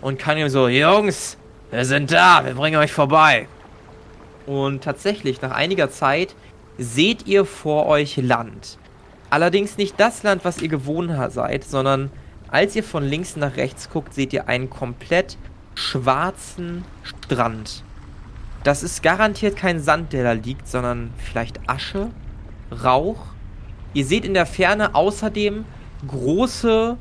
Und 0.00 0.18
kann 0.18 0.38
ihm 0.38 0.48
so, 0.48 0.68
Jungs, 0.68 1.36
wir 1.70 1.84
sind 1.84 2.12
da, 2.12 2.42
wir 2.44 2.54
bringen 2.54 2.76
euch 2.76 2.92
vorbei. 2.92 3.48
Und 4.46 4.84
tatsächlich, 4.84 5.40
nach 5.42 5.52
einiger 5.52 5.90
Zeit, 5.90 6.34
seht 6.78 7.26
ihr 7.26 7.44
vor 7.44 7.86
euch 7.86 8.16
Land. 8.16 8.78
Allerdings 9.30 9.76
nicht 9.76 9.98
das 9.98 10.22
Land, 10.22 10.44
was 10.44 10.60
ihr 10.60 10.68
gewohnt 10.68 11.12
seid, 11.32 11.64
sondern 11.64 12.10
als 12.48 12.76
ihr 12.76 12.84
von 12.84 13.02
links 13.02 13.36
nach 13.36 13.56
rechts 13.56 13.88
guckt, 13.88 14.12
seht 14.12 14.32
ihr 14.32 14.48
einen 14.48 14.68
komplett 14.68 15.38
schwarzen 15.74 16.84
Strand. 17.02 17.82
Das 18.62 18.82
ist 18.82 19.02
garantiert 19.02 19.56
kein 19.56 19.80
Sand, 19.80 20.12
der 20.12 20.22
da 20.22 20.32
liegt, 20.32 20.68
sondern 20.68 21.12
vielleicht 21.16 21.68
Asche, 21.68 22.10
Rauch. 22.84 23.18
Ihr 23.94 24.04
seht 24.04 24.24
in 24.24 24.34
der 24.34 24.46
Ferne 24.46 24.94
außerdem 24.94 25.64
große 26.06 26.96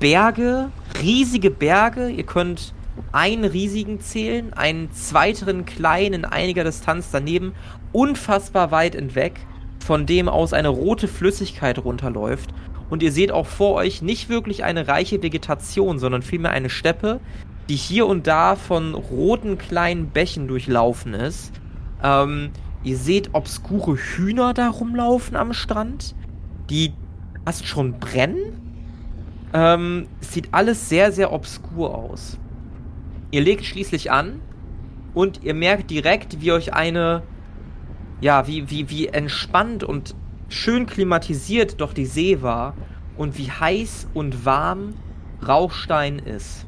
Berge, 0.00 0.70
riesige 1.00 1.50
Berge. 1.50 2.08
Ihr 2.08 2.24
könnt 2.24 2.74
einen 3.12 3.44
riesigen 3.44 4.00
zählen, 4.00 4.52
einen 4.52 4.90
zweiteren 4.92 5.64
kleinen 5.64 6.14
in 6.14 6.24
einiger 6.24 6.64
Distanz 6.64 7.10
daneben, 7.10 7.54
unfassbar 7.92 8.70
weit 8.70 8.94
entweg, 8.94 9.40
von 9.84 10.06
dem 10.06 10.28
aus 10.28 10.52
eine 10.52 10.68
rote 10.68 11.08
Flüssigkeit 11.08 11.78
runterläuft. 11.84 12.50
Und 12.90 13.02
ihr 13.02 13.12
seht 13.12 13.32
auch 13.32 13.46
vor 13.46 13.74
euch 13.74 14.02
nicht 14.02 14.28
wirklich 14.28 14.64
eine 14.64 14.86
reiche 14.86 15.22
Vegetation, 15.22 15.98
sondern 15.98 16.22
vielmehr 16.22 16.52
eine 16.52 16.70
Steppe, 16.70 17.20
die 17.68 17.76
hier 17.76 18.06
und 18.06 18.26
da 18.26 18.56
von 18.56 18.94
roten 18.94 19.56
kleinen 19.58 20.08
Bächen 20.08 20.48
durchlaufen 20.48 21.14
ist. 21.14 21.52
Ähm, 22.02 22.50
ihr 22.84 22.96
seht 22.96 23.34
obskure 23.34 23.96
Hühner 23.96 24.52
da 24.52 24.68
rumlaufen 24.68 25.36
am 25.36 25.52
Strand, 25.52 26.14
die 26.68 26.92
fast 27.44 27.66
schon 27.66 27.98
brennen. 27.98 28.60
Ähm, 29.54 30.06
sieht 30.20 30.48
alles 30.52 30.88
sehr, 30.88 31.12
sehr 31.12 31.32
obskur 31.32 31.94
aus. 31.94 32.38
Ihr 33.32 33.40
legt 33.40 33.64
schließlich 33.64 34.12
an 34.12 34.40
und 35.14 35.42
ihr 35.42 35.54
merkt 35.54 35.90
direkt, 35.90 36.42
wie 36.42 36.52
euch 36.52 36.74
eine, 36.74 37.22
ja, 38.20 38.46
wie, 38.46 38.70
wie, 38.70 38.90
wie 38.90 39.08
entspannt 39.08 39.82
und 39.82 40.14
schön 40.50 40.84
klimatisiert 40.84 41.80
doch 41.80 41.94
die 41.94 42.04
See 42.04 42.42
war 42.42 42.74
und 43.16 43.38
wie 43.38 43.50
heiß 43.50 44.08
und 44.12 44.44
warm 44.44 44.94
Rauchstein 45.46 46.18
ist. 46.18 46.66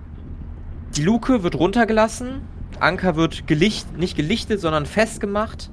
Die 0.96 1.02
Luke 1.02 1.42
wird 1.42 1.54
runtergelassen, 1.54 2.40
Anker 2.80 3.14
wird 3.14 3.46
gelicht, 3.46 3.98
nicht 3.98 4.16
gelichtet, 4.16 4.60
sondern 4.60 4.86
festgemacht 4.86 5.70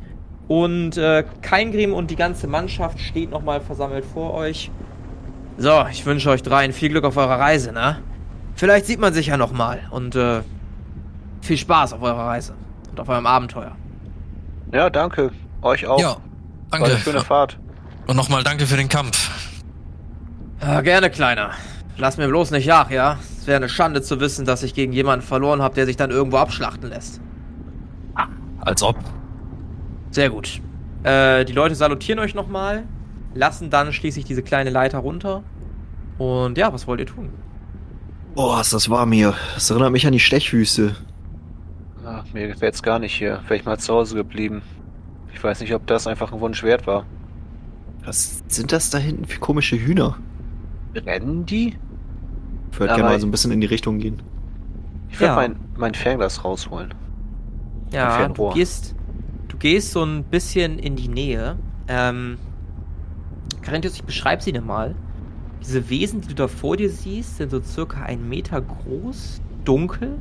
und 0.49 0.97
äh, 0.97 1.23
Keingrim 1.41 1.93
und 1.93 2.11
die 2.11 2.17
ganze 2.17 2.47
Mannschaft 2.47 2.99
steht 2.99 3.31
nochmal 3.31 3.61
versammelt 3.61 4.03
vor 4.03 4.33
euch. 4.33 4.71
So, 5.57 5.85
ich 5.89 6.05
wünsche 6.05 6.29
euch 6.29 6.43
dreien 6.43 6.73
viel 6.73 6.89
Glück 6.89 7.05
auf 7.05 7.15
eurer 7.15 7.39
Reise, 7.39 7.71
ne? 7.71 7.99
Vielleicht 8.55 8.87
sieht 8.87 8.99
man 8.99 9.13
sich 9.13 9.27
ja 9.27 9.37
nochmal 9.37 9.87
und 9.91 10.17
äh, 10.17 10.41
viel 11.41 11.57
Spaß 11.57 11.93
auf 11.93 12.01
eurer 12.01 12.27
Reise 12.27 12.53
und 12.89 12.99
auf 12.99 13.09
eurem 13.09 13.25
Abenteuer. 13.25 13.75
Ja, 14.71 14.89
danke. 14.89 15.31
Euch 15.61 15.85
auch. 15.85 15.99
Ja, 15.99 16.17
War 16.69 16.79
eine 16.79 16.97
schöne 16.97 17.15
danke. 17.15 17.27
Fahrt. 17.27 17.59
Und 18.07 18.15
nochmal 18.15 18.43
danke 18.43 18.65
für 18.65 18.77
den 18.77 18.89
Kampf. 18.89 19.29
Ja, 20.61 20.81
gerne, 20.81 21.09
Kleiner. 21.09 21.51
Lass 21.97 22.17
mir 22.17 22.27
bloß 22.27 22.51
nicht 22.51 22.67
nach, 22.67 22.89
ja? 22.89 23.19
Es 23.37 23.47
wäre 23.47 23.57
eine 23.57 23.69
Schande 23.69 24.01
zu 24.01 24.19
wissen, 24.19 24.45
dass 24.45 24.63
ich 24.63 24.73
gegen 24.73 24.93
jemanden 24.93 25.25
verloren 25.25 25.61
habe, 25.61 25.75
der 25.75 25.85
sich 25.85 25.97
dann 25.97 26.11
irgendwo 26.11 26.37
abschlachten 26.37 26.89
lässt. 26.89 27.19
Als 28.61 28.83
ob. 28.83 28.95
Sehr 30.11 30.29
gut. 30.29 30.61
Äh, 31.03 31.45
die 31.45 31.53
Leute 31.53 31.73
salutieren 31.73 32.19
euch 32.19 32.35
nochmal, 32.35 32.83
lassen 33.33 33.71
dann 33.71 33.91
schließlich 33.91 34.25
diese 34.25 34.43
kleine 34.43 34.69
Leiter 34.69 34.99
runter. 34.99 35.43
Und 36.19 36.57
ja, 36.59 36.71
was 36.71 36.85
wollt 36.85 36.99
ihr 36.99 37.07
tun? 37.07 37.29
Boah, 38.35 38.61
ist 38.61 38.71
das 38.71 38.89
warm 38.89 39.11
hier. 39.11 39.33
Das 39.55 39.69
erinnert 39.71 39.91
mich 39.91 40.05
an 40.05 40.13
die 40.13 40.19
Stechwüste. 40.19 40.95
Ach, 42.13 42.25
mir 42.33 42.47
gefällt's 42.47 42.83
gar 42.83 42.99
nicht 42.99 43.13
hier. 43.13 43.39
Wäre 43.43 43.55
ich 43.55 43.65
mal 43.65 43.77
zu 43.79 43.93
Hause 43.93 44.15
geblieben. 44.15 44.61
Ich 45.33 45.41
weiß 45.41 45.61
nicht, 45.61 45.73
ob 45.73 45.87
das 45.87 46.07
einfach 46.07 46.33
ein 46.33 46.39
Wunsch 46.41 46.61
wert 46.63 46.85
war. 46.87 47.05
Was 48.03 48.43
sind 48.47 48.71
das 48.71 48.89
da 48.89 48.97
hinten 48.97 49.25
für 49.25 49.39
komische 49.39 49.77
Hühner? 49.77 50.17
Brennen 50.93 51.45
die? 51.45 51.77
Ich 52.71 52.79
würde 52.79 52.95
gerne 52.95 53.09
mal 53.09 53.19
so 53.19 53.27
ein 53.27 53.31
bisschen 53.31 53.51
in 53.51 53.61
die 53.61 53.67
Richtung 53.67 53.99
gehen. 53.99 54.21
Ich 55.09 55.19
würde 55.19 55.27
Ja. 55.33 55.35
mein, 55.35 55.55
mein 55.77 55.93
Fernglas 55.93 56.43
rausholen. 56.43 56.93
Ja, 57.93 58.27
du 58.27 58.49
gehst, 58.51 58.95
du 59.49 59.57
gehst 59.57 59.91
so 59.91 60.03
ein 60.03 60.23
bisschen 60.23 60.79
in 60.79 60.95
die 60.95 61.07
Nähe. 61.09 61.57
Ähm, 61.87 62.37
Carinthius, 63.61 63.95
ich 63.95 64.03
beschreibe 64.03 64.41
sie 64.41 64.51
dir 64.51 64.61
mal. 64.61 64.95
Diese 65.61 65.89
Wesen, 65.89 66.21
die 66.21 66.29
du 66.29 66.35
da 66.35 66.47
vor 66.47 66.75
dir 66.77 66.89
siehst, 66.89 67.37
sind 67.37 67.51
so 67.51 67.61
circa 67.61 68.01
einen 68.03 68.27
Meter 68.27 68.61
groß, 68.61 69.41
dunkel, 69.63 70.17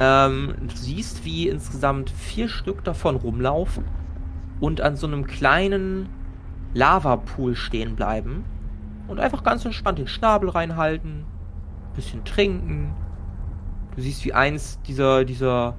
Ähm, 0.00 0.54
du 0.60 0.76
siehst, 0.76 1.24
wie 1.24 1.48
insgesamt 1.48 2.10
vier 2.10 2.48
Stück 2.48 2.82
davon 2.84 3.16
rumlaufen 3.16 3.84
und 4.60 4.80
an 4.80 4.96
so 4.96 5.06
einem 5.06 5.26
kleinen 5.26 6.08
Lavapool 6.74 7.54
stehen 7.54 7.94
bleiben 7.94 8.44
und 9.06 9.20
einfach 9.20 9.44
ganz 9.44 9.64
entspannt 9.64 9.98
den 9.98 10.08
Schnabel 10.08 10.48
reinhalten, 10.48 11.24
bisschen 11.94 12.24
trinken. 12.24 12.92
Du 13.94 14.02
siehst, 14.02 14.24
wie 14.24 14.32
eins 14.32 14.80
dieser, 14.82 15.24
dieser, 15.24 15.76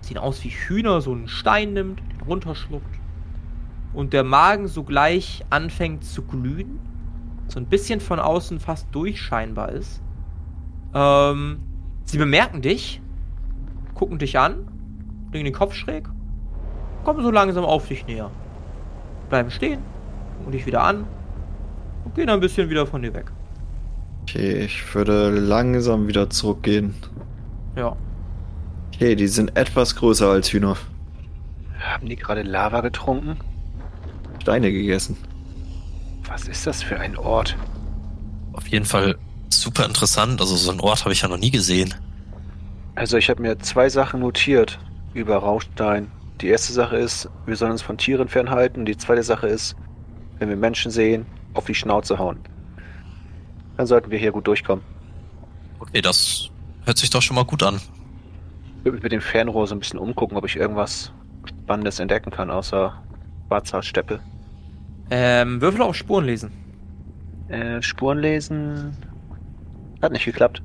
sehen 0.00 0.18
aus 0.18 0.42
wie 0.42 0.48
Hühner, 0.48 1.00
so 1.00 1.12
einen 1.12 1.28
Stein 1.28 1.74
nimmt, 1.74 2.00
den 2.00 2.22
runterschluckt 2.22 2.98
und 3.92 4.12
der 4.12 4.24
Magen 4.24 4.66
sogleich 4.66 5.44
anfängt 5.50 6.04
zu 6.04 6.22
glühen, 6.22 6.80
so 7.46 7.60
ein 7.60 7.66
bisschen 7.66 8.00
von 8.00 8.18
außen 8.18 8.58
fast 8.58 8.92
durchscheinbar 8.92 9.70
ist. 9.70 10.02
Ähm, 10.92 11.60
sie 12.04 12.18
bemerken 12.18 12.60
dich, 12.60 13.00
gucken 13.94 14.18
dich 14.18 14.38
an, 14.38 14.68
legen 15.32 15.44
den 15.44 15.54
Kopf 15.54 15.74
schräg, 15.74 16.08
kommen 17.04 17.22
so 17.22 17.30
langsam 17.30 17.64
auf 17.64 17.88
dich 17.88 18.06
näher. 18.06 18.30
Bleiben 19.28 19.50
stehen, 19.50 19.80
gucken 20.38 20.52
dich 20.52 20.66
wieder 20.66 20.82
an 20.82 21.06
und 22.04 22.14
gehen 22.14 22.28
ein 22.28 22.40
bisschen 22.40 22.68
wieder 22.70 22.86
von 22.86 23.02
dir 23.02 23.14
weg. 23.14 23.30
Okay, 24.22 24.64
ich 24.64 24.94
würde 24.94 25.30
langsam 25.30 26.08
wieder 26.08 26.30
zurückgehen. 26.30 26.94
Ja. 27.76 27.96
Okay, 28.94 29.16
die 29.16 29.26
sind 29.26 29.56
etwas 29.56 29.96
größer 29.96 30.28
als 30.28 30.52
Hühner. 30.52 30.76
Haben 31.78 32.08
die 32.08 32.16
gerade 32.16 32.42
Lava 32.42 32.80
getrunken? 32.80 33.36
Steine 34.40 34.72
gegessen. 34.72 35.16
Was 36.26 36.48
ist 36.48 36.66
das 36.66 36.82
für 36.82 36.98
ein 36.98 37.16
Ort? 37.16 37.56
Auf 38.52 38.66
jeden 38.68 38.84
Fall 38.86 39.16
super 39.50 39.84
interessant. 39.84 40.40
Also 40.40 40.56
so 40.56 40.70
einen 40.70 40.80
Ort 40.80 41.04
habe 41.04 41.12
ich 41.12 41.22
ja 41.22 41.28
noch 41.28 41.38
nie 41.38 41.50
gesehen. 41.50 41.94
Also 42.94 43.16
ich 43.16 43.28
habe 43.28 43.42
mir 43.42 43.58
zwei 43.58 43.88
Sachen 43.88 44.20
notiert 44.20 44.78
über 45.14 45.36
Rauchstein. 45.36 46.10
Die 46.40 46.48
erste 46.48 46.72
Sache 46.72 46.96
ist, 46.96 47.28
wir 47.46 47.56
sollen 47.56 47.72
uns 47.72 47.82
von 47.82 47.98
Tieren 47.98 48.28
fernhalten. 48.28 48.84
Die 48.84 48.96
zweite 48.96 49.22
Sache 49.22 49.48
ist, 49.48 49.76
wenn 50.38 50.48
wir 50.48 50.56
Menschen 50.56 50.90
sehen, 50.90 51.26
auf 51.54 51.66
die 51.66 51.74
Schnauze 51.74 52.18
hauen. 52.18 52.38
Dann 53.76 53.86
sollten 53.86 54.10
wir 54.10 54.18
hier 54.18 54.32
gut 54.32 54.46
durchkommen. 54.46 54.84
Okay, 55.80 56.00
das 56.00 56.50
hört 56.84 56.98
sich 56.98 57.10
doch 57.10 57.22
schon 57.22 57.36
mal 57.36 57.44
gut 57.44 57.62
an. 57.62 57.76
Ich 57.76 58.84
würde 58.84 58.96
mich 58.96 59.02
mit 59.02 59.12
dem 59.12 59.20
Fernrohr 59.20 59.66
so 59.66 59.74
ein 59.74 59.80
bisschen 59.80 59.98
umgucken, 59.98 60.36
ob 60.36 60.44
ich 60.44 60.56
irgendwas 60.56 61.12
Spannendes 61.46 61.98
entdecken 61.98 62.30
kann, 62.30 62.50
außer 62.50 63.02
Schwarzhaarsteppe. 63.48 64.20
Ähm, 65.10 65.60
Würfel 65.60 65.82
auf 65.82 65.96
Spuren 65.96 66.24
lesen. 66.24 66.52
Äh, 67.48 67.82
Spuren 67.82 68.18
lesen. 68.18 68.96
Hat 70.02 70.12
nicht 70.12 70.24
geklappt. 70.24 70.62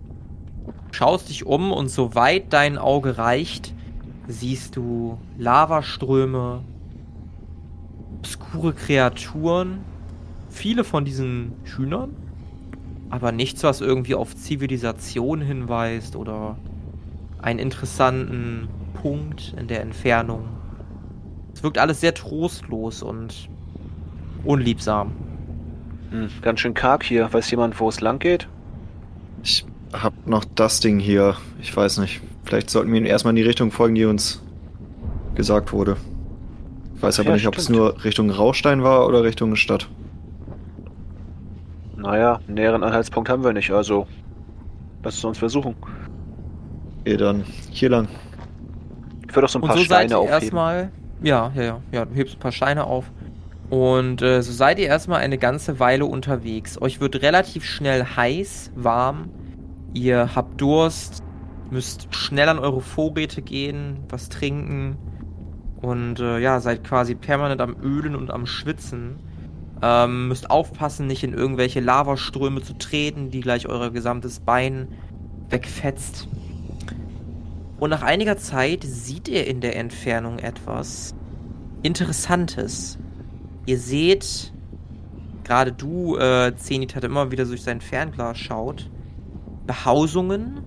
Schaust 0.91 1.29
dich 1.29 1.45
um 1.45 1.71
und 1.71 1.89
soweit 1.89 2.51
dein 2.51 2.77
Auge 2.77 3.17
reicht, 3.17 3.73
siehst 4.27 4.75
du 4.75 5.17
Lavaströme, 5.37 6.61
obskure 8.17 8.73
Kreaturen, 8.73 9.79
viele 10.49 10.83
von 10.83 11.05
diesen 11.05 11.53
Hühnern, 11.63 12.15
aber 13.09 13.31
nichts, 13.31 13.63
was 13.63 13.81
irgendwie 13.81 14.15
auf 14.15 14.35
Zivilisation 14.35 15.41
hinweist 15.41 16.15
oder 16.15 16.57
einen 17.41 17.59
interessanten 17.59 18.67
Punkt 19.01 19.55
in 19.57 19.67
der 19.67 19.81
Entfernung. 19.81 20.49
Es 21.53 21.63
wirkt 21.63 21.77
alles 21.77 22.01
sehr 22.01 22.13
trostlos 22.13 23.01
und 23.01 23.49
unliebsam. 24.43 25.11
Hm, 26.11 26.29
ganz 26.41 26.59
schön 26.59 26.73
karg 26.73 27.03
hier. 27.03 27.31
Weiß 27.31 27.49
jemand, 27.51 27.79
wo 27.79 27.89
es 27.89 28.01
lang 28.01 28.19
geht? 28.19 28.47
Ich 29.43 29.65
hab 29.93 30.27
noch 30.27 30.45
das 30.55 30.79
Ding 30.79 30.99
hier. 30.99 31.35
Ich 31.61 31.75
weiß 31.75 31.97
nicht. 31.99 32.21
Vielleicht 32.43 32.69
sollten 32.69 32.91
wir 32.91 33.01
erstmal 33.05 33.31
in 33.31 33.35
die 33.37 33.43
Richtung 33.43 33.71
folgen, 33.71 33.95
die 33.95 34.05
uns 34.05 34.41
gesagt 35.35 35.71
wurde. 35.73 35.97
Ich 36.95 37.01
weiß 37.01 37.19
aber 37.19 37.29
Ja, 37.29 37.35
nicht, 37.35 37.47
ob 37.47 37.57
es 37.57 37.69
nur 37.69 38.03
Richtung 38.03 38.29
Rauchstein 38.29 38.83
war 38.83 39.07
oder 39.07 39.23
Richtung 39.23 39.55
Stadt. 39.55 39.89
Naja, 41.95 42.39
einen 42.47 42.55
näheren 42.55 42.83
Anhaltspunkt 42.83 43.29
haben 43.29 43.43
wir 43.43 43.53
nicht, 43.53 43.71
also 43.71 44.07
lass 45.03 45.17
es 45.17 45.23
uns 45.23 45.37
versuchen. 45.37 45.75
Okay, 47.01 47.17
dann 47.17 47.43
hier 47.71 47.89
lang. 47.89 48.07
Ich 49.27 49.35
würde 49.35 49.41
doch 49.41 49.49
so 49.49 49.59
ein 49.59 49.63
Und 49.63 49.67
paar 49.69 49.77
so 49.77 49.83
seid 49.83 50.09
Steine 50.09 50.13
ihr 50.13 50.19
aufheben. 50.19 50.41
erstmal. 50.41 50.91
Ja, 51.21 51.51
ja, 51.55 51.63
ja, 51.63 51.81
ja. 51.91 52.05
Du 52.05 52.15
hebst 52.15 52.35
ein 52.35 52.39
paar 52.39 52.51
Steine 52.51 52.85
auf. 52.85 53.11
Und 53.69 54.21
äh, 54.21 54.41
so 54.41 54.51
seid 54.51 54.79
ihr 54.79 54.87
erstmal 54.87 55.19
eine 55.21 55.37
ganze 55.37 55.79
Weile 55.79 56.05
unterwegs. 56.05 56.81
Euch 56.81 56.99
wird 57.01 57.21
relativ 57.21 57.63
schnell 57.65 58.03
heiß, 58.03 58.71
warm. 58.75 59.29
Ihr 59.93 60.35
habt 60.35 60.61
Durst, 60.61 61.23
müsst 61.71 62.13
schnell 62.13 62.49
an 62.49 62.59
eure 62.59 62.81
Vorräte 62.81 63.41
gehen, 63.41 63.99
was 64.09 64.29
trinken. 64.29 64.97
Und 65.81 66.19
äh, 66.19 66.39
ja, 66.39 66.59
seid 66.59 66.83
quasi 66.83 67.15
permanent 67.15 67.61
am 67.61 67.75
Ölen 67.81 68.15
und 68.15 68.31
am 68.31 68.45
Schwitzen. 68.45 69.17
Ähm, 69.81 70.27
müsst 70.27 70.51
aufpassen, 70.51 71.07
nicht 71.07 71.23
in 71.23 71.33
irgendwelche 71.33 71.79
Lavaströme 71.79 72.61
zu 72.61 72.77
treten, 72.77 73.29
die 73.29 73.39
gleich 73.39 73.67
euer 73.67 73.91
gesamtes 73.91 74.41
Bein 74.41 74.89
wegfetzt. 75.49 76.27
Und 77.79 77.89
nach 77.91 78.01
einiger 78.01 78.37
Zeit 78.37 78.83
seht 78.83 79.29
ihr 79.29 79.47
in 79.47 79.61
der 79.61 79.77
Entfernung 79.77 80.39
etwas 80.39 81.15
Interessantes. 81.81 82.99
Ihr 83.65 83.79
seht, 83.79 84.51
gerade 85.45 85.71
du, 85.71 86.17
äh, 86.17 86.53
Zenit 86.57 86.95
hat 86.95 87.05
immer 87.05 87.31
wieder 87.31 87.45
durch 87.45 87.63
sein 87.63 87.79
Fernglas 87.79 88.37
schaut, 88.37 88.89
Behausungen, 89.73 90.63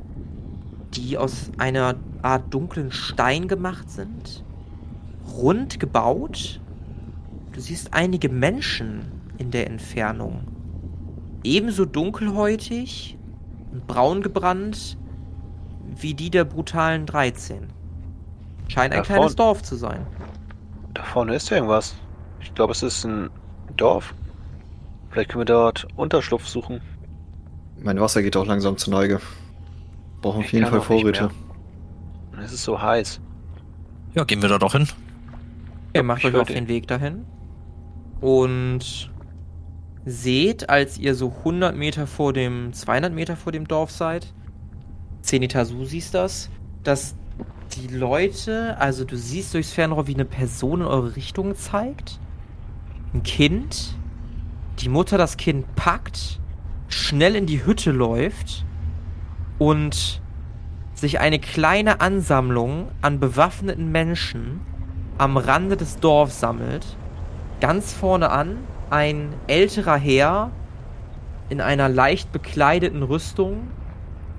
die 0.95 1.19
aus 1.19 1.51
einer 1.59 1.97
Art 2.23 2.55
dunklen 2.55 2.93
Stein 2.93 3.49
gemacht 3.49 3.91
sind, 3.91 4.45
rund 5.37 5.81
gebaut. 5.81 6.61
Du 7.51 7.59
siehst 7.61 7.93
einige 7.95 8.29
Menschen 8.29 9.01
in 9.39 9.51
der 9.51 9.67
Entfernung. 9.67 10.45
Ebenso 11.43 11.85
dunkelhäutig 11.85 13.19
und 13.73 13.89
braun 13.89 14.23
gebrannt 14.23 14.97
wie 15.97 16.15
die 16.15 16.31
der 16.31 16.45
brutalen 16.45 17.05
13. 17.05 17.67
Scheint 18.69 18.93
ein 18.95 19.01
Da 19.01 19.05
kleines 19.05 19.33
vorn- 19.33 19.37
Dorf 19.37 19.63
zu 19.65 19.75
sein. 19.75 20.07
Da 20.95 21.03
vorne 21.03 21.35
ist 21.35 21.51
irgendwas. 21.51 21.97
Ich 22.41 22.55
glaube, 22.55 22.71
es 22.71 22.85
ist 22.85 23.05
ein 23.05 23.31
Dorf. 23.77 24.15
Vielleicht 25.11 25.31
können 25.31 25.41
wir 25.41 25.47
dort 25.47 25.89
Unterschlupf 25.97 26.47
suchen. 26.47 26.81
Mein 27.83 28.01
Wasser 28.01 28.23
geht 28.23 28.37
auch 28.37 28.47
langsam 28.47 28.77
zur 28.77 28.95
Neige. 28.95 29.21
Brauchen 30.21 30.41
auf 30.45 30.53
jeden 30.53 30.67
Fall 30.67 30.81
Vorräte. 30.81 31.31
Es 32.43 32.53
ist 32.53 32.65
so 32.65 32.81
heiß. 32.81 33.21
Ja, 34.15 34.25
gehen 34.25 34.43
wir 34.43 34.49
da 34.49 34.59
doch 34.59 34.73
hin. 34.73 34.87
Ihr 35.95 36.03
macht 36.03 36.25
euch 36.25 36.35
auf 36.35 36.49
den 36.49 36.69
Weg 36.69 36.87
dahin 36.87 37.25
und 38.21 39.11
seht, 40.05 40.71
als 40.71 40.99
ihr 40.99 41.15
so 41.15 41.33
100 41.39 41.77
Meter 41.77 42.07
vor 42.07 42.33
dem, 42.33 42.73
200 42.73 43.13
Meter 43.13 43.37
vor 43.37 43.53
dem 43.53 43.69
Dorf 43.69 43.91
seid, 43.91 44.33
Zenitasu 45.23 45.85
siehst 45.85 46.15
das, 46.15 46.51
dass 46.83 47.15
die 47.77 47.89
Leute, 47.89 48.77
also 48.79 49.05
du 49.05 49.17
siehst 49.17 49.55
durchs 49.55 49.73
Fernrohr, 49.73 50.07
wie 50.07 50.15
eine 50.15 50.25
Person 50.25 50.81
in 50.81 50.87
eure 50.87 51.17
Richtung 51.17 51.55
zeigt, 51.57 52.19
ein 53.15 53.23
Kind, 53.23 53.97
die 54.81 54.89
Mutter 54.89 55.19
das 55.19 55.37
Kind 55.37 55.75
packt, 55.75 56.41
schnell 56.93 57.37
in 57.37 57.47
die 57.47 57.65
Hütte 57.65 57.91
läuft 57.91 58.65
und 59.59 60.21
sich 60.95 61.21
eine 61.21 61.39
kleine 61.39 62.01
Ansammlung 62.01 62.91
an 63.01 63.19
bewaffneten 63.19 63.91
Menschen 63.91 64.61
am 65.19 65.37
Rande 65.37 65.77
des 65.77 65.99
Dorfs 65.99 66.41
sammelt. 66.41 66.97
Ganz 67.61 67.93
vorne 67.93 68.31
an 68.31 68.59
ein 68.91 69.35
älterer 69.47 69.97
Herr 69.97 70.51
in 71.49 71.61
einer 71.61 71.89
leicht 71.89 72.33
bekleideten 72.33 73.03
Rüstung 73.03 73.69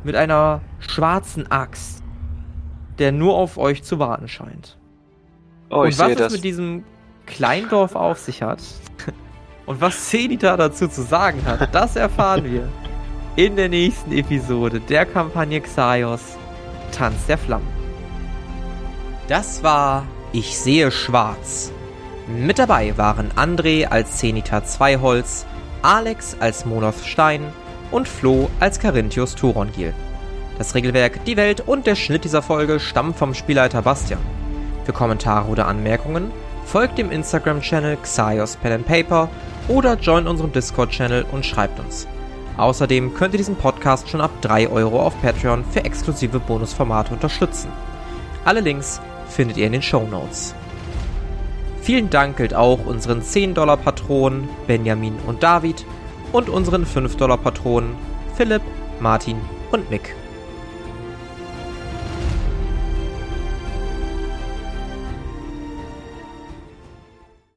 mit 0.03 0.15
einer 0.15 0.61
schwarzen 0.79 1.51
Axt, 1.51 2.03
der 2.99 3.11
nur 3.11 3.35
auf 3.35 3.57
euch 3.57 3.83
zu 3.83 3.99
warten 3.99 4.27
scheint. 4.27 4.77
Oh, 5.69 5.81
und 5.81 5.97
was 5.97 6.11
es 6.11 6.17
das. 6.17 6.33
mit 6.33 6.43
diesem 6.43 6.83
Kleindorf 7.25 7.95
auf 7.95 8.19
sich 8.19 8.43
hat 8.43 8.61
und 9.65 9.81
was 9.81 10.09
Zenita 10.09 10.57
dazu 10.57 10.87
zu 10.87 11.01
sagen 11.01 11.41
hat, 11.45 11.73
das 11.73 11.95
erfahren 11.95 12.43
wir 12.45 12.69
in 13.35 13.55
der 13.55 13.69
nächsten 13.69 14.11
Episode 14.11 14.79
der 14.79 15.05
Kampagne 15.05 15.61
Xaios 15.61 16.37
Tanz 16.91 17.25
der 17.27 17.37
Flammen. 17.37 17.67
Das 19.27 19.63
war 19.63 20.05
Ich 20.31 20.57
sehe 20.57 20.91
schwarz. 20.91 21.71
Mit 22.27 22.57
dabei 22.57 22.97
waren 22.97 23.31
André 23.35 23.85
als 23.85 24.17
Zenita 24.17 24.63
Zweiholz, 24.63 25.45
Alex 25.81 26.37
als 26.39 26.65
Monoth 26.65 27.05
Stein 27.05 27.41
und 27.91 28.07
Flo 28.07 28.49
als 28.59 28.79
Carinthius 28.79 29.35
Turongil. 29.35 29.93
Das 30.57 30.75
Regelwerk, 30.75 31.25
die 31.25 31.37
Welt 31.37 31.61
und 31.61 31.87
der 31.87 31.95
Schnitt 31.95 32.23
dieser 32.23 32.41
Folge 32.41 32.79
stammen 32.79 33.13
vom 33.13 33.33
Spielleiter 33.33 33.81
Bastian. 33.81 34.21
Für 34.85 34.93
Kommentare 34.93 35.49
oder 35.49 35.67
Anmerkungen 35.67 36.31
folgt 36.65 36.97
dem 36.97 37.11
Instagram-Channel 37.11 37.97
Xaios 37.97 38.55
Pen 38.57 38.71
and 38.71 38.87
Paper 38.87 39.29
oder 39.67 39.95
joint 39.95 40.27
unserem 40.27 40.51
Discord-Channel 40.51 41.25
und 41.31 41.45
schreibt 41.45 41.79
uns. 41.79 42.07
Außerdem 42.57 43.13
könnt 43.13 43.33
ihr 43.33 43.39
diesen 43.39 43.55
Podcast 43.55 44.09
schon 44.09 44.21
ab 44.21 44.31
3 44.41 44.69
Euro 44.69 45.01
auf 45.01 45.19
Patreon 45.21 45.65
für 45.65 45.83
exklusive 45.83 46.39
Bonusformate 46.39 47.13
unterstützen. 47.13 47.71
Alle 48.45 48.61
Links 48.61 49.01
findet 49.27 49.57
ihr 49.57 49.65
in 49.65 49.71
den 49.71 49.81
Show 49.81 50.05
Notes. 50.09 50.53
Vielen 51.81 52.09
Dank 52.09 52.37
gilt 52.37 52.53
auch 52.53 52.85
unseren 52.85 53.21
10-Dollar-Patronen 53.21 54.47
Benjamin 54.67 55.15
und 55.27 55.43
David 55.43 55.85
und 56.31 56.49
unseren 56.49 56.85
5-Dollar-Patronen 56.85 57.95
Philipp, 58.35 58.61
Martin 58.99 59.37
und 59.71 59.89
Mick. 59.89 60.15